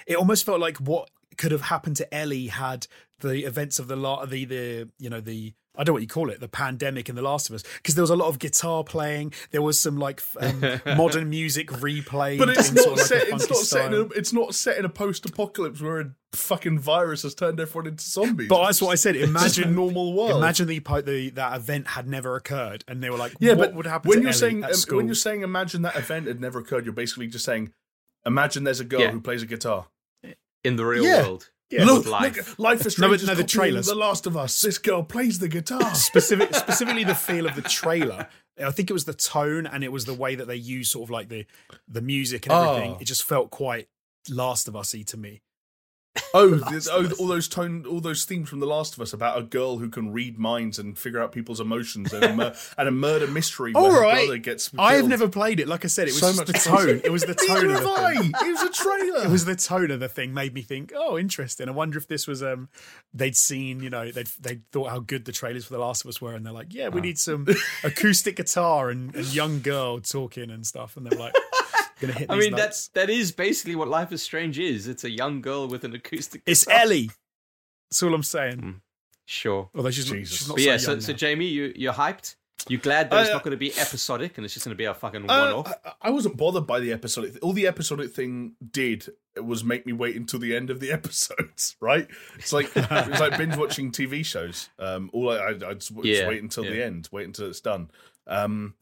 [0.07, 2.87] It almost felt like what could have happened to Ellie had
[3.19, 6.07] the events of the la- the the you know the I don't know what you
[6.09, 8.37] call it the pandemic in The Last of Us because there was a lot of
[8.39, 9.33] guitar playing.
[9.51, 10.61] There was some like um,
[10.97, 12.39] modern music replayed.
[12.39, 13.27] But it's not sort of like set.
[13.29, 13.93] It's not set.
[13.93, 17.87] In a, it's not set in a post-apocalypse where a fucking virus has turned everyone
[17.87, 18.49] into zombies.
[18.49, 19.15] But that's what I said.
[19.15, 20.37] It's a Imagine normal world.
[20.37, 23.75] Imagine the, the that event had never occurred, and they were like, Yeah, "What but
[23.75, 25.95] would happen when to you're Ellie saying at um, school?" when you're saying imagine that
[25.95, 27.71] event had never occurred, you're basically just saying
[28.25, 29.11] imagine there's a girl Yeah.
[29.11, 29.87] who plays a guitar.
[30.63, 31.21] In the real Yeah.
[31.23, 31.49] world.
[31.69, 31.85] Yeah.
[31.85, 32.35] look, life.
[32.35, 33.85] look, Life is No, no, the trailers.
[33.85, 34.59] The Last of Us.
[34.61, 35.79] This girl plays the guitar.
[35.95, 38.27] specific, specifically the feel of the trailer.
[38.63, 41.05] I think it was the tone and it was the way that they use sort
[41.05, 41.45] of like the
[41.87, 42.91] the music and everything.
[42.93, 42.97] Oh.
[42.99, 43.87] It just felt quite
[44.29, 45.41] Last of Us-y to me.
[46.33, 46.59] Oh,
[46.91, 49.77] oh, all those tone, all those themes from The Last of Us about a girl
[49.77, 53.27] who can read minds and figure out people's emotions, and a, mur- and a murder
[53.27, 54.41] mystery All right.
[54.41, 54.71] gets.
[54.77, 55.67] I have never played it.
[55.67, 57.01] Like I said, it was So just much the tone.
[57.03, 58.31] It was the tone of the have thing.
[58.35, 58.47] I.
[58.47, 59.23] It was a trailer.
[59.29, 61.67] It was the tone of the thing made me think, oh, interesting.
[61.67, 62.69] I wonder if this was um
[63.13, 66.09] they'd seen, you know, they'd they thought how good the trailers for The Last of
[66.09, 67.47] Us were, and they're like, yeah, we need some
[67.83, 71.33] acoustic guitar and a young girl talking and stuff, and they're like,
[71.99, 72.29] gonna hit.
[72.29, 72.63] I these mean, notes.
[72.63, 74.87] that's that is basically what Life is Strange is.
[74.87, 76.41] It's a young girl with an acoustic.
[76.45, 76.81] it's guitar.
[76.81, 77.11] Ellie.
[77.89, 78.81] That's all I'm saying.
[79.25, 79.69] Sure.
[79.75, 80.37] Although she's, Jesus.
[80.37, 81.13] she's not But so yeah, young so, so.
[81.13, 82.35] Jamie, you you're hyped.
[82.67, 84.77] You glad that it's Uh, not going to be episodic and it's just going to
[84.77, 85.73] be a fucking Uh, one-off?
[85.85, 87.37] I, I wasn't bothered by the episodic.
[87.41, 89.07] All the episodic thing did
[89.37, 91.77] was make me wait until the end of the episodes.
[91.79, 92.07] Right?
[92.37, 94.69] It's like it's like binge watching TV shows.
[94.77, 97.07] Um, all I, I, I just, w- just Yeah, wait until the end.
[97.13, 97.89] Wait until it's done.
[98.27, 98.73] Um,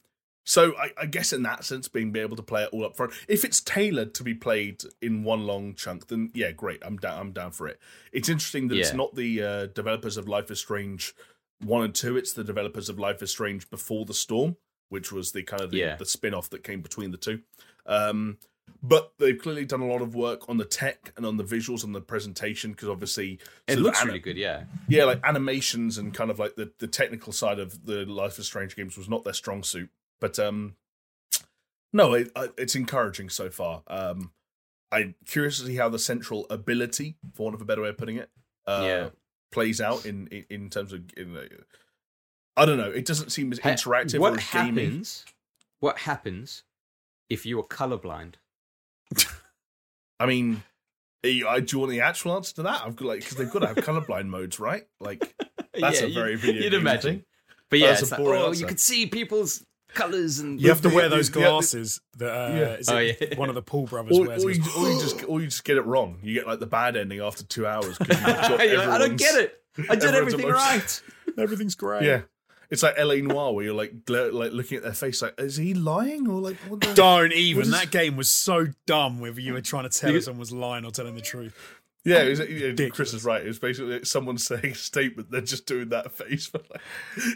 [0.50, 3.12] so I, I guess in that sense, being able to play it all up front,
[3.28, 6.82] if it's tailored to be played in one long chunk, then yeah, great.
[6.86, 7.20] I'm down.
[7.20, 7.82] I'm down for it.
[8.14, 11.14] It's interesting that it's not the uh, developers of Life is Strange
[11.60, 12.16] one and two.
[12.16, 14.56] It's the developers of Life is Strange Before the Storm,
[14.88, 15.96] which was the kind of the, Yeah.
[15.98, 17.42] the spin off that came between the two.
[17.86, 18.38] Um,
[18.82, 21.84] but they've clearly done a lot of work on the tech and on the visuals
[21.84, 24.64] and the presentation because obviously it looks ana- really good, yeah.
[24.88, 28.46] yeah, like animations and kind of like the, the technical side of the Life is
[28.46, 29.90] Strange games was not their strong suit.
[30.20, 30.76] But um,
[31.94, 33.84] no, it, it's encouraging so far.
[33.88, 34.32] Um,
[34.92, 37.98] I'm curious to see how the central ability, for want of a better way of
[37.98, 38.30] putting it,
[38.66, 39.10] uh, Yeah.
[39.52, 41.04] plays out in in, in terms of.
[41.16, 41.44] In, uh,
[42.56, 42.90] I don't know.
[42.90, 45.26] It doesn't seem as interactive what or as happens?
[45.80, 46.64] What happens
[47.30, 48.34] if you are colorblind?
[50.20, 50.64] I mean,
[51.24, 52.82] uh, do you want the actual answer to that?
[52.84, 54.88] I've got like because they've got to have colorblind modes, right?
[55.00, 55.36] Like
[55.80, 57.16] that's Yeah, a very video You'd imagine.
[57.18, 57.26] thing.
[57.70, 58.60] But yeah, That's it's a like, oh, answer.
[58.62, 62.30] you could see people's colors and You have to wear those the- the- glasses that
[62.32, 62.74] uh, Yeah.
[62.76, 63.14] is Oh, yeah.
[63.36, 64.44] one of the Paul brothers Or, wears.
[64.46, 66.20] or, you, goes, or you just or you just get it wrong.
[66.24, 67.98] You get like the bad ending after two hours.
[68.00, 69.64] you've got You're like, I don't get it.
[69.90, 70.56] I did everything emotion.
[70.56, 71.02] right.
[71.38, 72.04] Everything's great.
[72.04, 72.22] Yeah,
[72.72, 75.56] it's like LA Noire where you're like gla- like looking at their face, like is
[75.58, 76.94] he lying or like what the?
[76.96, 77.58] Don't even.
[77.60, 79.20] What is- That game was so dumb.
[79.20, 81.56] Whether you were trying to tell You- if someone was lying or telling the truth.
[82.06, 83.14] Yeah, it was, yeah, Chris Ridiculous.
[83.16, 83.42] is right.
[83.44, 85.30] It was basically someone saying a statement.
[85.30, 86.48] They're just doing that face.
[86.50, 86.82] But like,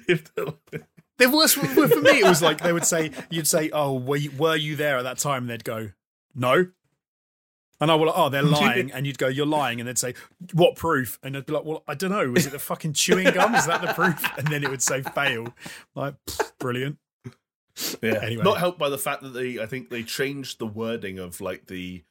[0.08, 0.86] if they're like,
[1.22, 4.16] The worst for for me, it was like they would say, you'd say, "Oh, were
[4.18, 5.92] you, were you there at that time?" And they'd go,
[6.34, 6.68] "No."
[7.80, 10.14] And I will, oh, they're lying, and you'd go, "You're lying," and they'd say,
[10.54, 12.28] "What proof?" And I'd be like, "Well, I don't know.
[12.30, 13.54] Was it the fucking chewing gum?
[13.56, 15.54] Is that the proof?" And then it would say "fail."
[15.96, 16.16] Like,
[16.60, 16.98] brilliant.
[18.02, 18.44] yeah, Anyway.
[18.44, 21.68] not helped by the fact that they, I think they changed the wording of like
[21.68, 22.04] the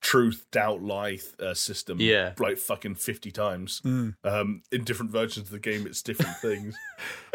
[0.00, 1.98] truth, doubt, lie uh, system.
[2.00, 2.34] Yeah.
[2.38, 3.80] like fucking fifty times.
[3.84, 4.14] Mm.
[4.24, 6.76] Um, in different versions of the game, it's different things.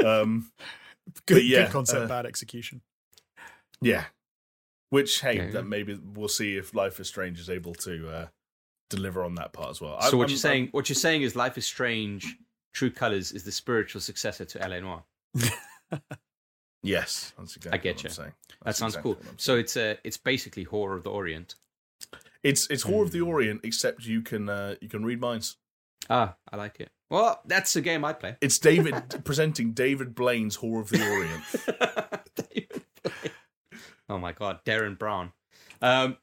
[0.05, 0.51] Um,
[1.25, 2.81] Good, yeah, good concept, uh, bad execution.
[3.81, 4.05] Yeah.
[4.89, 5.51] Which, hey, Yeah, yeah.
[5.51, 8.27] that maybe we'll see if Life is Strange is able to uh,
[8.89, 9.99] deliver on that part as well.
[10.01, 10.67] So I'm- what I'm- you're saying?
[10.71, 12.38] What you're saying is Life is Strange.
[12.73, 15.03] True Colors is the spiritual successor to LA Noire.
[16.83, 18.09] yes, that's exactly I get what you.
[18.09, 18.31] I'm saying.
[18.65, 19.23] That sounds exactly cool.
[19.38, 21.55] So it's uh, it's basically horror of the Orient.
[22.43, 23.05] it's it's Horror Hmm.
[23.07, 25.57] of the Orient, except you can uh, you can read minds.
[26.09, 26.91] Ah, I like it.
[27.11, 28.38] Well, that's a game I'd play.
[28.41, 31.43] It's David presenting David Blaine's Horror of the Orient.
[32.35, 33.33] David Blaine.
[34.09, 35.33] oh my god, Derren Brown.
[35.81, 36.17] Um,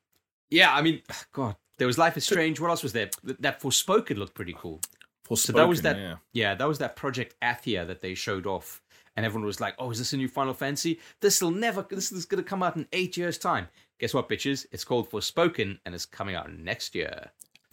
[0.50, 1.02] yeah, I mean,
[1.32, 2.58] God, there was Life is Strange.
[2.58, 3.10] What else was there?
[3.24, 4.80] Th- That Forspoken looked pretty cool.
[5.24, 5.98] For So that was that.
[5.98, 6.16] yeah.
[6.32, 8.80] Yeah, that was that Project Athia that they showed off,
[9.14, 11.00] and everyone was like, "Oh, is this a new Final Fantasy?
[11.20, 11.82] This will never.
[11.88, 13.68] This is going to come out in eight years' time."
[14.00, 14.64] Guess what, bitches?
[14.72, 17.30] It's called Forspoken, and it's coming out next year.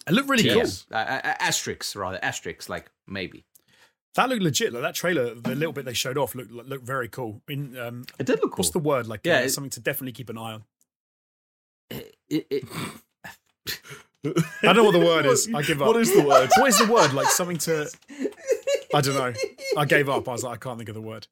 [0.08, 0.58] It looked really cool.
[0.58, 3.46] Yes, uh, uh, asterisks rather asterisks, like maybe.
[4.16, 4.72] That looked legit.
[4.72, 7.42] Like that trailer, the little bit they showed off looked looked very cool.
[7.50, 8.58] In um, It did look cool.
[8.58, 9.08] what's the word?
[9.08, 10.64] Like, Yeah, yeah, it- something to definitely keep an eye on.
[11.90, 12.64] It, it,
[14.26, 14.32] I
[14.64, 15.48] don't know what the word is.
[15.54, 15.88] I give up.
[15.88, 16.50] What is the word?
[16.58, 17.14] What is the word?
[17.14, 17.90] Like something to.
[18.94, 19.34] I don't know.
[19.78, 20.28] I gave up.
[20.28, 21.28] I was like, I can't think of the word.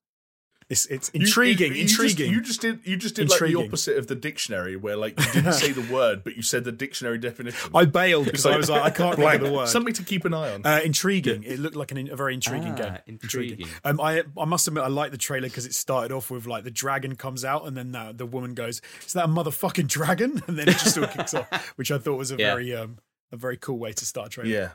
[0.70, 1.72] It's it's intriguing.
[1.72, 2.32] you, you intriguing.
[2.32, 2.80] Just, you just did.
[2.86, 5.94] You just did like the opposite of the dictionary, where like you didn't say the
[5.94, 7.72] word, but you said the dictionary definition.
[7.76, 9.68] I bailed because I was like, I can't think of the word.
[9.68, 10.66] Something to keep an eye on.
[10.66, 11.44] Uh, intriguing.
[11.44, 13.20] It looked like an, a very intriguing Ah, game.
[13.22, 13.68] intriguing.
[13.84, 16.64] Um, I I must admit I like the trailer because it started off with like
[16.64, 20.42] the dragon comes out and then uh, the woman goes, "Is that a motherfucking dragon?"
[20.48, 22.54] And then it just all kicks off, which I thought was a Yeah.
[22.54, 22.98] very um
[23.32, 24.50] a very cool way to start a trailer.
[24.50, 24.70] Yeah.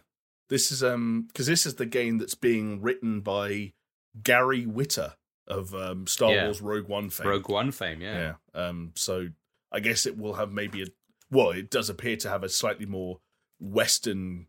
[0.48, 3.72] This is um because this is the game that's being written by
[4.22, 5.14] Gary Whitta
[5.48, 6.44] of um, Star Yeah.
[6.44, 7.26] Wars Rogue One fame.
[7.26, 8.34] Rogue One fame, yeah.
[8.54, 8.60] Yeah.
[8.68, 8.92] Um.
[8.94, 9.28] So
[9.72, 10.86] I guess it will have maybe a
[11.30, 13.20] well, it does appear to have a slightly more
[13.60, 14.46] Western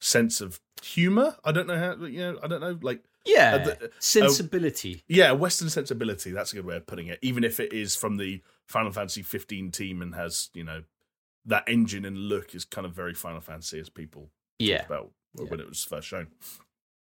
[0.00, 1.36] sense of humor.
[1.44, 2.38] I don't know how you know.
[2.42, 2.78] I don't know.
[2.82, 5.04] Like Yeah, Uh, the- sensibility.
[5.06, 6.30] yeah, Western sensibility.
[6.32, 7.18] That's a good way of putting it.
[7.22, 10.82] Even if it is from the Final Fantasy 15 team and has you know
[11.44, 14.84] that engine and look is kind of very Final Fantasy as people Yeah.
[14.86, 16.28] about when it was first shown.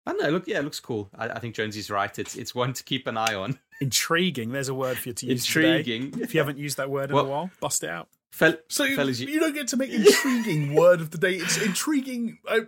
[0.06, 0.30] I know.
[0.30, 1.10] Look, yeah, it looks cool.
[1.16, 2.18] I, I think Jonesy's right.
[2.18, 3.60] It's it's one to keep an eye on.
[3.82, 4.52] Intriguing.
[4.52, 5.78] There's a word for you to use today.
[5.80, 6.22] Intriguing.
[6.22, 8.08] If you haven't used that word in Well- a while, bust it out.
[8.32, 11.34] Fel- So you, fellas, you, you, don't get to make intriguing word of the day.
[11.34, 12.38] It's intriguing.
[12.48, 12.62] Uh,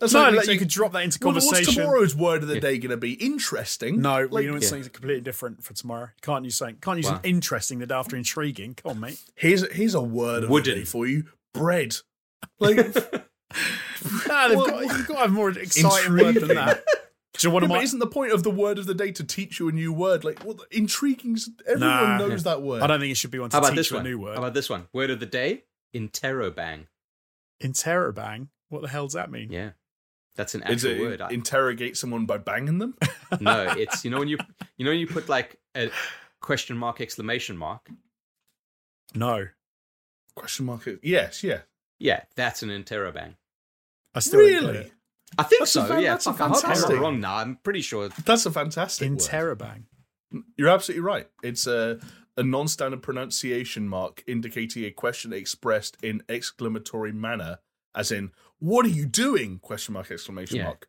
[0.00, 2.78] that's No, like you could drop that into well, what's tomorrow's word of the day
[2.78, 3.12] going to be?
[3.12, 4.00] Interesting.
[4.00, 4.70] No, Like, you know, it's Yeah.
[4.70, 6.08] something completely different for tomorrow.
[6.22, 6.76] Can't use something.
[6.80, 7.16] Can't use Wow.
[7.16, 8.72] an interesting the day after intriguing.
[8.74, 9.20] Come on, mate.
[9.34, 10.74] here's here's a word of Wooden.
[10.76, 11.24] the day for you.
[11.52, 11.96] Bread.
[12.58, 12.78] Like
[14.26, 16.54] Nah, they've Well, got, you've got to have more exciting word than Intriguing.
[16.56, 16.84] that.
[16.86, 17.82] Do you know what Yeah, am but I?
[17.82, 20.24] isn't the point of the word of the day to teach you a new word?
[20.24, 21.36] Like, well, intriguing.
[21.66, 22.18] Everyone Nah.
[22.18, 22.82] knows that word.
[22.82, 24.04] I don't think it should be one to how about teach this you a one?
[24.10, 24.34] new word.
[24.34, 24.88] How about this one?
[24.92, 25.64] Word of the day:
[25.94, 26.86] interrobang.
[27.62, 28.48] Interrobang.
[28.68, 29.50] What the hell does that mean?
[29.50, 29.70] Yeah,
[30.36, 31.20] that's an Is actual it word.
[31.20, 32.96] I- interrogate someone by banging them?
[33.40, 34.38] no, it's you know when you
[34.76, 35.90] you know when you put like a
[36.40, 37.88] question mark exclamation mark.
[39.14, 39.48] No,
[40.36, 40.88] Question mark.
[41.02, 41.60] Yes, yeah.
[41.98, 43.34] Yeah, that's an interrobang.
[44.14, 44.92] I still Really?
[45.38, 45.84] I think That's so.
[45.84, 47.36] fan- yeah, that's a fuck, I hope I'm wrong now.
[47.36, 48.08] I'm pretty sure.
[48.24, 49.18] That's a fantastic word.
[49.20, 49.84] Interrobang.
[50.56, 51.28] You're absolutely right.
[51.42, 52.00] It's a
[52.36, 57.58] a non-standard pronunciation mark indicating a question expressed in exclamatory manner,
[57.94, 60.64] as in "What are you doing?" Question mark exclamation Yeah.
[60.64, 60.88] mark.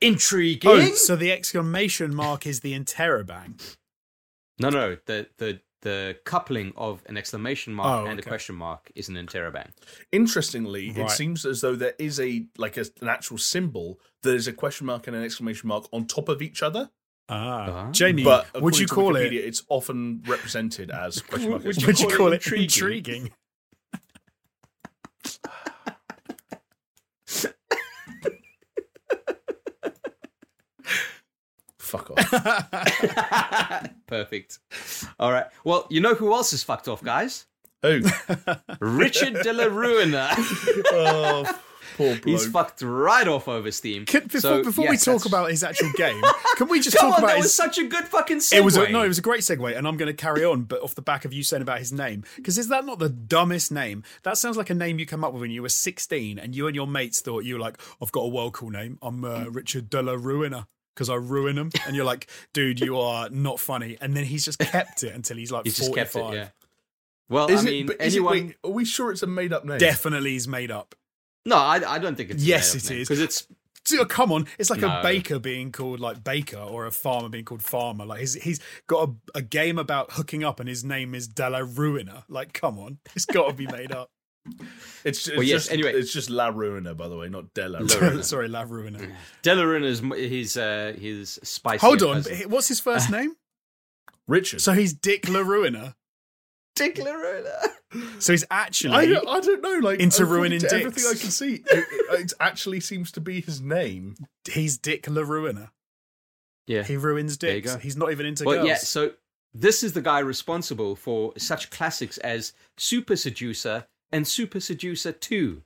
[0.00, 0.70] Intriguing.
[0.70, 3.60] Oh, so the exclamation mark is the interrobang.
[4.58, 8.90] No, no, the the the coupling of an exclamation mark Oh, and a question mark
[8.96, 9.70] is an interrobang.
[10.10, 14.48] Interestingly, it seems as though there is a like a, an actual symbol that is
[14.48, 16.90] a question mark and an exclamation mark on top of each other.
[17.28, 17.90] Ah, Ah.
[17.92, 19.44] Jamie, But would according you to call Wikipedia, it?
[19.46, 21.64] It's often represented as question mark.
[21.64, 22.66] Would you Would you call call it it intriguing?
[22.66, 23.32] intriguing?
[31.78, 32.30] Fuck off.
[34.06, 34.58] Perfect.
[35.24, 35.46] All right.
[35.64, 37.46] Well, you know who else is fucked off, guys?
[37.82, 38.00] oh,
[38.80, 40.28] Richard de la Ruina.
[40.92, 41.44] oh,
[41.96, 42.24] poor bloke.
[42.26, 44.04] He's fucked right off over Steam.
[44.04, 46.20] Can, before So, before we talk that's- about his actual game,
[46.56, 47.44] can we just Come talk on, about that his?
[47.46, 48.56] was such a good fucking segue.
[48.58, 50.64] it was a, no, it was a great segue, and I'm going to carry on,
[50.64, 53.08] but off the back of you saying about his name, because is that not the
[53.08, 54.02] dumbest name?
[54.24, 56.66] That sounds like a name you come up with when you were 16, and you
[56.66, 58.98] and your mates thought you were like, "I've got a world cool name.
[59.02, 62.98] I'm uh, Richard de la Ruina." Because I ruin them, and you're like, dude, you
[62.98, 63.96] are not funny.
[64.00, 65.94] And then he's just kept it until he's like He just 45.
[66.12, 66.36] kept it.
[66.36, 66.48] Yeah.
[67.28, 68.32] Well, Is I mean, but is it- anyone.
[68.46, 69.78] wait, are we sure it's a made-up name?
[69.78, 70.94] Definitely is made up.
[71.46, 72.44] No, I, I don't think it's.
[72.44, 73.08] Yes, it is.
[73.08, 73.46] because it's
[73.84, 75.00] So, oh, come on, it's like No.
[75.00, 78.06] a baker being called like baker or a farmer being called farmer.
[78.06, 81.60] Like he's he's got a, a game about hooking up, and his name is Della
[81.66, 82.24] Ruina.
[82.28, 84.10] Like, come on, it's got to be made up.
[85.04, 85.92] It's, it's Well, yes, just anyway.
[85.94, 87.78] it's just La Ruina, by the way, not Della.
[87.78, 88.10] La Ruina.
[88.18, 88.24] Ruina.
[88.24, 89.10] Sorry, La Ruina.
[89.42, 91.78] de la Ruina's his uh, his spicy.
[91.78, 92.38] Hold on, cousin.
[92.42, 93.34] but what's his first name?
[94.26, 94.60] Richard.
[94.60, 95.94] So he's Dick La Ruina.
[96.76, 97.68] Dick la Ruina.
[98.20, 99.78] So he's actually don't, I don't know.
[99.88, 100.72] Like Into ruining dicks.
[100.72, 104.16] everything I can see, it, it, it actually seems to be his name.
[104.50, 105.70] he's Dick La Ruina.
[106.66, 106.82] Yeah.
[106.82, 107.76] He ruins There dicks.
[107.76, 108.66] He's not even into Well, girls.
[108.68, 108.76] yeah.
[108.78, 109.12] So
[109.52, 115.62] this is the guy responsible for such classics as Super Seducer and Super Seducer Two,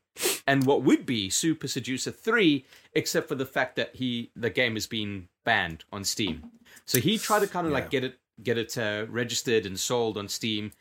[0.47, 2.65] and what would be Super Seducer Three,
[2.95, 6.51] except for the fact that he the game has been banned on Steam.
[6.85, 7.79] So he tried to kind of Yeah.
[7.79, 10.73] like get it get it uh, registered and sold on Steam.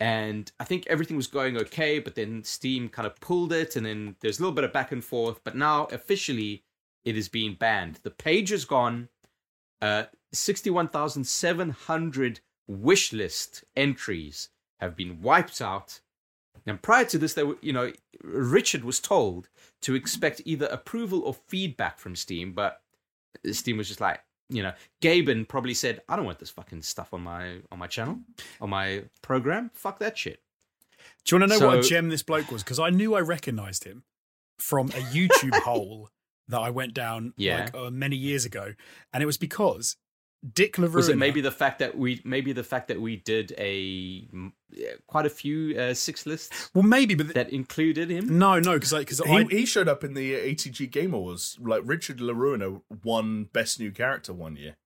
[0.00, 3.84] And I think everything was going okay, but then Steam kind of pulled it, and
[3.84, 5.40] then there's a little bit of back and forth.
[5.44, 6.62] But now officially,
[7.04, 7.96] it is being banned.
[8.02, 9.08] The page is gone.
[9.82, 14.48] Uh, 61,700 wish list entries
[14.80, 16.00] have been wiped out.
[16.66, 17.92] And prior to this, they were, you know,
[18.22, 19.48] Richard was told
[19.82, 22.80] to expect either approval or feedback from Steam, but
[23.50, 27.12] Steam was just like, you know, Gaben probably said, "I don't want this fucking stuff
[27.14, 28.20] on my on my channel,
[28.60, 29.70] on my program.
[29.74, 30.40] Fuck that shit."
[31.24, 32.62] Do you want to know what a gem this bloke was?
[32.62, 34.04] Because I knew I recognised him
[34.58, 36.10] from a YouTube hole
[36.48, 37.64] that I went down Yeah.
[37.64, 38.74] like uh, many years ago,
[39.12, 39.96] and it was because
[40.54, 40.94] Dick La Ruina.
[40.94, 44.26] Was it maybe the fact that we maybe the fact that we did a
[44.70, 48.38] yeah, quite a few uh, six lists Well, maybe, but that included him?
[48.38, 51.58] no, no, because because He, I he showed up in the ATG Game Awards.
[51.60, 54.76] Like Richard La Ruina won Best New Character one year.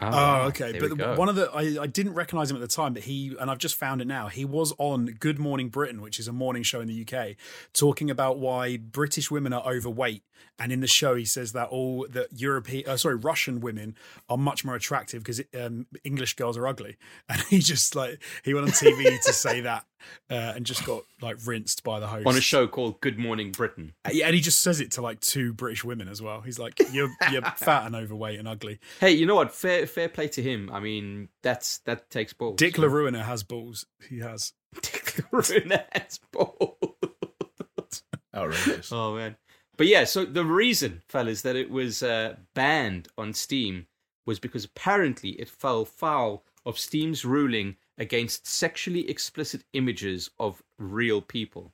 [0.00, 0.72] Oh, okay.
[0.72, 1.14] But we the- go.
[1.16, 3.58] one of the I, I didn't recognize him at the time, but he and I've
[3.58, 4.28] just found it now.
[4.28, 7.36] He was on Good Morning Britain, which is a morning show in the UK,
[7.72, 10.24] talking about why British women are overweight.
[10.58, 13.96] And in the show, he says that all the European, uh, sorry, Russian women
[14.28, 16.96] are much more attractive because um, English girls are ugly.
[17.28, 19.86] And he just like he went on TV to say that
[20.30, 23.50] uh, and just got like rinsed by the host on a show called Good Morning
[23.52, 23.94] Britain.
[24.10, 26.40] Yeah, and he just says it to like two British women as well.
[26.40, 29.54] He's like, "You're you're fat and overweight and ugly." Hey, you know what?
[29.54, 30.70] Fair fair play to him.
[30.72, 32.56] I mean, that's that takes balls.
[32.56, 33.86] Dick La Ruina has balls.
[34.08, 34.52] He has.
[34.82, 38.02] Dick La Ruina has balls.
[38.34, 38.90] Outrageous.
[38.92, 39.36] Oh man.
[39.76, 43.86] But yeah, so the reason, fellas, that it was uh, banned on Steam
[44.26, 51.20] was because apparently it fell foul of Steam's ruling against sexually explicit images of real
[51.20, 51.72] people.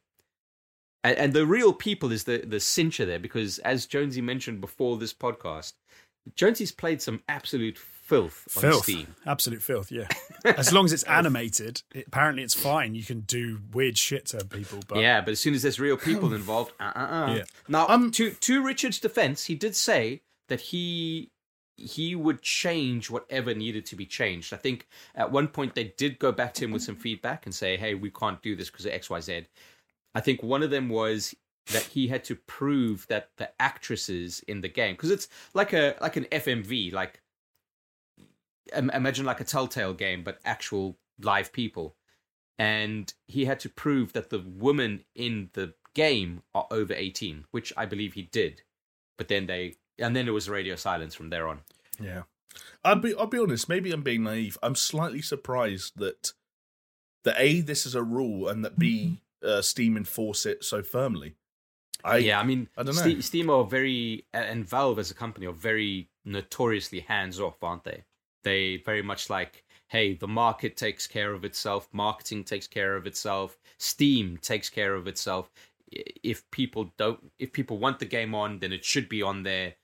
[1.05, 4.97] And, and the real people is the, the cincher there because, as Jonesy mentioned before
[4.97, 5.75] this podcast,
[6.35, 8.91] Jonesy's played some absolute filth on filth,
[9.27, 9.93] absolute filth.
[9.93, 10.09] Yeah,
[10.45, 12.95] as long as it's animated, it, apparently it's fine.
[12.95, 14.81] You can do weird shit to people.
[14.87, 17.35] But Yeah, but as soon as there's real people involved, uh, uh, uh.
[17.37, 17.45] Yeah.
[17.69, 21.31] Now, Um, to to Richard's defense, he did say that he
[21.79, 24.53] he would change whatever needed to be changed.
[24.53, 27.55] I think at one point they did go back to him with some feedback and
[27.55, 29.47] say, "Hey, we can't do this because of X, Y, Z."
[30.15, 31.35] I think one of them was
[31.69, 35.97] that he had to prove that the actresses in the game because it's like a
[36.01, 37.23] like an FMV, like
[38.75, 41.97] imagine like a Telltale game, but actual live people.
[42.59, 47.73] And he had to prove that the women in the game are over 18, which
[47.77, 48.63] I believe he did.
[49.17, 51.61] But then they, and then it was radio silence from there on.
[52.01, 52.23] Yeah.
[52.85, 54.59] I'll be I'll be honest, maybe I'm being naive.
[54.63, 56.33] I'm slightly surprised that
[57.25, 61.35] that A, this is a rule and that B uh, Steam enforce it so firmly.
[62.05, 63.03] I yeah, I mean, I don't know.
[63.03, 67.85] Ste- Steam are very, and Valve as a company are very notoriously hands off, aren't
[67.85, 68.05] they?
[68.45, 73.07] They very much like, hey, the market takes care of itself, marketing takes care of
[73.07, 75.51] itself, Steam takes care of itself.
[75.91, 79.75] If people don't, if people want the game on, then it should be on there.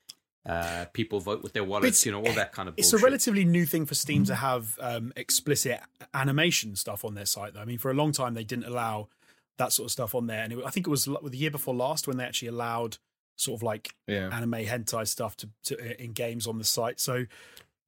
[0.45, 2.99] Uh, people vote with their wallets, it's- you know, all that kind of It's a
[2.99, 5.79] relatively new thing for Steam to have um, explicit
[6.13, 7.55] animation stuff on their site.
[7.55, 9.07] Though I mean, for a long time they didn't allow
[9.57, 11.73] that sort of stuff on there, and it, I think it was the year before
[11.73, 12.97] last when they actually allowed
[13.37, 14.29] sort of like yeah.
[14.31, 16.99] anime hentai stuff to, to in games on the site.
[16.99, 17.25] So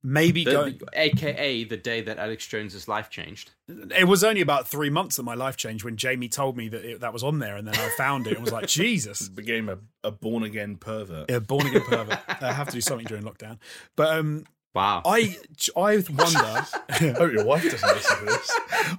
[0.02, 0.78] maybe The- going.
[0.78, 3.50] the- AKA the day that Alex Jones's life changed.
[3.68, 6.84] It was only about three months that my life changed when Jamie told me that
[6.84, 9.28] it, that was on there, and then I found it and was like, Jesus.
[9.28, 11.30] Became a, a born again pervert.
[11.30, 12.18] Yeah, born again pervert.
[12.42, 13.58] I have to do something during lockdown.
[13.96, 14.44] But um,
[14.74, 15.02] Wow.
[15.04, 15.36] I
[15.76, 16.06] I wonder.
[16.88, 18.50] I hope your wife doesn't listen to this.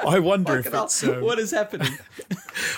[0.05, 1.03] I wonder if Fucking hell, it's.
[1.03, 1.93] Um, what is happening?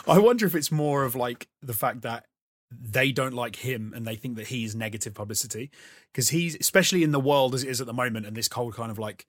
[0.07, 2.25] I wonder if it's more of like the fact that
[2.71, 5.71] they don't like him and they think that he's negative publicity.
[6.11, 8.75] Because he's especially in the world as it is at the moment and this cold
[8.75, 9.25] kind of like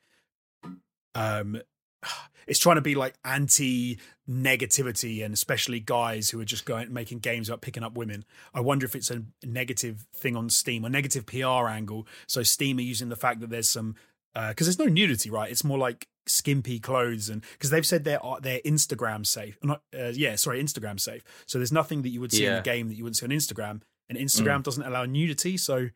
[1.15, 1.61] um
[2.47, 3.99] it's trying to be like anti
[4.29, 8.25] negativity and especially guys who are just going making games about picking up women.
[8.55, 12.07] I wonder if it's a negative thing on steam a negative pr angle.
[12.27, 13.97] So steam are using the fact that there's some
[14.35, 18.21] because there's no nudity right it's more like skimpy clothes and because they've said they're
[18.41, 22.31] they're instagram safe not uh, yeah sorry instagram safe so there's nothing that you would
[22.33, 25.57] see in the game that you wouldn't see on instagram and instagram doesn't allow nudity
[25.57, 25.89] so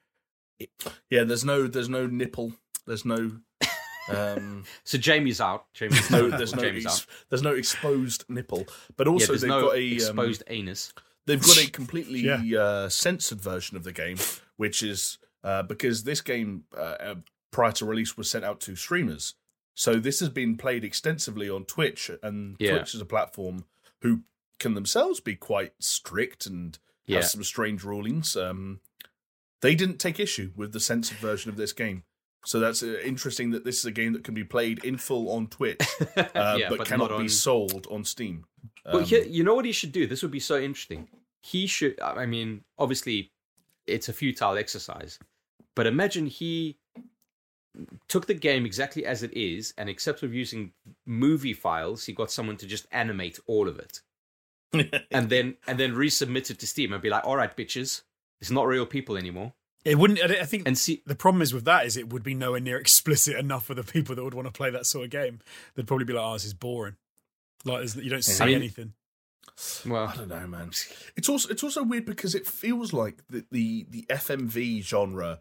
[1.11, 2.53] Yeah, there's no there's no nipple.
[2.87, 3.31] There's no
[4.09, 5.67] um So Jamie's out.
[5.75, 6.39] Jamie's no out.
[6.39, 7.07] there's no Jamie's ex- out.
[7.29, 8.67] there's no exposed nipple.
[8.97, 10.93] But also there's they've no got a um, exposed anus.
[11.27, 12.59] they've got a completely Yeah.
[12.61, 14.17] uh, censored version of the game,
[14.57, 17.15] which is uh, because this game uh, uh,
[17.51, 19.35] prior to release was sent out to streamers.
[19.75, 22.77] So this has been played extensively on Twitch, and Yeah.
[22.79, 23.65] Twitch is a platform
[24.01, 24.23] who
[24.59, 27.17] can themselves be quite strict and Yeah.
[27.19, 28.37] have some strange rulings.
[28.37, 28.81] Um,
[29.61, 32.05] they didn't take issue with the censored version of this game.
[32.45, 35.31] So that's uh, interesting that this is a game that can be played in full
[35.31, 35.81] on Twitch,
[36.17, 38.45] uh, Yeah, but, but cannot not be sold on Steam.
[38.85, 40.07] Well, Um, he- you know what he should do?
[40.07, 41.09] This would be so interesting.
[41.43, 42.01] He should.
[42.01, 43.33] I mean, obviously,
[43.87, 45.19] it's a futile exercise,
[45.75, 46.79] but imagine he
[48.09, 50.73] took the game exactly as it is, and except for using
[51.05, 54.01] movie files, he got someone to just animate all of it,
[55.11, 58.03] and then and then resubmit it to Steam and be like, "All right, bitches,
[58.41, 59.53] it's not real people anymore."
[59.85, 62.25] it wouldn't i I think And see, the problem is with that is it would
[62.25, 65.05] be nowhere near explicit enough for the people that would want to play that sort
[65.05, 65.39] of game
[65.75, 66.97] they'd probably be like oh this is boring
[67.65, 68.95] like you don't see I mean- anything
[69.87, 70.71] well, I don't know, man.
[71.17, 75.41] It's also it's also weird because it feels like the the, the FMV genre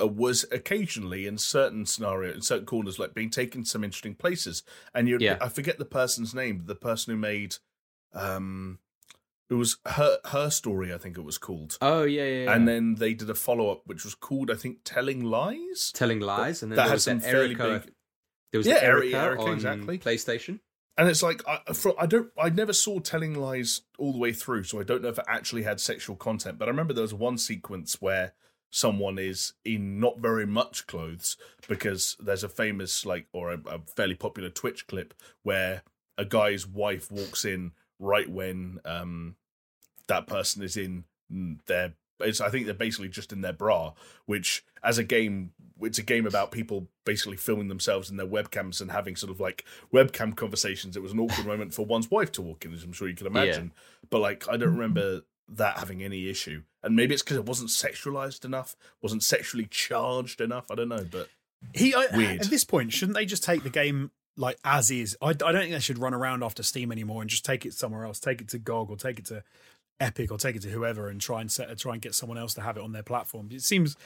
[0.00, 4.62] was occasionally in certain scenarios, in certain corners, like being taken to some interesting places.
[4.94, 5.38] And you, Yeah.
[5.40, 7.56] I forget the person's name, the person who made,
[8.12, 8.78] um,
[9.50, 11.76] it was her her story, I think it was called.
[11.82, 12.54] oh yeah, yeah, yeah.
[12.54, 16.20] And then they did a follow up, which was called, I think, "Telling Lies." telling
[16.20, 17.84] lies, and then that there was some that fairly Erica.
[17.84, 17.94] big-
[18.52, 19.98] There was Yeah, the Erica, Erica, Erica, on exactly.
[19.98, 20.60] PlayStation.
[20.96, 24.32] And it's like I, for, I don't, I never saw Telling Lies all the way
[24.32, 26.56] through, so I don't know if it actually had sexual content.
[26.58, 28.32] But I remember there was one sequence where
[28.74, 31.36] someone is in not very much clothes
[31.68, 35.14] because there's a famous, like, or a, a fairly popular Twitch clip
[35.44, 35.82] where
[36.18, 37.70] a guy's wife walks in
[38.00, 39.36] right when um
[40.08, 41.04] that person is in
[41.66, 41.94] their.
[42.18, 43.92] It's, I think they're basically just in their bra,
[44.26, 48.80] which as a game, it's a game about people basically filming themselves in their webcams
[48.80, 50.96] and having sort of like webcam conversations.
[50.96, 53.14] It was an awkward moment for one's wife to walk in, as I'm sure you
[53.14, 53.72] can imagine.
[54.10, 56.62] But like, I don't remember that having any issue.
[56.82, 60.70] And maybe it's because it wasn't sexualized enough, wasn't sexually charged enough.
[60.70, 61.28] I don't know, but
[61.74, 62.40] He I, Weird.
[62.40, 65.16] at this point shouldn't they just take the game like as is?
[65.22, 67.74] I, I don't think they should run around after Steam anymore and just take it
[67.74, 68.20] somewhere else.
[68.20, 69.42] Take it to GOG or take it to
[70.00, 72.54] Epic or take it to whoever and try and set try and get someone else
[72.54, 73.48] to have it on their platform.
[73.52, 73.96] It seems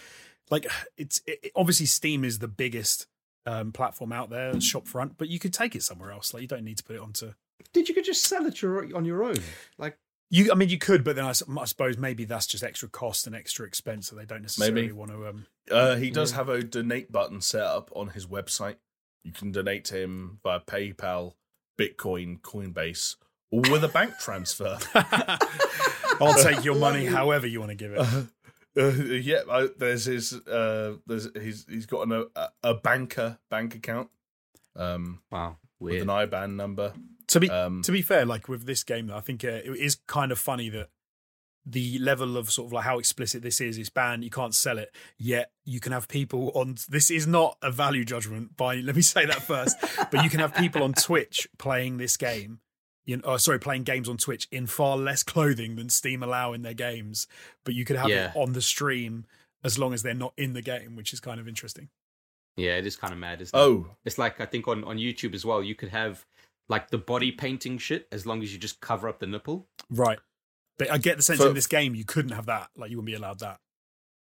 [0.51, 0.67] like
[0.97, 3.07] it's it, obviously Steam is the biggest
[3.47, 6.35] um, platform out there, shop front, but you could take it somewhere else.
[6.35, 7.33] Like you don't need to put it onto.
[7.73, 9.37] Did you could just sell it your, on your own?
[9.79, 9.99] Like,
[10.31, 13.35] You, I mean, you could, but then I suppose maybe that's just extra cost and
[13.35, 14.93] extra expense, that they don't necessarily Maybe.
[14.93, 15.27] want to.
[15.27, 18.77] Um, uh, he does have a donate button set up on his website.
[19.25, 21.35] You can donate to him via PayPal,
[21.79, 23.17] Bitcoin, Coinbase,
[23.51, 24.79] or with a bank transfer.
[26.21, 28.01] I'll take your money however you want to give it.
[28.79, 30.35] Uh, yeah, I, there's his.
[30.35, 34.09] Uh, there's he's he's got an, a a banker bank account.
[34.77, 36.93] Um, wow, with an IBAN number.
[37.29, 39.97] To be Um, to be fair, like with this game, I think uh, it is
[40.07, 40.89] kind of funny that
[41.67, 44.25] the level of sort of like how explicit this is is banned.
[44.25, 45.53] You can't sell it yet.
[45.65, 46.77] You can have people on.
[46.89, 48.57] This is not a value judgment.
[48.57, 49.77] By let me say that first,
[50.11, 52.61] but you can have people on Twitch playing this game.
[53.05, 56.53] You know, oh, sorry, playing games on Twitch in far less clothing than Steam allow
[56.53, 57.27] in their games.
[57.65, 58.31] But you could have Yeah.
[58.31, 59.27] it on the stream
[59.65, 61.89] as long as they're not in the game, which is kind of interesting.
[62.59, 63.63] Yeah, it is kind of mad, isn't it?
[63.63, 66.27] Oh, It's like I think on, on YouTube as well, you could have
[66.69, 69.67] like the body painting shit as long as you just cover up the nipple.
[69.91, 70.19] Right.
[70.79, 72.69] But I get the sense For- in this game you couldn't have that.
[72.77, 73.59] Like you wouldn't be allowed that.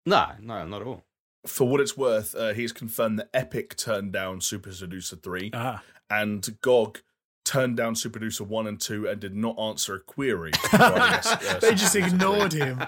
[0.07, 1.05] No, no, not at all.
[1.47, 5.83] for what it's worth, uh, he's confirmed that Epic turned down Super Seducer three, Ah.
[6.11, 7.01] and GOG
[7.45, 10.53] turned down Super Seducer one and two, and did not answer a query.
[10.73, 11.03] regarding,
[11.49, 12.83] uh, they just ignored him.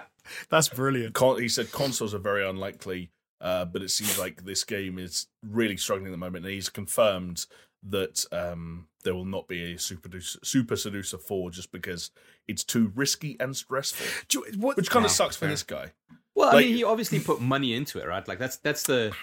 [0.51, 1.15] That's brilliant.
[1.15, 3.11] Con- he said consoles are very unlikely,
[3.41, 6.45] uh, but it seems like this game is really struggling at the moment.
[6.45, 7.47] And he's confirmed
[7.89, 12.11] that um, there will not be a Super Seducer, Super Seducer 4 just because
[12.49, 14.07] it's too risky and stressful.
[14.33, 15.93] You- what- Which kind Wow, of sucks for this guy.
[16.35, 18.27] Well, I mean, he obviously put money into it, right?
[18.29, 19.15] Like that's that's the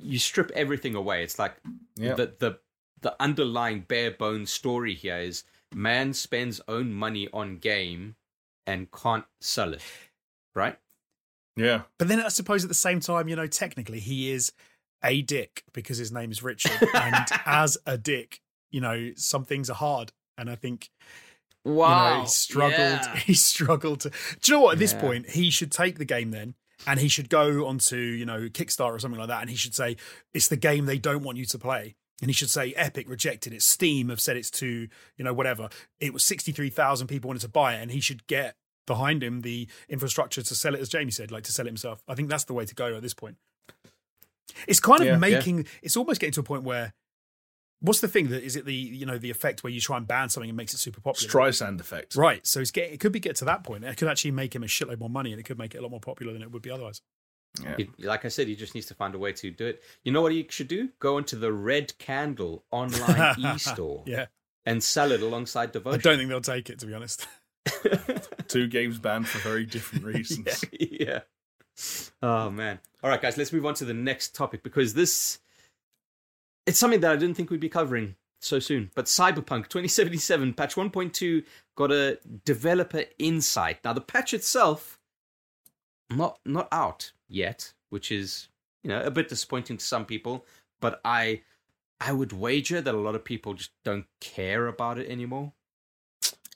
[0.00, 1.22] you strip everything away.
[1.22, 1.54] It's like
[1.96, 2.14] Yeah.
[2.14, 2.58] the the
[3.02, 8.16] the underlying bare bones story here is man spends own money on game
[8.66, 9.82] and can't sell it,
[10.56, 10.76] right?
[11.56, 11.82] Yeah.
[11.98, 14.52] but then I suppose at the same time, you know, technically he is
[15.02, 19.70] a dick because his name is Richard, and as a dick, you know, some things
[19.70, 20.90] are hard, and I think
[21.64, 22.72] you know he struggled.
[22.78, 23.16] yeah.
[23.26, 24.10] He struggled to.
[24.10, 24.16] Do
[24.52, 24.72] you know what?
[24.74, 25.00] At this Yeah.
[25.00, 26.54] point, he should take the game then.
[26.86, 29.74] And he should go onto, you know, Kickstarter or something like that, and he should
[29.74, 29.96] say
[30.34, 31.96] it's the game they don't want you to play.
[32.20, 33.62] And he should say Epic rejected it.
[33.62, 35.70] Steam have said it's too, you know, whatever.
[36.00, 38.56] It was sixty three thousand people wanted to buy it, and he should get
[38.86, 42.02] behind him the infrastructure to sell it, as Jamie said, like to sell it himself.
[42.08, 43.36] I think that's the way to go at this point.
[44.66, 45.16] It's kind of Yeah.
[45.18, 45.66] making.
[45.82, 46.94] It's almost getting to a point where.
[47.80, 50.08] What's the thing that is it the you know the effect where you try and
[50.08, 51.30] ban something and makes it super popular?
[51.30, 52.16] Streisand effect.
[52.16, 52.44] Right.
[52.46, 53.84] So it's getting, it could be get to that point.
[53.84, 55.82] It could actually make him a shitload more money and it could make it a
[55.82, 57.02] lot more popular than it would be otherwise.
[57.62, 57.76] Yeah.
[57.76, 59.82] He- like I said, he just needs to find a way to do it.
[60.04, 60.88] You know what he should do?
[61.00, 64.26] Go into the Red Candle online e-store Yeah.
[64.64, 67.26] and sell it alongside I don't think they'll take it, to be honest.
[68.48, 70.64] Two games banned for very different reasons.
[70.72, 71.20] yeah.
[72.22, 72.78] Oh man.
[73.02, 75.38] All right, guys, let's move on to the next topic because this
[76.66, 78.90] it's something that I didn't think we'd be covering so soon.
[78.94, 81.44] But Cyberpunk 2077 patch 1.2
[81.76, 83.78] got a developer insight.
[83.84, 84.98] Now the patch itself
[86.10, 88.48] not not out yet, which is,
[88.82, 90.44] you know, a bit disappointing to some people,
[90.80, 91.42] but I
[92.00, 95.52] I would wager that a lot of people just don't care about it anymore.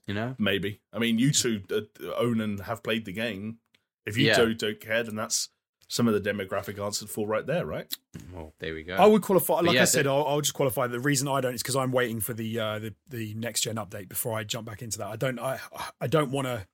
[0.06, 0.34] You know?
[0.38, 0.80] Maybe.
[0.92, 1.80] I mean, you two uh,
[2.16, 3.58] own and have played the game.
[4.06, 4.36] If you Yeah.
[4.38, 5.50] don't, don't care, then that's
[5.88, 7.92] some of the demographic answered for right there, right?
[8.32, 8.94] Well, there we go.
[8.96, 10.86] I would qualify, like yeah, I said, the- I'll, I'll just qualify.
[10.86, 13.76] The reason I don't is because I'm waiting for the, uh, the the next gen
[13.76, 15.08] update before I jump back into that.
[15.08, 15.58] I don't I
[16.00, 16.66] I don't want to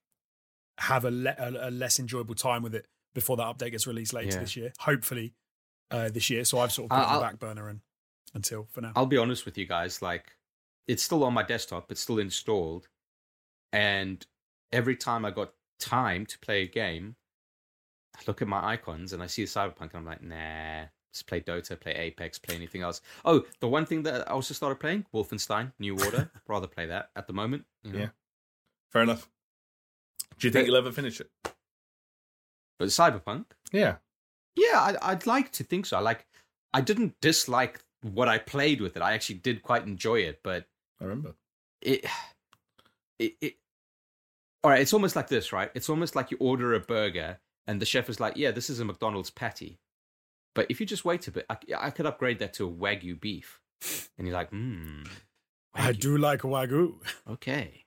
[0.78, 4.12] have a, le- a, a less enjoyable time with it before that update gets released
[4.12, 4.40] later Yeah.
[4.40, 4.72] this year.
[4.80, 5.34] Hopefully,
[5.90, 6.44] uh, this year.
[6.44, 7.80] So I've sort of put it on the back burner and
[8.34, 8.92] until for now.
[8.94, 10.32] I'll be honest with you guys, like
[10.86, 12.88] it's still on my desktop, it's still installed,
[13.72, 14.24] and
[14.72, 17.16] every time I got time to play a game,
[18.16, 21.40] I look at my icons and I see Cyberpunk, and I'm like, nah, just play
[21.40, 23.00] Dota, play Apex, play anything else.
[23.24, 26.30] Oh, the one thing that I also started playing, Wolfenstein, New Order.
[26.48, 27.64] Rather play that at the moment.
[27.84, 27.98] You know?
[28.00, 28.08] Yeah.
[28.90, 29.28] Fair enough.
[30.38, 31.30] Do you think But- you'll ever finish it?
[32.78, 33.96] But Cyberpunk, Yeah.
[34.54, 36.00] yeah, I'd, I'd like to think so.
[36.00, 36.26] Like,
[36.74, 39.02] I didn't dislike what I played with it.
[39.02, 40.66] I actually did quite enjoy it, but
[41.00, 41.34] I remember.
[41.80, 42.04] it,
[43.18, 43.54] it, it
[44.64, 45.70] all right it's almost like this right?
[45.74, 48.80] It's almost like you order a burger and the chef is like yeah this is
[48.80, 49.78] a mcdonald's patty.
[50.54, 53.20] But if you just wait a bit i, I could upgrade that to a wagyu
[53.20, 53.60] beef.
[54.18, 55.02] And you're like hmm
[55.74, 56.94] I do like wagyu.
[57.30, 57.84] okay.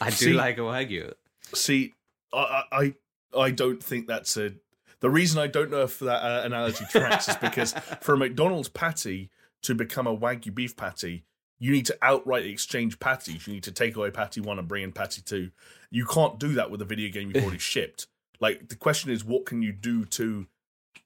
[0.00, 1.12] I do See- like a wagyu.
[1.54, 1.92] See,
[2.32, 2.94] I, I
[3.36, 4.52] I don't think that's a.
[5.00, 8.68] The reason I don't know if that uh, analogy tracks is because for a McDonald's
[8.70, 9.30] patty
[9.62, 11.24] to become a Wagyu beef patty,
[11.58, 13.46] you need to outright exchange patties.
[13.46, 15.50] You need to take away patty one and bring in patty two.
[15.90, 18.06] You can't do that with a video game you've already shipped.
[18.40, 20.46] Like the question is, what can you do to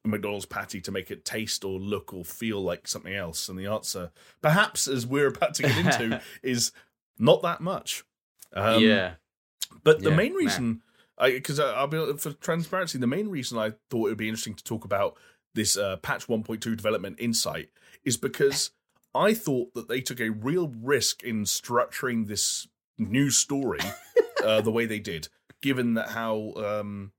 [0.05, 3.49] a McDonald's patty to make it taste or look or feel like something else?
[3.49, 4.11] And the answer,
[4.43, 6.73] perhaps, as we're about to get into, is
[7.19, 8.05] not that much.
[8.53, 9.15] Um, yeah.
[9.85, 10.83] But the Yeah, main reason,
[11.23, 14.65] because I'll be for transparency, the main reason I thought it would be interesting to
[14.65, 15.17] talk about
[15.55, 17.69] this uh, patch 1.2 development insight
[18.05, 18.71] is because
[19.15, 22.69] I thought that they took a real risk in structuring this
[22.99, 23.81] new story
[24.45, 25.29] uh, the way they did,
[25.63, 27.13] given that how um,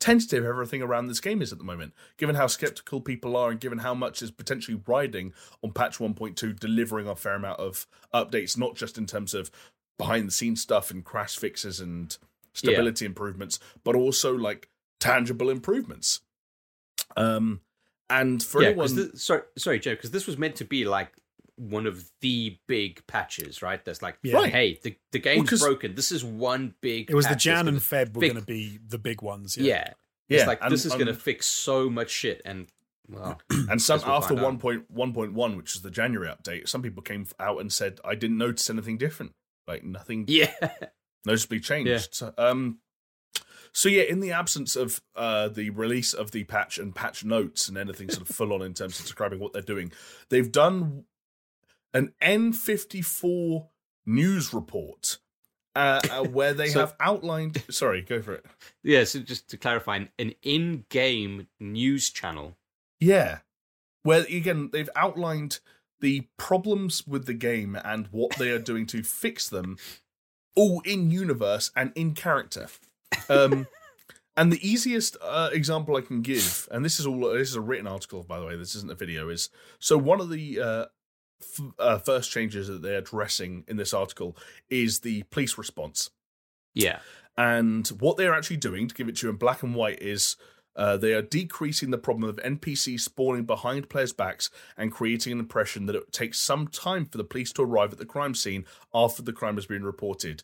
[0.00, 3.60] tentative everything around this game is at the moment, given how skeptical people are, and
[3.60, 5.32] given how much is potentially riding
[5.62, 9.50] on patch 1.2 delivering a fair amount of updates, not just in terms of
[9.98, 12.18] behind the scenes stuff and crash fixes and
[12.52, 14.68] stability improvements, but also like
[15.00, 16.20] tangible improvements.
[17.16, 17.60] Um,
[18.08, 21.12] and for yeah, anyone, thi- sorry, sorry, Joe, because this was meant to be like
[21.56, 23.84] one of the big patches, right?
[23.84, 24.36] That's like, Yeah.
[24.36, 24.52] Right.
[24.52, 25.94] hey, the, the game's 'cause- broken.
[25.94, 27.10] This is one big.
[27.10, 29.56] It was the patch that's Jan and Feb were going to be the big ones.
[29.56, 29.64] Yeah.
[29.64, 29.92] Yeah.
[30.28, 32.66] yeah, it's like and- this is going to fix so much shit, and
[33.08, 36.82] well, And some after one point one point one, which is the January update, some
[36.82, 39.32] people came out and said, "I didn't notice anything different.
[39.68, 40.52] Like nothing yeah,
[41.24, 42.80] noticeably changed." So, um,
[43.72, 47.68] so yeah, in the absence of uh, the release of the patch and patch notes
[47.68, 49.92] and anything sort of full on in terms of describing what they're doing,
[50.30, 51.04] they've done
[51.94, 53.68] an N54
[54.06, 55.18] news report
[55.74, 57.62] uh, uh, where they So- have outlined.
[57.70, 58.46] Sorry, go for it.
[58.82, 59.04] yeah.
[59.04, 62.56] So just to clarify, an- an in-game news channel.
[63.00, 63.38] Yeah.
[64.02, 65.58] Where again they've outlined
[66.00, 69.78] the problems with the game and what they are doing to fix them
[70.54, 72.68] all in universe and in character.
[73.28, 73.66] Um
[74.38, 77.60] and the easiest uh, example I can give, and this is all this is a
[77.60, 79.48] written article by the way, this isn't a video, is
[79.78, 80.84] so one of the uh,
[81.40, 84.36] f- uh, first changes that they're addressing in this article
[84.68, 86.10] is the police response.
[86.74, 86.98] Yeah,
[87.36, 90.36] And what they're actually doing, to give it to you in black and white, is
[90.76, 95.40] uh, they are decreasing the problem of NPCs spawning behind players' backs and creating an
[95.40, 98.66] impression that it takes some time for the police to arrive at the crime scene
[98.94, 100.42] after the crime has been reported.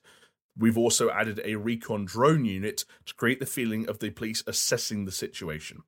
[0.57, 5.05] We've also added a recon drone unit to create the feeling of the police assessing
[5.05, 5.83] the situation.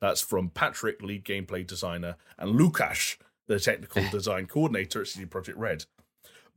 [0.00, 3.16] That's from Patrick, lead gameplay designer, and Lukash,
[3.48, 5.86] the technical design coordinator at CD Projekt Red.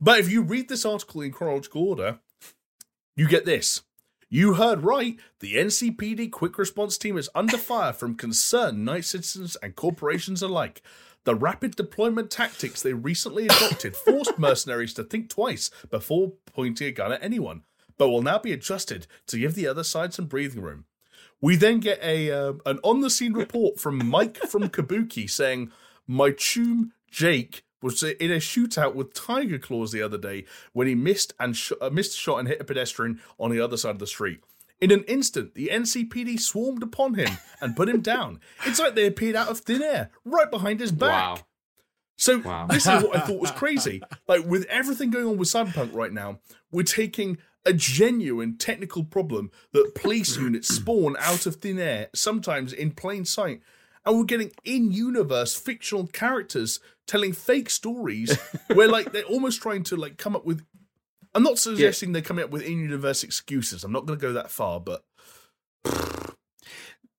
[0.00, 2.20] But if you read this article in chronological order,
[3.16, 3.82] you get this.
[4.28, 5.18] You heard right.
[5.40, 10.82] The NCPD quick response team is under fire from concerned night citizens and corporations alike.
[11.24, 16.92] The rapid deployment tactics they recently adopted forced mercenaries to think twice before pointing a
[16.92, 17.62] gun at anyone,
[17.98, 20.86] but will now be adjusted to give the other side some breathing room.
[21.40, 25.70] We then get a uh, an on the scene report from Mike from Kabuki saying,
[26.06, 30.94] "My chum Jake was in a shootout with tiger claws the other day when he
[30.94, 33.90] missed and sh- uh, missed a shot and hit a pedestrian on the other side
[33.90, 34.40] of the street.
[34.80, 38.40] In an instant, the NCPD swarmed upon him and put him down.
[38.66, 41.44] It's like they appeared out of thin air, right behind his back." wow.
[42.16, 42.66] So Wow.
[42.68, 44.00] this is what I thought was crazy.
[44.28, 46.38] Like with everything going on with Cyberpunk right now,
[46.70, 52.72] we're taking a genuine technical problem that police units spawn out of thin air, sometimes
[52.72, 53.60] in plain sight,
[54.04, 58.36] and we're getting in-universe fictional characters telling fake stories
[58.74, 60.64] where like they're almost trying to like come up with.
[61.34, 63.84] I'm not suggesting they're coming up with in-universe excuses.
[63.84, 65.02] I'm not going to go that far, but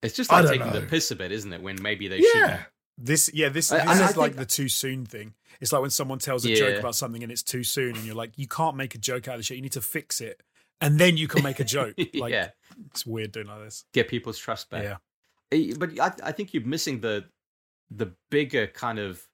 [0.01, 1.61] It's just like don't taking the piss a bit, isn't it?
[1.61, 2.23] When maybe they yeah.
[2.33, 2.59] shouldn't.
[2.97, 5.33] This, yeah, this, I- this and I is like think- the too soon thing.
[5.61, 6.55] It's like when someone tells a Yeah.
[6.57, 9.27] joke about something and it's too soon, and you're like, you can't make a joke
[9.29, 9.55] out of the shit.
[9.55, 10.41] You need to fix it,
[10.81, 11.95] and then you can make a joke.
[12.13, 12.49] Like, yeah,
[12.91, 13.85] it's weird doing like this.
[13.93, 14.83] get people's trust back.
[14.83, 14.97] Yeah.
[15.53, 17.25] Eh, But I, I think you're missing the
[17.89, 19.27] the bigger kind of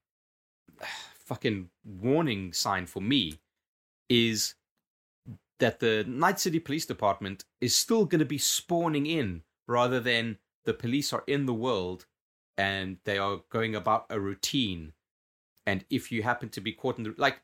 [1.15, 3.39] fucking warning sign for me
[4.09, 4.55] is
[5.59, 10.37] that the Night City Police Department is still going to be spawning in rather than
[10.65, 12.05] the police are in the world
[12.57, 14.93] and they are going about a routine.
[15.65, 17.41] And if you happen to be caught in the like,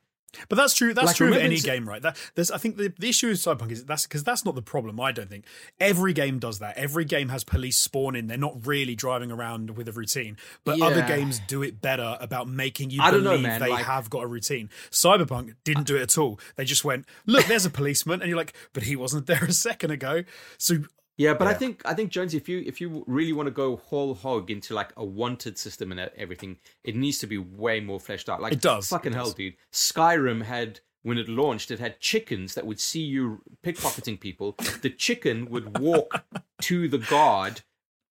[0.49, 0.93] But that's true.
[0.93, 2.01] That's Like, true of any game, right?
[2.01, 4.61] That there's, I think the, the issue with Cyberpunk is that's because that's not the
[4.61, 4.99] problem.
[4.99, 5.45] I don't think
[5.79, 6.77] every game does that.
[6.77, 8.27] Every game has police spawn in.
[8.27, 12.47] They're not really driving around with a routine, but other games do it better about
[12.47, 14.69] making you I don't know, believe man, they like- have got a routine.
[14.91, 16.39] Cyberpunk didn't do it at all.
[16.55, 19.51] They just went, "Look, there's a policeman," and you're like, "But he wasn't there a
[19.53, 20.23] second ago."
[20.57, 20.83] So
[21.17, 23.77] Yeah, but I think I think Jones, if you if you really want to go
[23.77, 27.99] whole hog into like a wanted system and everything, it needs to be way more
[28.01, 28.41] fleshed out.
[28.41, 29.33] Like It does, Fucking it hell, does.
[29.35, 29.55] dude.
[29.71, 34.55] Skyrim had when it launched, it had chickens that would see you pickpocketing people.
[34.81, 36.25] The chicken would walk
[36.63, 37.61] to the guard,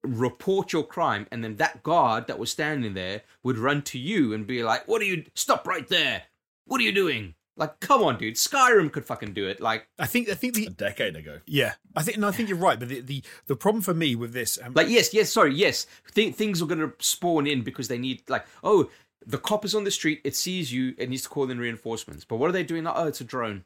[0.02, 4.32] report your crime, and then that guard that was standing there would run to you
[4.32, 5.24] and be like, "What are you?
[5.34, 6.22] Stop right there!
[6.66, 8.34] What are you doing?" Like, come on, dude.
[8.34, 9.60] Skyrim could fucking do it.
[9.60, 11.38] Like, I think I think the A decade ago.
[11.46, 12.78] yeah, I think and I think you're right.
[12.78, 15.32] But the the, the problem for me with this, um, like yes, yes.
[15.32, 15.86] Sorry, yes.
[16.14, 18.90] Th- things are gonna spawn in because they need like, oh,
[19.26, 20.20] the cop is on the street.
[20.24, 20.94] It sees you.
[20.98, 22.24] It needs to call in reinforcements.
[22.24, 22.84] But what are they doing?
[22.84, 23.64] Like, oh, it's a drone.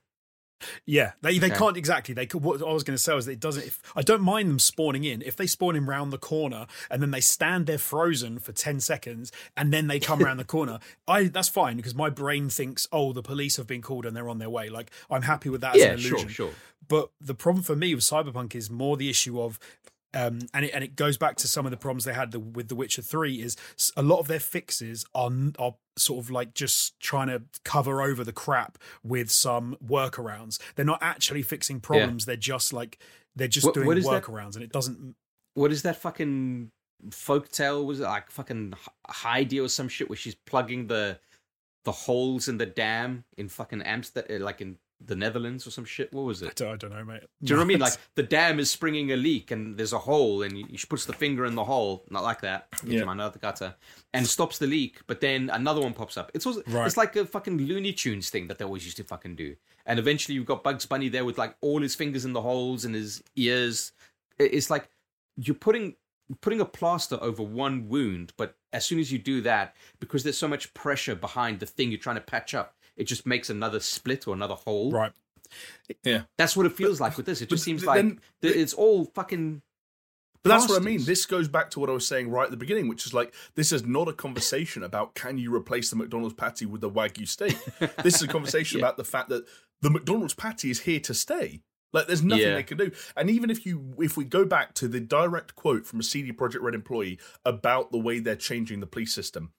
[0.87, 2.15] Yeah, they they can't exactly.
[2.15, 2.43] They could.
[2.43, 3.65] What I was going to say was that it doesn't.
[3.65, 7.01] If I don't mind them spawning in, if they spawn in round the corner and
[7.01, 10.79] then they stand there frozen for ten seconds and then they come around the corner,
[11.07, 14.29] I that's fine because my brain thinks, oh, the police have been called and they're
[14.29, 14.69] on their way.
[14.69, 16.29] Like I'm happy with that Yeah, as an illusion.
[16.29, 16.55] sure, sure.
[16.87, 19.59] But the problem for me with Cyberpunk is more the issue of.
[20.15, 22.41] Um, and it and it goes back to some of the problems they had the,
[22.41, 23.43] with The Witcher Three.
[23.43, 23.57] Is
[23.97, 28.25] a lot of their fixes are are sort of like just trying to cover over
[28.25, 30.59] the crap with some workarounds.
[30.77, 32.25] They're not actually fixing problems.
[32.25, 32.99] They're just like
[33.37, 34.23] they're just What- doing what is that?
[34.23, 35.15] workarounds, and it doesn't.
[35.55, 36.71] What is that fucking
[37.11, 37.85] folktale?
[37.85, 38.75] Was it like fucking
[39.07, 41.19] Heidi or some shit where she's plugging the
[41.85, 46.13] the holes in the dam in fucking Amsterdam, like in the Netherlands or some shit?
[46.13, 46.57] What was I it?
[46.57, 47.23] don't, I don't know, mate.
[47.43, 47.79] Do you know what I mean?
[47.79, 51.13] Like the dam is springing a leak and there's a hole and she puts the
[51.13, 53.05] finger in the hole, not like that, Yeah.
[53.05, 53.11] yeah.
[53.13, 53.75] another gutter,
[54.13, 55.01] and stops the leak.
[55.07, 56.31] But then another one pops up.
[56.35, 56.87] It's also, Right.
[56.87, 59.57] it's like a fucking Looney Tunes thing that they always used to fucking do.
[59.87, 62.85] And eventually you've got Bugs Bunny there with like all his fingers in the holes
[62.85, 63.93] and his ears.
[64.39, 64.89] It's like
[65.37, 65.95] you're putting
[66.43, 70.37] putting a plaster over one wound, but as soon as you do that, because there's
[70.37, 73.81] so much pressure behind the thing you're trying to patch up, it just makes another
[73.81, 74.91] split or another hole.
[74.93, 75.13] right.
[76.05, 76.23] Yeah.
[76.37, 77.41] That's what it feels like with this.
[77.41, 79.63] It just seems then- like it's all fucking.
[80.45, 81.03] But that's what I mean.
[81.05, 83.35] This goes back to what I was saying right at the beginning, which is like
[83.57, 87.27] this is not a conversation about can you replace the McDonald's patty with the Wagyu
[87.27, 87.57] steak.
[88.05, 88.85] this is a conversation Yeah.
[88.87, 89.45] about the fact that
[89.83, 91.63] the McDonald's patty is here to stay.
[91.93, 92.55] Like there's nothing Yeah.
[92.55, 92.93] they can do.
[93.17, 96.33] And even if you if we go back to the direct quote from a CD
[96.33, 99.53] Projekt Red employee about the way they're changing the police system,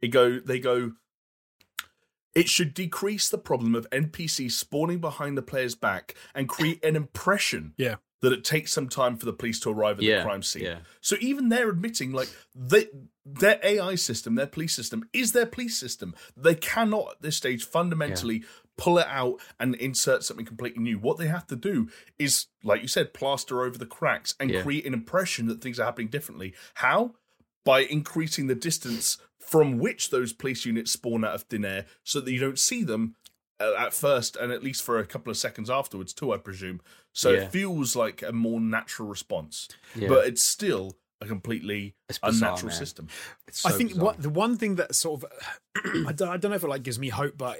[0.00, 0.92] it go they go
[2.34, 6.96] it should decrease the problem of NPCs spawning behind the player's back and create an
[6.96, 7.96] impression Yeah.
[8.22, 10.62] that it takes some time for the police to arrive at Yeah, the crime scene.
[10.62, 10.78] yeah.
[11.00, 12.86] So even they're admitting like they,
[13.24, 16.14] their AI system, their police system is their police system.
[16.36, 18.44] They cannot at this stage fundamentally
[18.76, 20.98] pull it out and insert something completely new.
[20.98, 21.88] What they have to do
[22.18, 24.62] is, like you said, plaster over the cracks and Yeah.
[24.62, 26.54] create an impression that things are happening differently.
[26.74, 27.14] How?
[27.64, 32.20] By increasing the distance from which those police units spawn out of thin air so
[32.20, 33.14] that you don't see them
[33.60, 36.80] uh, at first and at least for a couple of seconds afterwards too i presume
[37.12, 37.40] so Yeah.
[37.42, 40.08] it feels like a more natural response Yeah.
[40.08, 42.78] but it's still a completely It's bizarre, unnatural man.
[42.78, 43.08] system
[43.48, 44.04] It's I think bizarre.
[44.04, 45.32] what the one thing that sort of
[46.06, 47.58] I don't, I don't know if it like gives me hope, but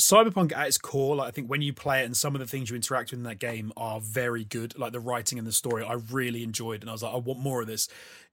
[0.00, 2.46] Cyberpunk at its core, like I think when you play it and some of the
[2.46, 5.50] things you interact with in that game are very good, like the writing and the
[5.52, 7.88] story, I really enjoyed, and I was like, I want more of this.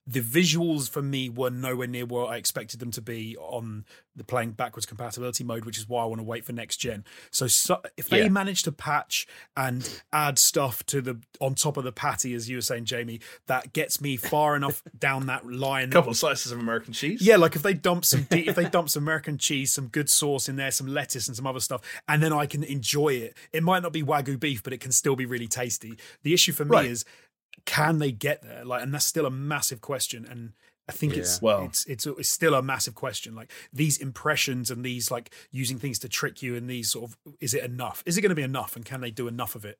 [0.07, 4.23] The visuals for me were nowhere near where I expected them to be on the
[4.23, 7.03] playing backwards compatibility mode, which is why I want to wait for next gen.
[7.31, 8.29] So, so if they Yeah.
[8.29, 9.25] manage to patch
[9.57, 13.19] and add stuff to the on top of the patty, as you were saying, Jamie,
[13.47, 17.21] that gets me far enough down that line a couple of slices of american cheese
[17.21, 20.09] yeah, like if they dump some de- if they dump some American cheese, some good
[20.09, 23.35] sauce in there, some lettuce and some other stuff, and then I can enjoy it.
[23.53, 25.97] It might not be wagyu beef, but it can still be really tasty.
[26.23, 26.85] The issue for me Right.
[26.89, 27.05] is
[27.65, 28.65] can they get there?
[28.65, 30.25] Like, and that's still a massive question.
[30.29, 30.53] And
[30.87, 33.35] I think it's Well- it's, it's it's still a massive question.
[33.35, 37.17] Like these impressions and these like using things to trick you and these sort of
[37.39, 38.03] is it enough?
[38.05, 38.75] Is it going to be enough?
[38.75, 39.79] And can they do enough of it?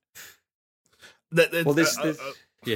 [1.32, 2.32] That- that- Well, this, uh, this uh,
[2.66, 2.76] yeah.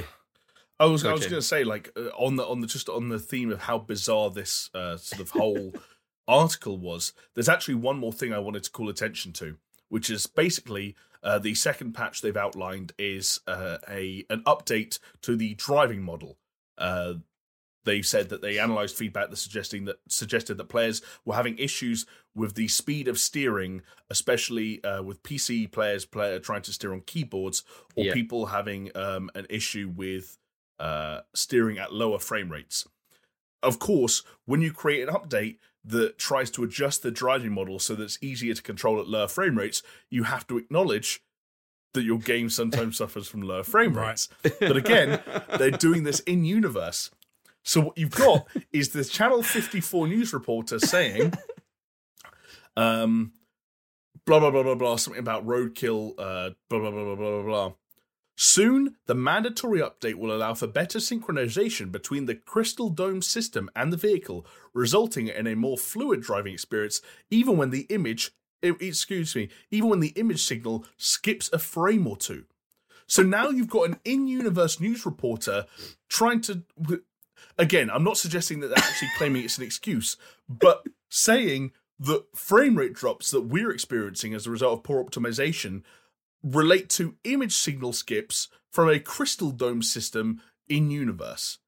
[0.78, 2.88] I was, Go, I was going to say, like, uh, on the on the just
[2.88, 5.74] on the theme of how bizarre this uh, sort of whole
[6.28, 7.12] article was.
[7.34, 9.58] There's actually one more thing I wanted to call attention to,
[9.90, 15.36] which is basically uh, the second patch they've outlined is uh, a an update to
[15.36, 16.38] the driving model.
[16.78, 17.14] Uh,
[17.84, 22.04] they said that they analyzed feedback that suggesting that suggested that players were having issues
[22.34, 27.00] with the speed of steering, especially uh, with PC players player trying to steer on
[27.00, 27.64] keyboards,
[27.96, 28.12] or Yeah.
[28.12, 30.36] people having um, an issue with
[30.78, 32.86] uh, steering at lower frame rates.
[33.62, 37.94] Of course, when you create an update that tries to adjust the driving model so
[37.94, 41.22] that it's easier to control at lower frame rates, you have to acknowledge
[41.94, 44.08] that your game sometimes suffers from lower frame Right.
[44.10, 44.28] rates.
[44.60, 45.20] But again,
[45.58, 47.10] they're doing this in universe.
[47.64, 51.32] So what you've got is the Channel 54 news reporter saying,
[52.76, 53.32] um,
[54.26, 57.72] blah blah blah blah blah, something about roadkill, uh, blah blah blah blah blah blah.
[58.42, 63.92] Soon, the mandatory update will allow for better synchronization between the Crystal Dome system and
[63.92, 69.50] the vehicle, resulting in a more fluid driving experience, even when the image excuse me,
[69.70, 72.44] even when the image signal skips a frame or two.
[73.06, 75.66] So now you've got an in-universe news reporter
[76.08, 76.62] trying to.
[77.58, 80.16] Again, I'm not suggesting that they're actually claiming it's an excuse,
[80.48, 85.82] but saying that frame rate drops that we're experiencing as a result of poor optimization
[86.42, 91.58] relate to image signal skips from a crystal dome system in universe.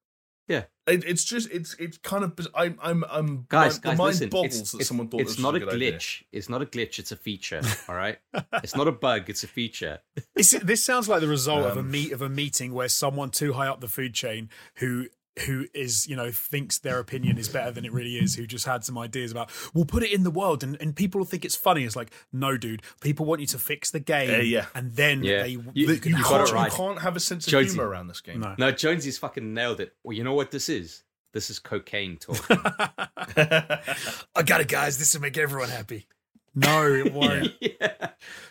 [0.48, 0.64] Yeah.
[0.86, 4.28] It, it's just it's it's kind of I'm I'm I'm Guys, my, guys, mind listen.
[4.28, 5.92] boggles It's, that it's- someone thought it's not a was a good idea.
[5.92, 6.22] glitch.
[6.32, 6.98] It's not a glitch.
[6.98, 7.60] It's a feature.
[7.88, 8.18] All right.
[8.54, 9.30] it's not a bug.
[9.30, 10.00] It's a feature.
[10.34, 13.30] It's, this sounds like the result of a Um, meet of a meeting where someone
[13.30, 15.06] too high up the food chain who
[15.46, 18.66] who is you know thinks their opinion is better than it really is who just
[18.66, 21.42] had some ideas about we'll put it in the world and, and people will think
[21.44, 24.66] it's funny it's like no dude people want you to fix the game Uh, yeah.
[24.74, 25.42] and then Yeah.
[25.44, 26.70] they You- you, can you, can't, right.
[26.70, 27.74] you can't have a sense of Jonesy.
[27.74, 28.40] humor around this game.
[28.40, 29.94] no No, Jonesy's fucking nailed it.
[30.04, 31.02] Well, you know what this is?
[31.32, 32.44] This is cocaine talk.
[32.50, 36.06] I got it guys this will make everyone happy
[36.54, 38.10] no it won't yeah.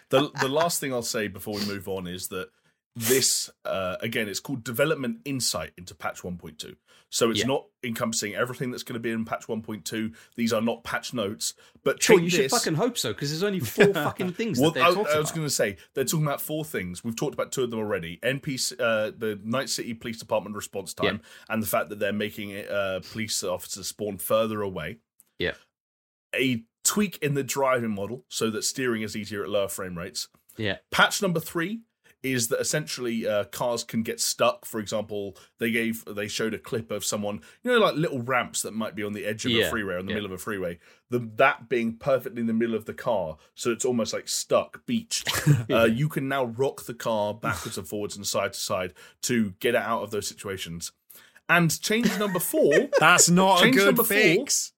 [0.10, 2.50] the the last thing I'll say before we move on is that
[2.96, 6.76] this uh, again it's called development insight into patch 1.2
[7.10, 7.46] so it's Yeah.
[7.46, 11.54] not encompassing everything that's going to be in patch 1.2 these are not patch notes
[11.84, 14.90] but Sure, you should fucking hope so because there's only four fucking things well, I,
[14.90, 17.04] I was going to say they're talking about four things.
[17.04, 20.94] We've talked about two of them already: NPC, uh, the Night City Police Department response
[20.94, 24.98] time, and the fact that they're making it, uh, police officers spawn further away.
[25.40, 25.54] Yeah.
[26.36, 30.28] A tweak in the driving model so that steering is easier at lower frame rates.
[30.58, 30.78] Yeah.
[30.92, 31.82] Patch number three
[32.24, 34.66] is that essentially uh, cars can get stuck.
[34.66, 38.62] For example, they gave they showed a clip of someone, you know, like little ramps
[38.62, 40.16] that might be on the edge of a freeway in the yeah.
[40.16, 40.80] middle of a freeway.
[41.10, 44.86] The that being perfectly in the middle of the car, so it's almost like stuck,
[44.86, 45.30] beached.
[45.70, 48.94] uh, you can now rock the car backwards and forwards and side to side
[49.24, 50.92] to get it out of those situations.
[51.50, 54.18] And change number four, that's not a Change good number four.
[54.18, 54.74] fix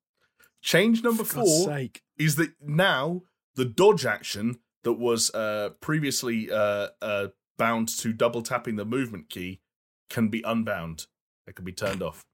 [0.63, 3.21] change number for four sake is that now
[3.55, 7.27] the dodge action that was uh, previously uh, uh,
[7.57, 9.61] bound to double tapping the movement key
[10.09, 11.07] can be unbound.
[11.47, 12.25] It can be turned off.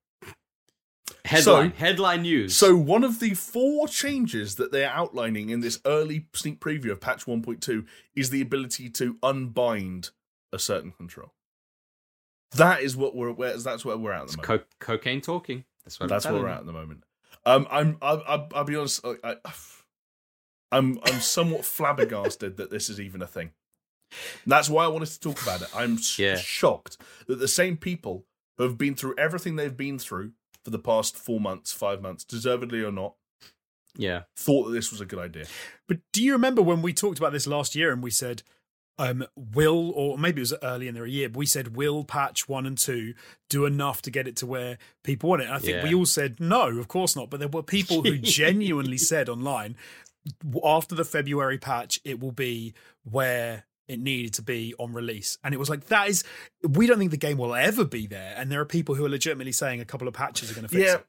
[1.26, 1.72] Headline.
[1.72, 2.56] So- headline news.
[2.56, 7.02] So one of the four changes that they're outlining in this early sneak preview of
[7.02, 7.86] patch 1.2
[8.16, 10.12] is the ability to unbind
[10.52, 11.34] a certain control.
[12.56, 14.64] That is what we're where, that's where we're at at the it's moment.
[14.80, 15.66] co- cocaine talking.
[15.86, 17.04] That's what That's where we're at at the moment.
[17.46, 19.06] Um, I'm, I, I, I'll be honest.
[19.06, 19.36] I, I,
[20.72, 23.52] I'm, I'm somewhat flabbergasted that this is even a thing.
[24.46, 25.70] That's why I wanted to talk about it.
[25.76, 26.36] I'm sh- Yeah.
[26.38, 26.98] shocked
[27.28, 28.26] that the same people
[28.58, 30.32] who have been through everything they've been through
[30.64, 33.16] for the past four months, five months, deservedly or not,
[33.96, 34.24] Yeah.
[34.36, 35.46] thought that this was a good idea.
[35.88, 38.44] But do you remember when we talked about this last year and we said,
[38.98, 42.50] um, will, or maybe it was early in the year, but we said, will patch
[42.50, 43.14] one and two
[43.50, 45.46] do enough to get it to where people want it?
[45.46, 45.84] And I think Yeah.
[45.84, 47.30] we all said, no, of course not.
[47.30, 49.78] But there were people who genuinely said online,
[50.64, 52.74] after the February patch, it will be
[53.04, 55.38] where it needed to be on release.
[55.44, 56.24] And it was like, that is,
[56.68, 58.36] we don't think the game will ever be there.
[58.38, 60.70] And there are people who are legitimately saying a couple of patches are going to
[60.70, 60.96] fix yeah.
[60.98, 61.06] it.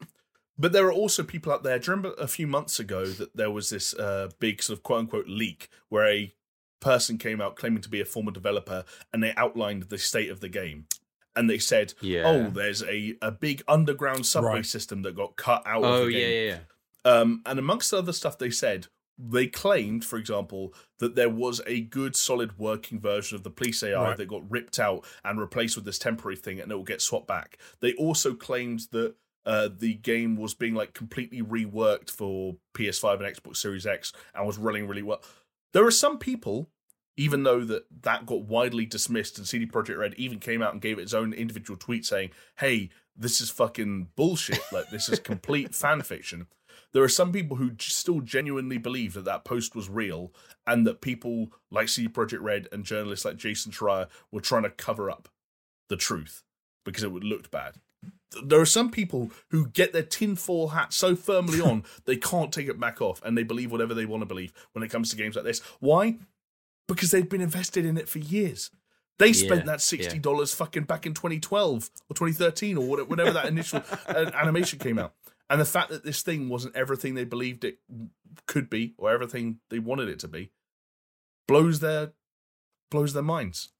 [0.58, 1.78] But there are also people out there.
[1.78, 4.82] Do you remember a few months ago that there was this uh, big sort of
[4.82, 6.34] quote unquote leak where a
[6.80, 10.40] person came out claiming to be a former developer and they outlined the state of
[10.40, 10.86] the game.
[11.36, 12.22] And they said, Yeah.
[12.26, 14.66] oh, there's a, a big underground subway Right.
[14.66, 16.48] system that got cut out Oh of the yeah, game.
[16.48, 16.56] yeah,
[17.04, 17.12] yeah.
[17.12, 18.88] Um, and amongst other stuff they said,
[19.22, 23.82] they claimed, for example, that there was a good, solid working version of the police
[23.82, 24.16] AI Right.
[24.16, 27.26] that got ripped out and replaced with this temporary thing, and it will get swapped
[27.26, 27.58] back.
[27.80, 29.14] They also claimed that
[29.46, 34.46] uh, the game was being like completely reworked for PS5 and Xbox Series X and
[34.46, 35.22] was running really well.
[35.72, 36.68] There are some people,
[37.16, 40.80] even though that that got widely dismissed, and CD Projekt Red even came out and
[40.82, 44.60] gave its own individual tweet saying, "Hey, this is fucking bullshit.
[44.72, 46.46] Like this is complete fan fiction."
[46.92, 50.32] There are some people who still genuinely believe that that post was real,
[50.66, 54.70] and that people like CD Projekt Red and journalists like Jason Schreier were trying to
[54.70, 55.28] cover up
[55.88, 56.42] the truth
[56.84, 57.76] because it would looked bad.
[58.44, 62.68] There are some people who get their tinfoil hat so firmly on they can't take
[62.68, 65.16] it back off, and they believe whatever they want to believe when it comes to
[65.16, 65.60] games like this.
[65.78, 66.16] Why?
[66.88, 68.70] Because they've been invested in it for years.
[69.20, 73.32] They spent Yeah, that sixty dollars fucking back in 2012 or 2013 or whatever, whenever
[73.32, 75.12] that initial uh, animation came out.
[75.50, 77.78] And the fact that this thing wasn't everything they believed it
[78.46, 80.52] could be or everything they wanted it to be
[81.48, 82.12] blows their
[82.90, 83.70] blows their minds.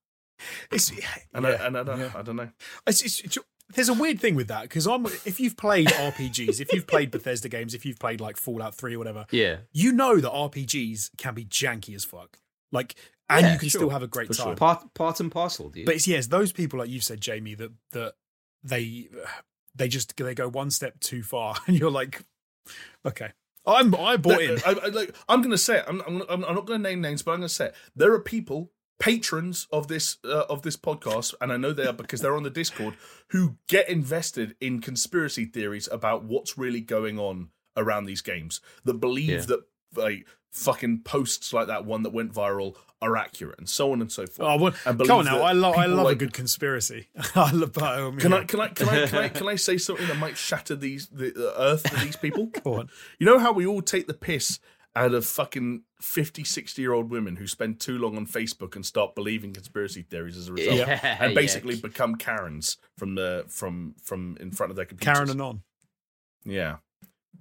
[0.73, 0.99] It's, And
[1.45, 2.13] yeah, I, and I, don't, yeah.
[2.15, 2.51] I don't know.
[2.87, 3.39] It's, it's, it's-
[3.73, 7.13] there's a weird thing with that because I'm if you've played RPGs, if you've played
[7.13, 9.59] Bethesda games, if you've played like Fallout Three or whatever, Yeah.
[9.73, 12.41] you know that RPGs can be janky as fuck.
[12.73, 12.97] Like,
[13.29, 13.79] and Yeah, you can sure.
[13.79, 14.47] still have a great For time.
[14.49, 14.57] sure.
[14.57, 15.87] Part part and parcel, dude.
[15.87, 18.15] But it's yes, those people like you said, Jamie, that that
[18.65, 19.09] they
[19.75, 22.25] they just they go one step too far, and you're like,
[23.07, 23.31] okay,
[23.67, 24.59] I'm I bought in.
[24.67, 25.85] I, I, like, I'm going to say it.
[25.87, 27.75] I'm, I'm, I'm not going to name names, but I'm going to say it.
[27.95, 31.93] There are people, patrons of this uh, of this podcast, and I know they are
[31.93, 32.95] because they're on the Discord,
[33.29, 38.61] who get invested in conspiracy theories about what's really going on around these games.
[38.85, 39.41] That believe Yeah.
[39.47, 39.61] that
[39.97, 44.12] like fucking posts like that one that went viral are accurate, and so on and
[44.12, 44.47] so forth.
[44.48, 44.72] Oh, well,
[45.06, 45.40] come on now.
[45.43, 47.09] I love I love a good conspiracy.
[47.35, 47.77] I love.
[47.78, 48.39] Um, Can yeah.
[48.39, 51.09] I can I can I can I can I say something that might shatter these
[51.09, 52.47] the, the earth to these people?
[52.64, 52.90] Go on.
[53.18, 54.60] You know how we all take the piss
[54.97, 58.85] out of fucking 50, 60 year old women who spend too long on Facebook and
[58.85, 61.35] start believing conspiracy theories as a result, Yeah, and yeah.
[61.40, 65.14] basically become Karens from the from from in front of their computers.
[65.16, 65.62] Karen and on.
[66.44, 66.77] yeah,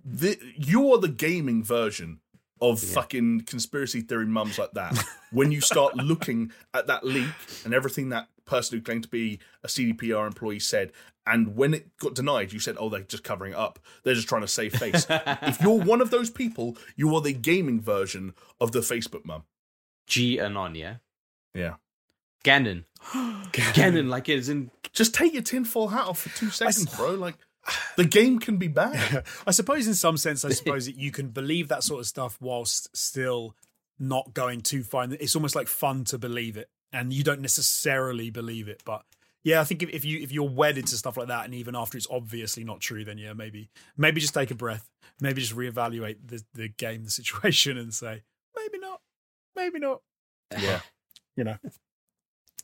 [0.06, 2.20] the, you are the gaming version
[2.62, 4.98] of fucking conspiracy theory mums like that.
[5.32, 7.30] when you start looking at that leak
[7.66, 10.92] and everything that person who claimed to be a CDPR employee said,
[11.26, 13.78] and when it got denied, you said, "Oh, they're just covering it up.
[14.04, 17.34] They're just trying to save face." if you're one of those people, you are the
[17.34, 19.44] gaming version of the Facebook mum.
[20.08, 20.96] G Anon, yeah?
[21.54, 21.76] Yeah.
[22.44, 22.86] Ganon.
[23.52, 24.72] Ganon, like it's in.
[24.92, 27.12] Just take your tinfoil hat off for two seconds, bro.
[27.12, 27.36] Like
[27.98, 29.24] the game can be bad.
[29.48, 32.38] I suppose, in some sense, I suppose that you can believe that sort of stuff
[32.42, 33.56] whilst still
[34.00, 35.08] not going too far.
[35.12, 38.82] It's almost like fun to believe it, and you don't necessarily believe it.
[38.86, 39.04] But
[39.44, 41.76] yeah, I think if, if you if you're wedded to stuff like that, and even
[41.76, 45.56] after it's obviously not true, then yeah, maybe maybe just take a breath, maybe just
[45.56, 48.24] reevaluate the the game, the situation, and say
[48.56, 49.02] maybe not,
[49.56, 50.02] maybe not.
[50.58, 50.80] Yeah.
[51.38, 51.58] You know,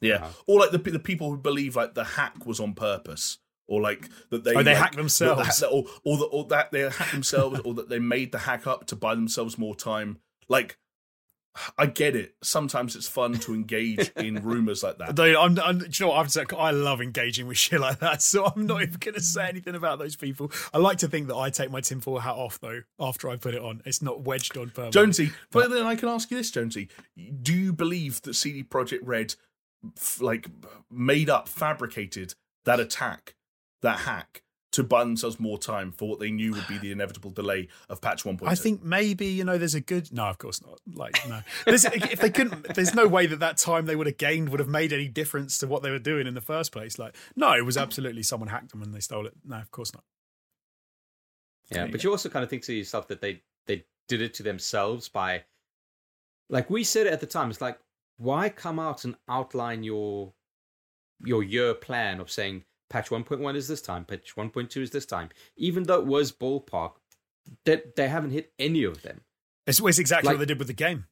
[0.01, 0.31] Yeah, Wow.
[0.47, 3.37] or like the the people who believe like the hack was on purpose,
[3.67, 5.61] or like that they Oh, they like, hacked themselves.
[5.63, 8.85] or or, the, or that they hacked themselves, or that they made the hack up
[8.87, 10.19] to buy themselves more time.
[10.47, 10.77] Like,
[11.77, 12.35] I get it.
[12.43, 15.15] Sometimes it's fun to engage in rumors like that.
[15.15, 16.19] Dude, I'm, I'm, do you know what?
[16.19, 19.21] I've said, I love engaging with shit like that, so I'm not even going to
[19.21, 20.51] say anything about those people.
[20.73, 23.55] I like to think that I take my tinfoil hat off though after I put
[23.55, 23.81] it on.
[23.85, 25.01] It's not wedged on permanently.
[25.01, 26.89] Jonesy, but then I can ask you this, Jonesy:
[27.41, 29.35] Do you believe that CD Projekt Red,
[29.97, 30.47] f- like,
[30.91, 32.35] made up, fabricated
[32.65, 33.34] that attack,
[33.85, 34.43] that hack,
[34.73, 38.01] to buy themselves more time for what they knew would be the inevitable delay of
[38.01, 38.39] patch 1.2?
[38.45, 40.79] I think maybe you know there's a good no, of course not.
[40.93, 44.17] Like no, There's- if they couldn't, there's no way that that time they would have
[44.17, 46.99] gained would have made any difference to what they were doing in the first place.
[46.99, 49.33] Like no, it was absolutely someone hacked them and they stole it.
[49.45, 50.03] No, of course not.
[51.71, 54.43] Yeah, but you also kind of think to yourself that they they did it to
[54.43, 55.43] themselves by,
[56.49, 57.79] like we said it at the time, it's like
[58.17, 60.33] why come out and outline your
[61.23, 65.29] your year plan of saying patch 1.1 is this time, patch 1.2 is this time,
[65.55, 66.93] even though it was ballpark,
[67.65, 69.21] that they haven't hit any of them.
[69.67, 71.05] It's, it's exactly Like- what they did with the game.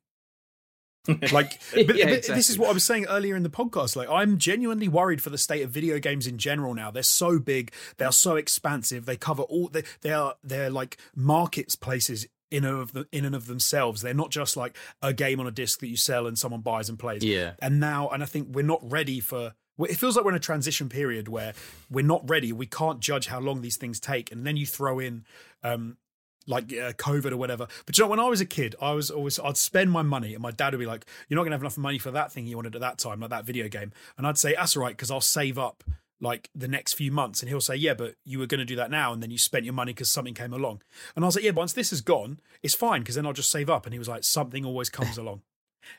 [1.34, 3.98] like, but, Yeah, but this is what I was saying earlier in the podcast.
[3.98, 6.92] Like, I'm genuinely worried for the state of video games in general now.
[6.92, 9.06] They're so big, they are so expansive.
[9.06, 9.68] They cover all.
[9.68, 14.02] They, they are they're like marketplaces in of the, in and of themselves.
[14.02, 16.88] They're not just like a game on a disc that you sell and someone buys
[16.88, 17.24] and plays.
[17.24, 17.54] Yeah.
[17.62, 19.54] And now, and I think we're not ready for.
[19.78, 21.54] Well, It feels like we're in a transition period where
[21.90, 22.52] we're not ready.
[22.54, 25.26] We can't judge how long these things take, and then you throw in
[25.64, 25.98] um,
[26.46, 27.68] like uh, COVID or whatever.
[27.86, 30.34] But you know, when I was a kid, I was always I'd spend my money,
[30.34, 32.46] and my dad would be like, "You're not gonna have enough money for that thing
[32.46, 34.96] you wanted at that time, like that video game." And I'd say, "That's all right,
[34.96, 35.84] because I'll save up
[36.22, 38.92] like the next few months." And he'll say, "Yeah, but you were gonna do that
[38.92, 40.82] now, and then you spent your money because something came along."
[41.16, 43.34] And I was like, "Yeah, but once this is gone, it's fine because then I'll
[43.34, 45.42] just save up." And he was like, "Something always comes along."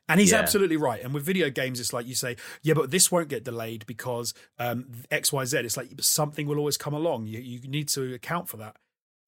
[0.08, 0.38] And he's Yeah.
[0.38, 1.02] absolutely right.
[1.02, 4.34] And with video games, it's like you say, yeah, but this won't get delayed because
[4.58, 5.58] um, X, Y, Z.
[5.58, 7.26] It's like something will always come along.
[7.26, 8.76] You, you need to account for that.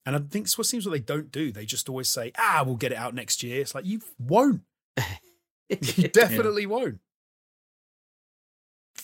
[0.04, 1.50] And I think it's what seems what they don't do.
[1.50, 3.60] They just always say, ah, we'll get it out next year.
[3.60, 4.62] It's like, you won't.
[5.68, 7.00] You definitely won't.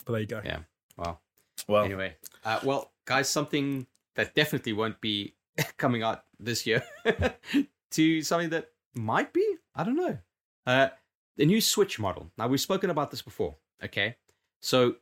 [0.04, 0.40] But there you go.
[0.44, 0.58] Yeah.
[0.96, 1.18] Wow.
[1.68, 2.14] well, Anyway,
[2.44, 5.34] uh, well, guys, something that definitely won't be
[5.76, 6.84] coming out this year
[7.92, 9.56] to something that might be.
[9.74, 10.18] I don't know.
[10.66, 10.88] Uh,
[11.36, 12.30] the new Switch model.
[12.38, 13.56] Now we've spoken about this before.
[13.82, 14.16] Okay,
[14.60, 14.96] so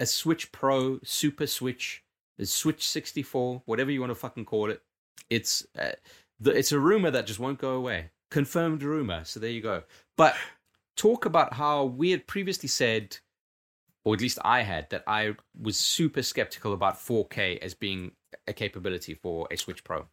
[0.00, 2.02] a Switch Pro, Super Switch,
[2.38, 4.82] a Switch 64, whatever you want to fucking call it.
[5.28, 5.92] It's uh,
[6.40, 8.10] the, it's a rumor that just won't go away.
[8.30, 9.24] Confirmed rumor.
[9.24, 9.82] So there you go.
[10.16, 10.34] But
[10.96, 13.18] talk about how we had previously said
[14.04, 18.12] or at least I had, that I was super skeptical about 4K as being
[18.46, 20.06] a capability for a Switch Pro.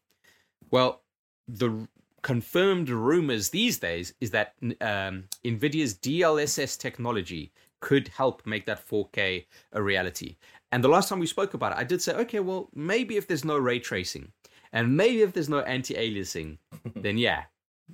[0.69, 1.01] Well,
[1.47, 1.87] the
[2.21, 9.45] confirmed rumors these days is that um, NVIDIA's DLSS technology could help make that 4K
[9.73, 10.37] a reality.
[10.71, 13.27] And the last time we spoke about it, I did say, okay, well, maybe if
[13.27, 14.31] there's no ray tracing
[14.73, 16.57] and maybe if there's no anti aliasing,
[16.95, 17.43] then yeah,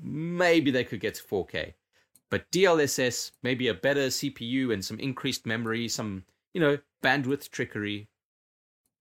[0.01, 1.73] maybe they could get to 4K
[2.29, 8.09] but DLSS, maybe a better CPU and some increased memory, some, you know, bandwidth trickery,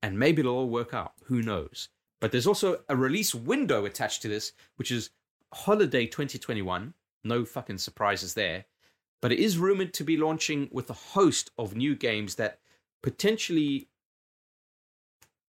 [0.02, 1.14] and maybe it'll all work out.
[1.24, 1.88] Who knows?
[2.24, 5.10] But there's also a release window attached to this, which is
[5.52, 6.94] holiday 2021.
[7.22, 8.64] No fucking surprises there.
[9.20, 12.60] But it is rumored to be launching with a host of new games that
[13.02, 13.90] potentially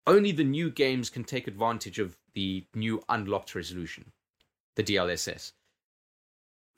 [0.06, 4.12] only the new games can take advantage of the new unlocked resolution,
[4.76, 5.52] the DLSS.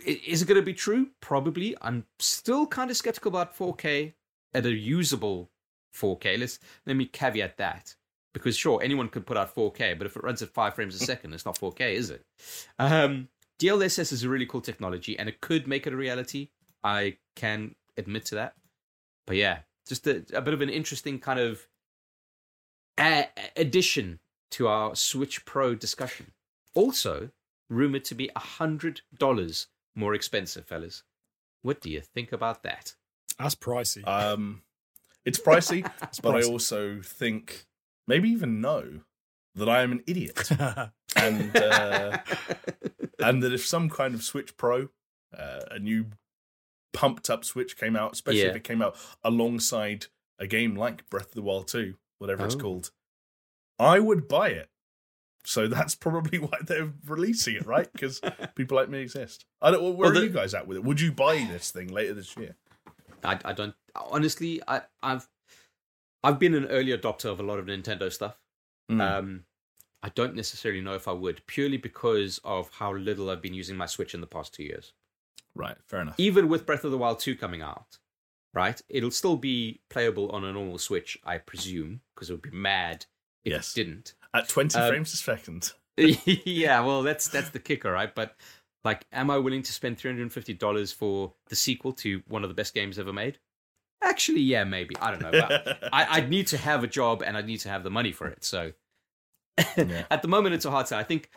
[0.06, 1.08] Is it going to be true?
[1.20, 1.76] Probably.
[1.82, 4.12] I'm still kind of skeptical about 4K
[4.54, 5.50] at a usable
[5.96, 6.38] 4K.
[6.38, 7.96] Let's let me caveat that
[8.32, 10.98] because sure, anyone could put out 4K, but if it runs at five frames a
[10.98, 12.24] second, it's not 4K, is it?
[12.78, 13.28] Um,
[13.58, 16.48] DLSS is a really cool technology, and it could make it a reality.
[16.82, 18.54] I can admit to that.
[19.26, 21.66] But yeah, just a, a bit of an interesting kind of
[22.98, 24.20] a- addition
[24.52, 26.32] to our Switch Pro discussion.
[26.74, 27.30] Also,
[27.68, 31.02] rumored to be a hundred dollars more expensive, fellas.
[31.62, 32.94] What do you think about that?
[33.38, 34.06] That's pricey.
[34.06, 34.62] Um,
[35.24, 35.88] it's pricey,
[36.22, 37.66] but I also think
[38.10, 39.00] maybe even know
[39.54, 40.50] that I am an idiot,
[41.16, 42.18] and uh,
[43.18, 44.88] and that if some kind of Switch Pro,
[45.36, 46.06] uh, a new
[46.92, 50.06] pumped up Switch came out, especially if it came out alongside
[50.38, 52.58] a game like Breath of the Wild 2, whatever it's Oh.
[52.58, 52.90] called,
[53.78, 54.68] I would buy it.
[55.44, 57.90] So that's probably why they're releasing it, right?
[57.92, 58.20] Because
[58.54, 59.46] people like me exist.
[59.62, 59.82] I don't.
[59.96, 60.84] Where Well, are you guys at with it?
[60.84, 62.56] Would you buy this thing later this year?
[63.24, 64.62] I, I don't honestly.
[64.66, 65.28] I, I've
[66.22, 68.36] I've been an early adopter of a lot of Nintendo stuff.
[68.90, 69.00] Mm.
[69.00, 69.44] Um,
[70.02, 73.76] I don't necessarily know if I would, purely because of how little I've been using
[73.76, 74.92] my Switch in the past two years.
[75.54, 76.14] right, fair enough.
[76.18, 77.98] Even with Breath of the Wild 2 coming out,
[78.54, 78.80] right?
[78.88, 83.06] It'll still be playable on a normal Switch, I presume, because it would be mad
[83.44, 83.76] if Yes.
[83.76, 84.14] it didn't.
[84.32, 85.72] At 20 Um, frames a second.
[85.96, 88.14] yeah, well, that's that's the kicker, right?
[88.14, 88.36] But
[88.84, 92.22] like, am I willing to spend three hundred and fifty dollars for the sequel to
[92.26, 93.38] one of the best games ever made?
[94.02, 94.96] Actually, yeah, maybe.
[95.00, 95.30] I don't know.
[95.30, 98.12] But I, I'd need to have a job and I'd need to have the money
[98.12, 98.44] for it.
[98.44, 98.72] So
[99.76, 100.04] Yeah.
[100.10, 100.98] at the moment, it's a hard sell.
[100.98, 101.28] I think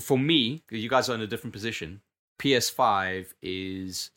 [0.00, 2.02] for me, you guys are in a different position.
[2.38, 4.10] PS5 is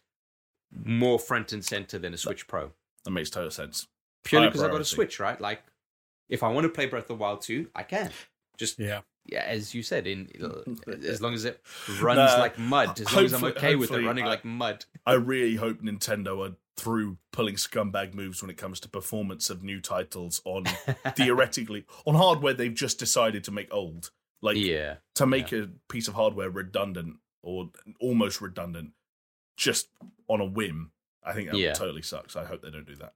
[0.86, 2.72] more front and center than a Switch Pro,
[3.06, 3.88] That makes total sense.
[4.24, 4.86] purely because I've got a.
[4.86, 5.40] Switch, right?
[5.40, 5.64] Like,
[6.28, 8.12] if I want to play Breath of the Wild 2, I can.
[8.58, 9.02] Just yeah.
[9.26, 10.30] yeah, as you said, in
[11.08, 11.62] as long as it
[12.02, 14.84] runs Nah, like mud, as long as I'm okay with it running I- like mud.
[15.06, 19.64] I really hope Nintendo are through pulling scumbag moves when it comes to performance of
[19.64, 20.64] new titles on
[21.16, 24.12] theoretically on hardware they've just decided to make old.
[24.42, 27.70] Like yeah, to make a piece of hardware redundant or
[28.00, 28.92] almost redundant
[29.58, 29.90] just
[30.30, 30.92] on a whim.
[31.24, 31.74] I think that Yeah.
[31.74, 32.36] totally sucks.
[32.38, 33.14] I hope they don't do that.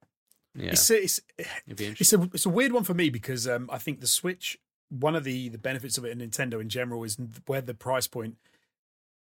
[0.53, 2.21] yeah, It's, it's, it'd be interesting.
[2.21, 4.59] it's a it's a weird one for me because um, I think the Switch.
[4.89, 7.17] One of the the benefits of it in Nintendo in general is
[7.47, 8.35] where the price point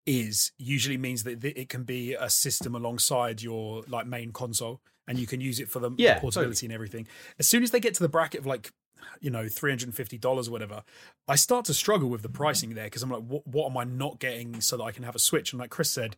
[0.06, 5.20] is usually means that it can be a system alongside your like main console and
[5.20, 7.08] you can use it for the Yeah, portability and everything.
[7.40, 8.72] As soon as they get to the bracket of like
[9.20, 10.84] you know three hundred and fifty dollars or whatever,
[11.28, 13.84] I start to struggle with the pricing there because I'm like, what what am I
[13.84, 15.54] not getting so that I can have a Switch?
[15.54, 16.18] And like Chris said,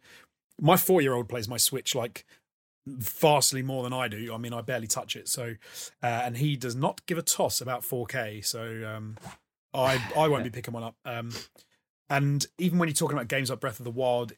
[0.59, 2.25] my four year old plays my Switch like
[2.85, 4.33] vastly more than I do.
[4.33, 5.29] I mean, I barely touch it.
[5.29, 5.55] So,
[6.01, 8.45] uh, and he does not give a toss about 4K.
[8.45, 9.17] So, um,
[9.73, 10.95] I I won't be picking one up.
[11.05, 11.31] Um,
[12.09, 14.33] and even when you're talking about games like Breath of the Wild,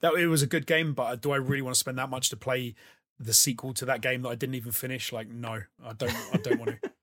[0.00, 2.30] that it was a good game, but do I really want to spend that much
[2.30, 2.74] to play
[3.18, 5.12] the sequel to that game that I didn't even finish?
[5.12, 6.14] Like, no, I don't.
[6.32, 6.90] I don't want to.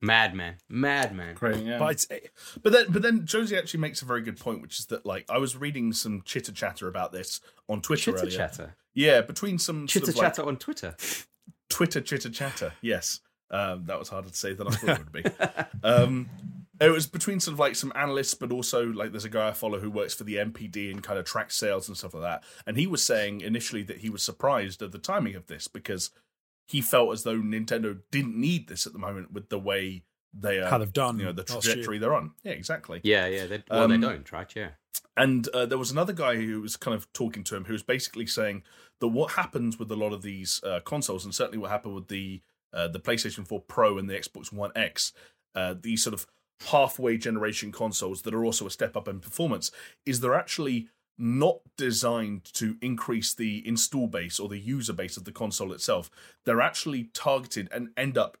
[0.00, 1.34] Madman, madman.
[1.34, 1.78] Great, yeah.
[1.78, 2.06] But it's
[2.62, 5.24] But then, but then Jonesy actually makes a very good point, which is that like
[5.30, 7.40] I was reading some chitter chatter about this
[7.70, 8.36] on Twitter Chitter earlier.
[8.36, 10.94] chatter, Yeah, between some chitter sort of, like, chatter on Twitter.
[11.70, 12.74] Twitter chitter chatter.
[12.82, 13.20] Yes,
[13.50, 15.24] um, that was harder to say than I thought it would be.
[15.82, 16.28] Um,
[16.80, 19.52] it was between sort of like some analysts, but also like there's a guy I
[19.52, 22.44] follow who works for the NPD and kind of tracks sales and stuff like that.
[22.66, 26.10] And he was saying initially that he was surprised at the timing of this because
[26.66, 30.02] he felt as though Nintendo didn't need this at the moment with the way
[30.32, 32.32] they are, How they've done you know, the trajectory they're on.
[32.42, 33.00] Yeah, exactly.
[33.04, 33.46] Yeah, yeah.
[33.46, 34.52] They, well, Um, they don't, right?
[34.56, 34.70] Yeah.
[35.16, 37.84] And uh, there was another guy who was kind of talking to him who was
[37.84, 38.64] basically saying
[39.00, 42.08] that what happens with a lot of these uh, consoles, and certainly what happened with
[42.08, 42.42] the
[42.72, 45.12] uh, the PlayStation 4 Pro and the Xbox One X,
[45.54, 46.26] uh, these sort of
[46.70, 49.70] halfway generation consoles that are also a step up in performance,
[50.06, 55.24] is they're actually not designed to increase the install base or the user base of
[55.24, 56.10] the console itself.
[56.44, 58.36] They're actually targeted and end up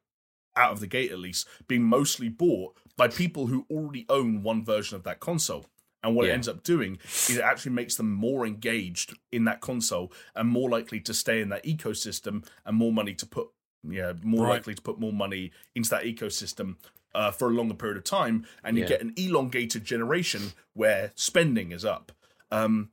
[0.56, 4.64] out of the gate at least being mostly bought by people who already own one
[4.64, 5.66] version of that console.
[6.02, 9.60] And what it ends up doing is it actually makes them more engaged in that
[9.62, 13.48] console and more likely to stay in that ecosystem and more money to put,
[13.88, 14.50] yeah, more Right.
[14.54, 16.76] likely to put more money into that ecosystem
[17.14, 18.46] uh, for a longer period of time.
[18.62, 18.88] And you Yeah.
[18.90, 22.12] get an elongated generation where spending is up.
[22.50, 22.90] Um,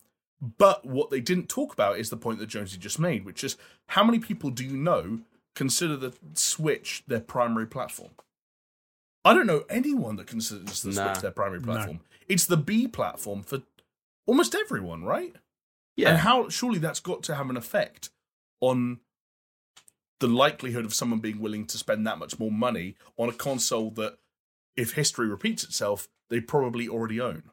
[0.58, 3.58] but what they didn't talk about is the point that Jonesy just made, which is
[3.90, 5.20] how many people do you know
[5.56, 8.12] consider the Switch their primary platform?
[9.24, 11.14] I don't know anyone that considers the Nah.
[11.14, 11.66] Switch their primary No.
[11.66, 12.00] platform.
[12.28, 13.62] It's the B platform for
[14.26, 15.36] almost everyone, right?
[15.96, 16.10] Yeah.
[16.10, 18.10] And how surely that's got to have an effect
[18.62, 19.00] on
[20.22, 23.92] the likelihood of someone being willing to spend that much more money on a console
[23.92, 24.18] that,
[24.78, 27.44] if history repeats itself, they probably already own.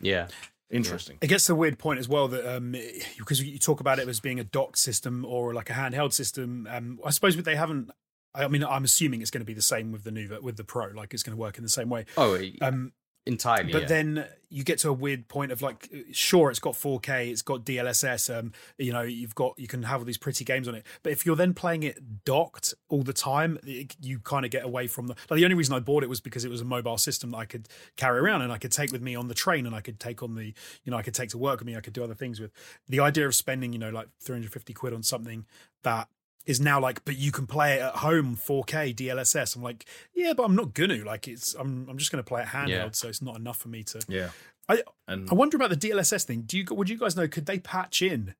[0.00, 0.28] yeah.
[0.70, 1.18] Interesting.
[1.20, 2.74] It gets to a weird point as well that um,
[3.18, 6.66] because you talk about it as being a docked system or like a handheld system.
[6.68, 7.90] Um, I suppose but they haven't.
[8.34, 10.64] I mean, I'm assuming it's going to be the same with the new with the
[10.64, 10.86] Pro.
[10.86, 12.06] Like it's going to work in the same way.
[12.16, 12.92] Oh, Um,
[13.26, 13.72] entirely.
[13.72, 13.88] but yeah.
[13.88, 17.64] then you get to a weird point of like, sure, it's got 4K, it's got
[17.64, 18.38] DLSS.
[18.38, 20.86] Um, you know, you've got you can have all these pretty games on it.
[21.02, 24.64] But if you're then playing it docked all the time, it- you kind of get
[24.64, 25.14] away from the.
[25.28, 27.38] Like the only reason I bought it was because it was a mobile system that
[27.38, 29.80] I could carry around and I could take with me on the train and I
[29.80, 31.76] could take on the, you know, I could take to work with me.
[31.76, 32.52] I could do other things with.
[32.88, 35.46] The idea of spending, you know, like 350 quid on something
[35.82, 36.08] that
[36.46, 39.56] is now like, but you can play it at home 4K DLSS.
[39.56, 41.04] I'm like, yeah, but I'm not gonna.
[41.04, 42.90] Like, it's I'm I'm just gonna play it handheld, Yeah.
[42.92, 44.00] so it's not enough for me to.
[44.08, 44.30] Yeah.
[44.68, 46.42] I And I wonder about the DLSS thing.
[46.42, 47.28] Do you would you guys know?
[47.28, 48.34] Could they patch in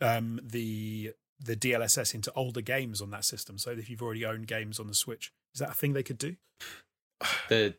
[0.00, 1.12] um, the
[1.42, 3.58] the DLSS into older games on that system?
[3.58, 6.18] So if you've already owned games on the Switch, is that a thing they could
[6.18, 6.36] do?
[7.48, 7.74] the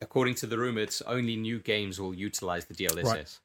[0.00, 3.04] according to the rumor, it's only new games will utilize the DLSS.
[3.04, 3.38] Right.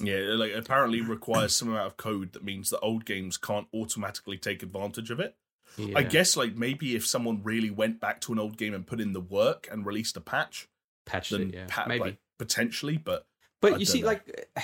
[0.00, 4.36] Yeah, like apparently requires some amount of code that means that old games can't automatically
[4.38, 5.36] take advantage of it.
[5.76, 5.98] Yeah.
[5.98, 9.00] I guess like maybe if someone really went back to an old game and put
[9.00, 10.68] in the work and released a patch,
[11.06, 11.54] patched then it.
[11.54, 12.00] Yeah, maybe.
[12.00, 13.26] like, potentially, but
[13.60, 14.08] but I you see, know.
[14.08, 14.50] like.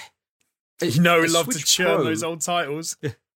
[0.80, 2.97] You know, we love to churn Pro- those old titles.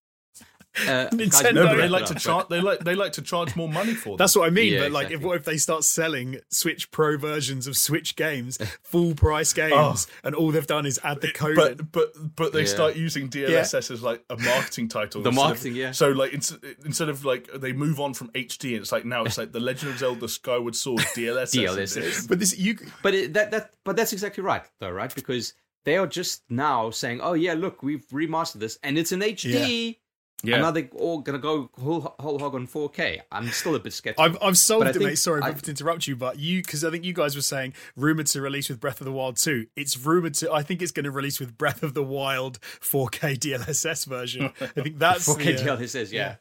[0.75, 2.49] Uh, Nintendo- guys, no, No, but they like to charge.
[2.49, 4.17] They like they like to charge more money for them.
[4.17, 4.73] That's what I mean.
[4.73, 5.27] Yeah, but like, if exactly.
[5.29, 9.97] what if they start selling Switch Pro versions of Switch games, full price games, Oh.
[10.25, 11.51] and all they've done is add the code?
[11.51, 11.77] in?
[11.77, 12.67] but but but they Yeah.
[12.67, 15.23] start using DLSS as like a marketing title.
[15.23, 15.93] The instead of- marketing, yeah.
[15.93, 19.25] So like ins- instead of like they move on from HD, and it's like now
[19.25, 21.55] it's like the Legend of Zelda Skyward Sword DLSS.
[21.55, 22.29] DLSS.
[22.29, 25.15] But this you But it, that that but that's exactly right though, right?
[25.15, 25.53] Because
[25.85, 29.99] they are just now saying, "Oh yeah, look, we've remastered this, and it's in HD."
[30.45, 30.55] Yeah.
[30.57, 33.21] And now they're all gonna go whole, whole hog on 4K.
[33.31, 34.25] I'm still a bit skeptical.
[34.25, 35.15] I've, I've solved But it, mate.
[35.19, 38.27] Sorry I- to interrupt you, but you because I think you guys were saying rumored
[38.29, 39.67] to release with Breath of the Wild 2.
[39.77, 40.53] It's rumored to.
[40.53, 44.51] I think it's going to release with Breath of the Wild 4K DLSS version.
[44.61, 46.37] I think that's 4K the, uh, DLSS, yeah.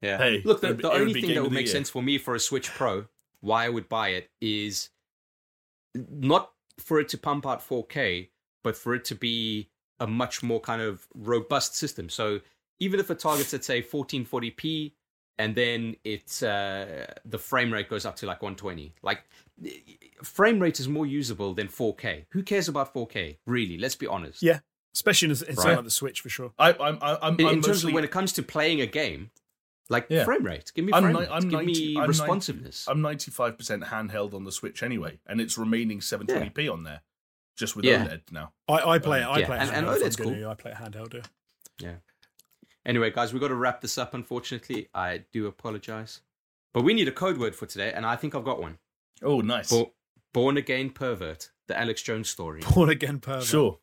[0.00, 0.16] Yeah.
[0.18, 1.72] Hey, Look, the, the only thing that would make year.
[1.72, 3.06] sense for me for a Switch Pro,
[3.40, 4.90] why I would buy it, is
[5.94, 8.28] not for it to pump out 4K,
[8.62, 12.08] but for it to be a much more kind of robust system.
[12.08, 12.40] So
[12.80, 14.92] even if it targets at say 1440p,
[15.38, 19.22] and then it's uh, the frame rate goes up to like 120, like
[20.22, 22.24] frame rate is more usable than 4K.
[22.30, 23.36] Who cares about 4K?
[23.46, 23.78] Really?
[23.78, 24.42] Let's be honest.
[24.42, 24.60] Yeah,
[24.94, 25.74] especially in, in something Right.
[25.76, 26.52] like the Switch for sure.
[26.58, 28.80] I, I'm I- I'm, in, I'm in terms mostly, of when it comes to playing
[28.80, 29.30] a game,
[29.88, 30.24] like Yeah.
[30.24, 30.72] frame rate.
[30.74, 31.28] Give me I'm frame ni- rate.
[31.30, 32.86] I'm Give 90 me I'm 90 responsiveness.
[32.88, 37.02] I'm 95 percent handheld on the Switch anyway, and it's remaining 720p on there,
[37.56, 38.04] just with Yeah.
[38.06, 38.52] OLED now.
[38.68, 39.24] I, I play it.
[39.24, 40.48] I Yeah, play it and- and OLED's cool.
[40.48, 41.24] I play it handheld.
[41.80, 41.94] Yeah.
[42.88, 42.90] Yeah.
[42.90, 44.88] Anyway, guys, we've got to wrap this up, unfortunately.
[44.94, 46.20] I do apologize.
[46.74, 48.78] But we need a code word for today, and I think I've got one.
[49.22, 49.70] Oh, nice.
[49.70, 49.92] Bo-
[50.32, 52.60] Born Again Pervert, the Alex Jones story.
[52.74, 53.44] Born again pervert.
[53.44, 53.78] Sure,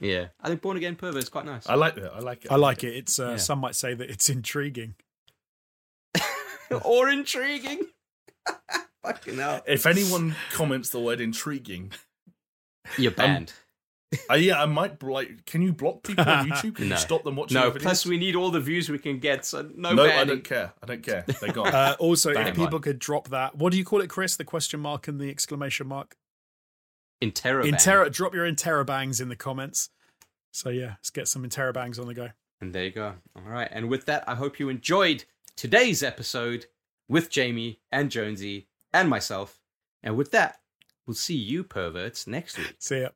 [0.00, 0.26] Yeah.
[0.40, 1.66] I think Born Again Pervert is quite nice.
[1.68, 2.12] I like that.
[2.12, 2.50] I like it.
[2.52, 2.94] I like it.
[2.94, 3.36] It's uh, Yeah.
[3.36, 4.96] some might say that it's intriguing.
[6.84, 7.82] or intriguing.
[9.02, 9.62] Fucking hell.
[9.66, 11.92] If anyone comments the word intriguing,
[12.98, 13.52] You're banned.
[14.30, 15.44] uh, yeah, I might like.
[15.46, 16.76] Can you block people on YouTube?
[16.76, 16.94] Can No.
[16.94, 17.54] you stop them watching?
[17.54, 17.82] no, the videos?
[17.82, 20.72] plus we need all the views we can get, so no, no, I don't care.
[20.82, 21.24] I don't care.
[21.40, 21.66] They're gone.
[21.74, 22.46] Uh, also, Bang.
[22.48, 24.36] if people could drop that, what do you call it, Chris?
[24.36, 26.16] The question mark and the exclamation mark.
[27.22, 27.72] Interrobang.
[27.72, 29.90] Intera, drop your interrobangs in the comments.
[30.52, 32.28] So yeah, let's get some interrobangs on the go.
[32.60, 33.14] And there you go.
[33.36, 33.68] All right.
[33.70, 35.24] And with that, I hope you enjoyed
[35.56, 36.66] today's episode
[37.08, 39.60] with Jamie and Jonesy and myself.
[40.02, 40.60] And with that,
[41.06, 42.74] we'll see you perverts next week.
[42.78, 43.08] See ya.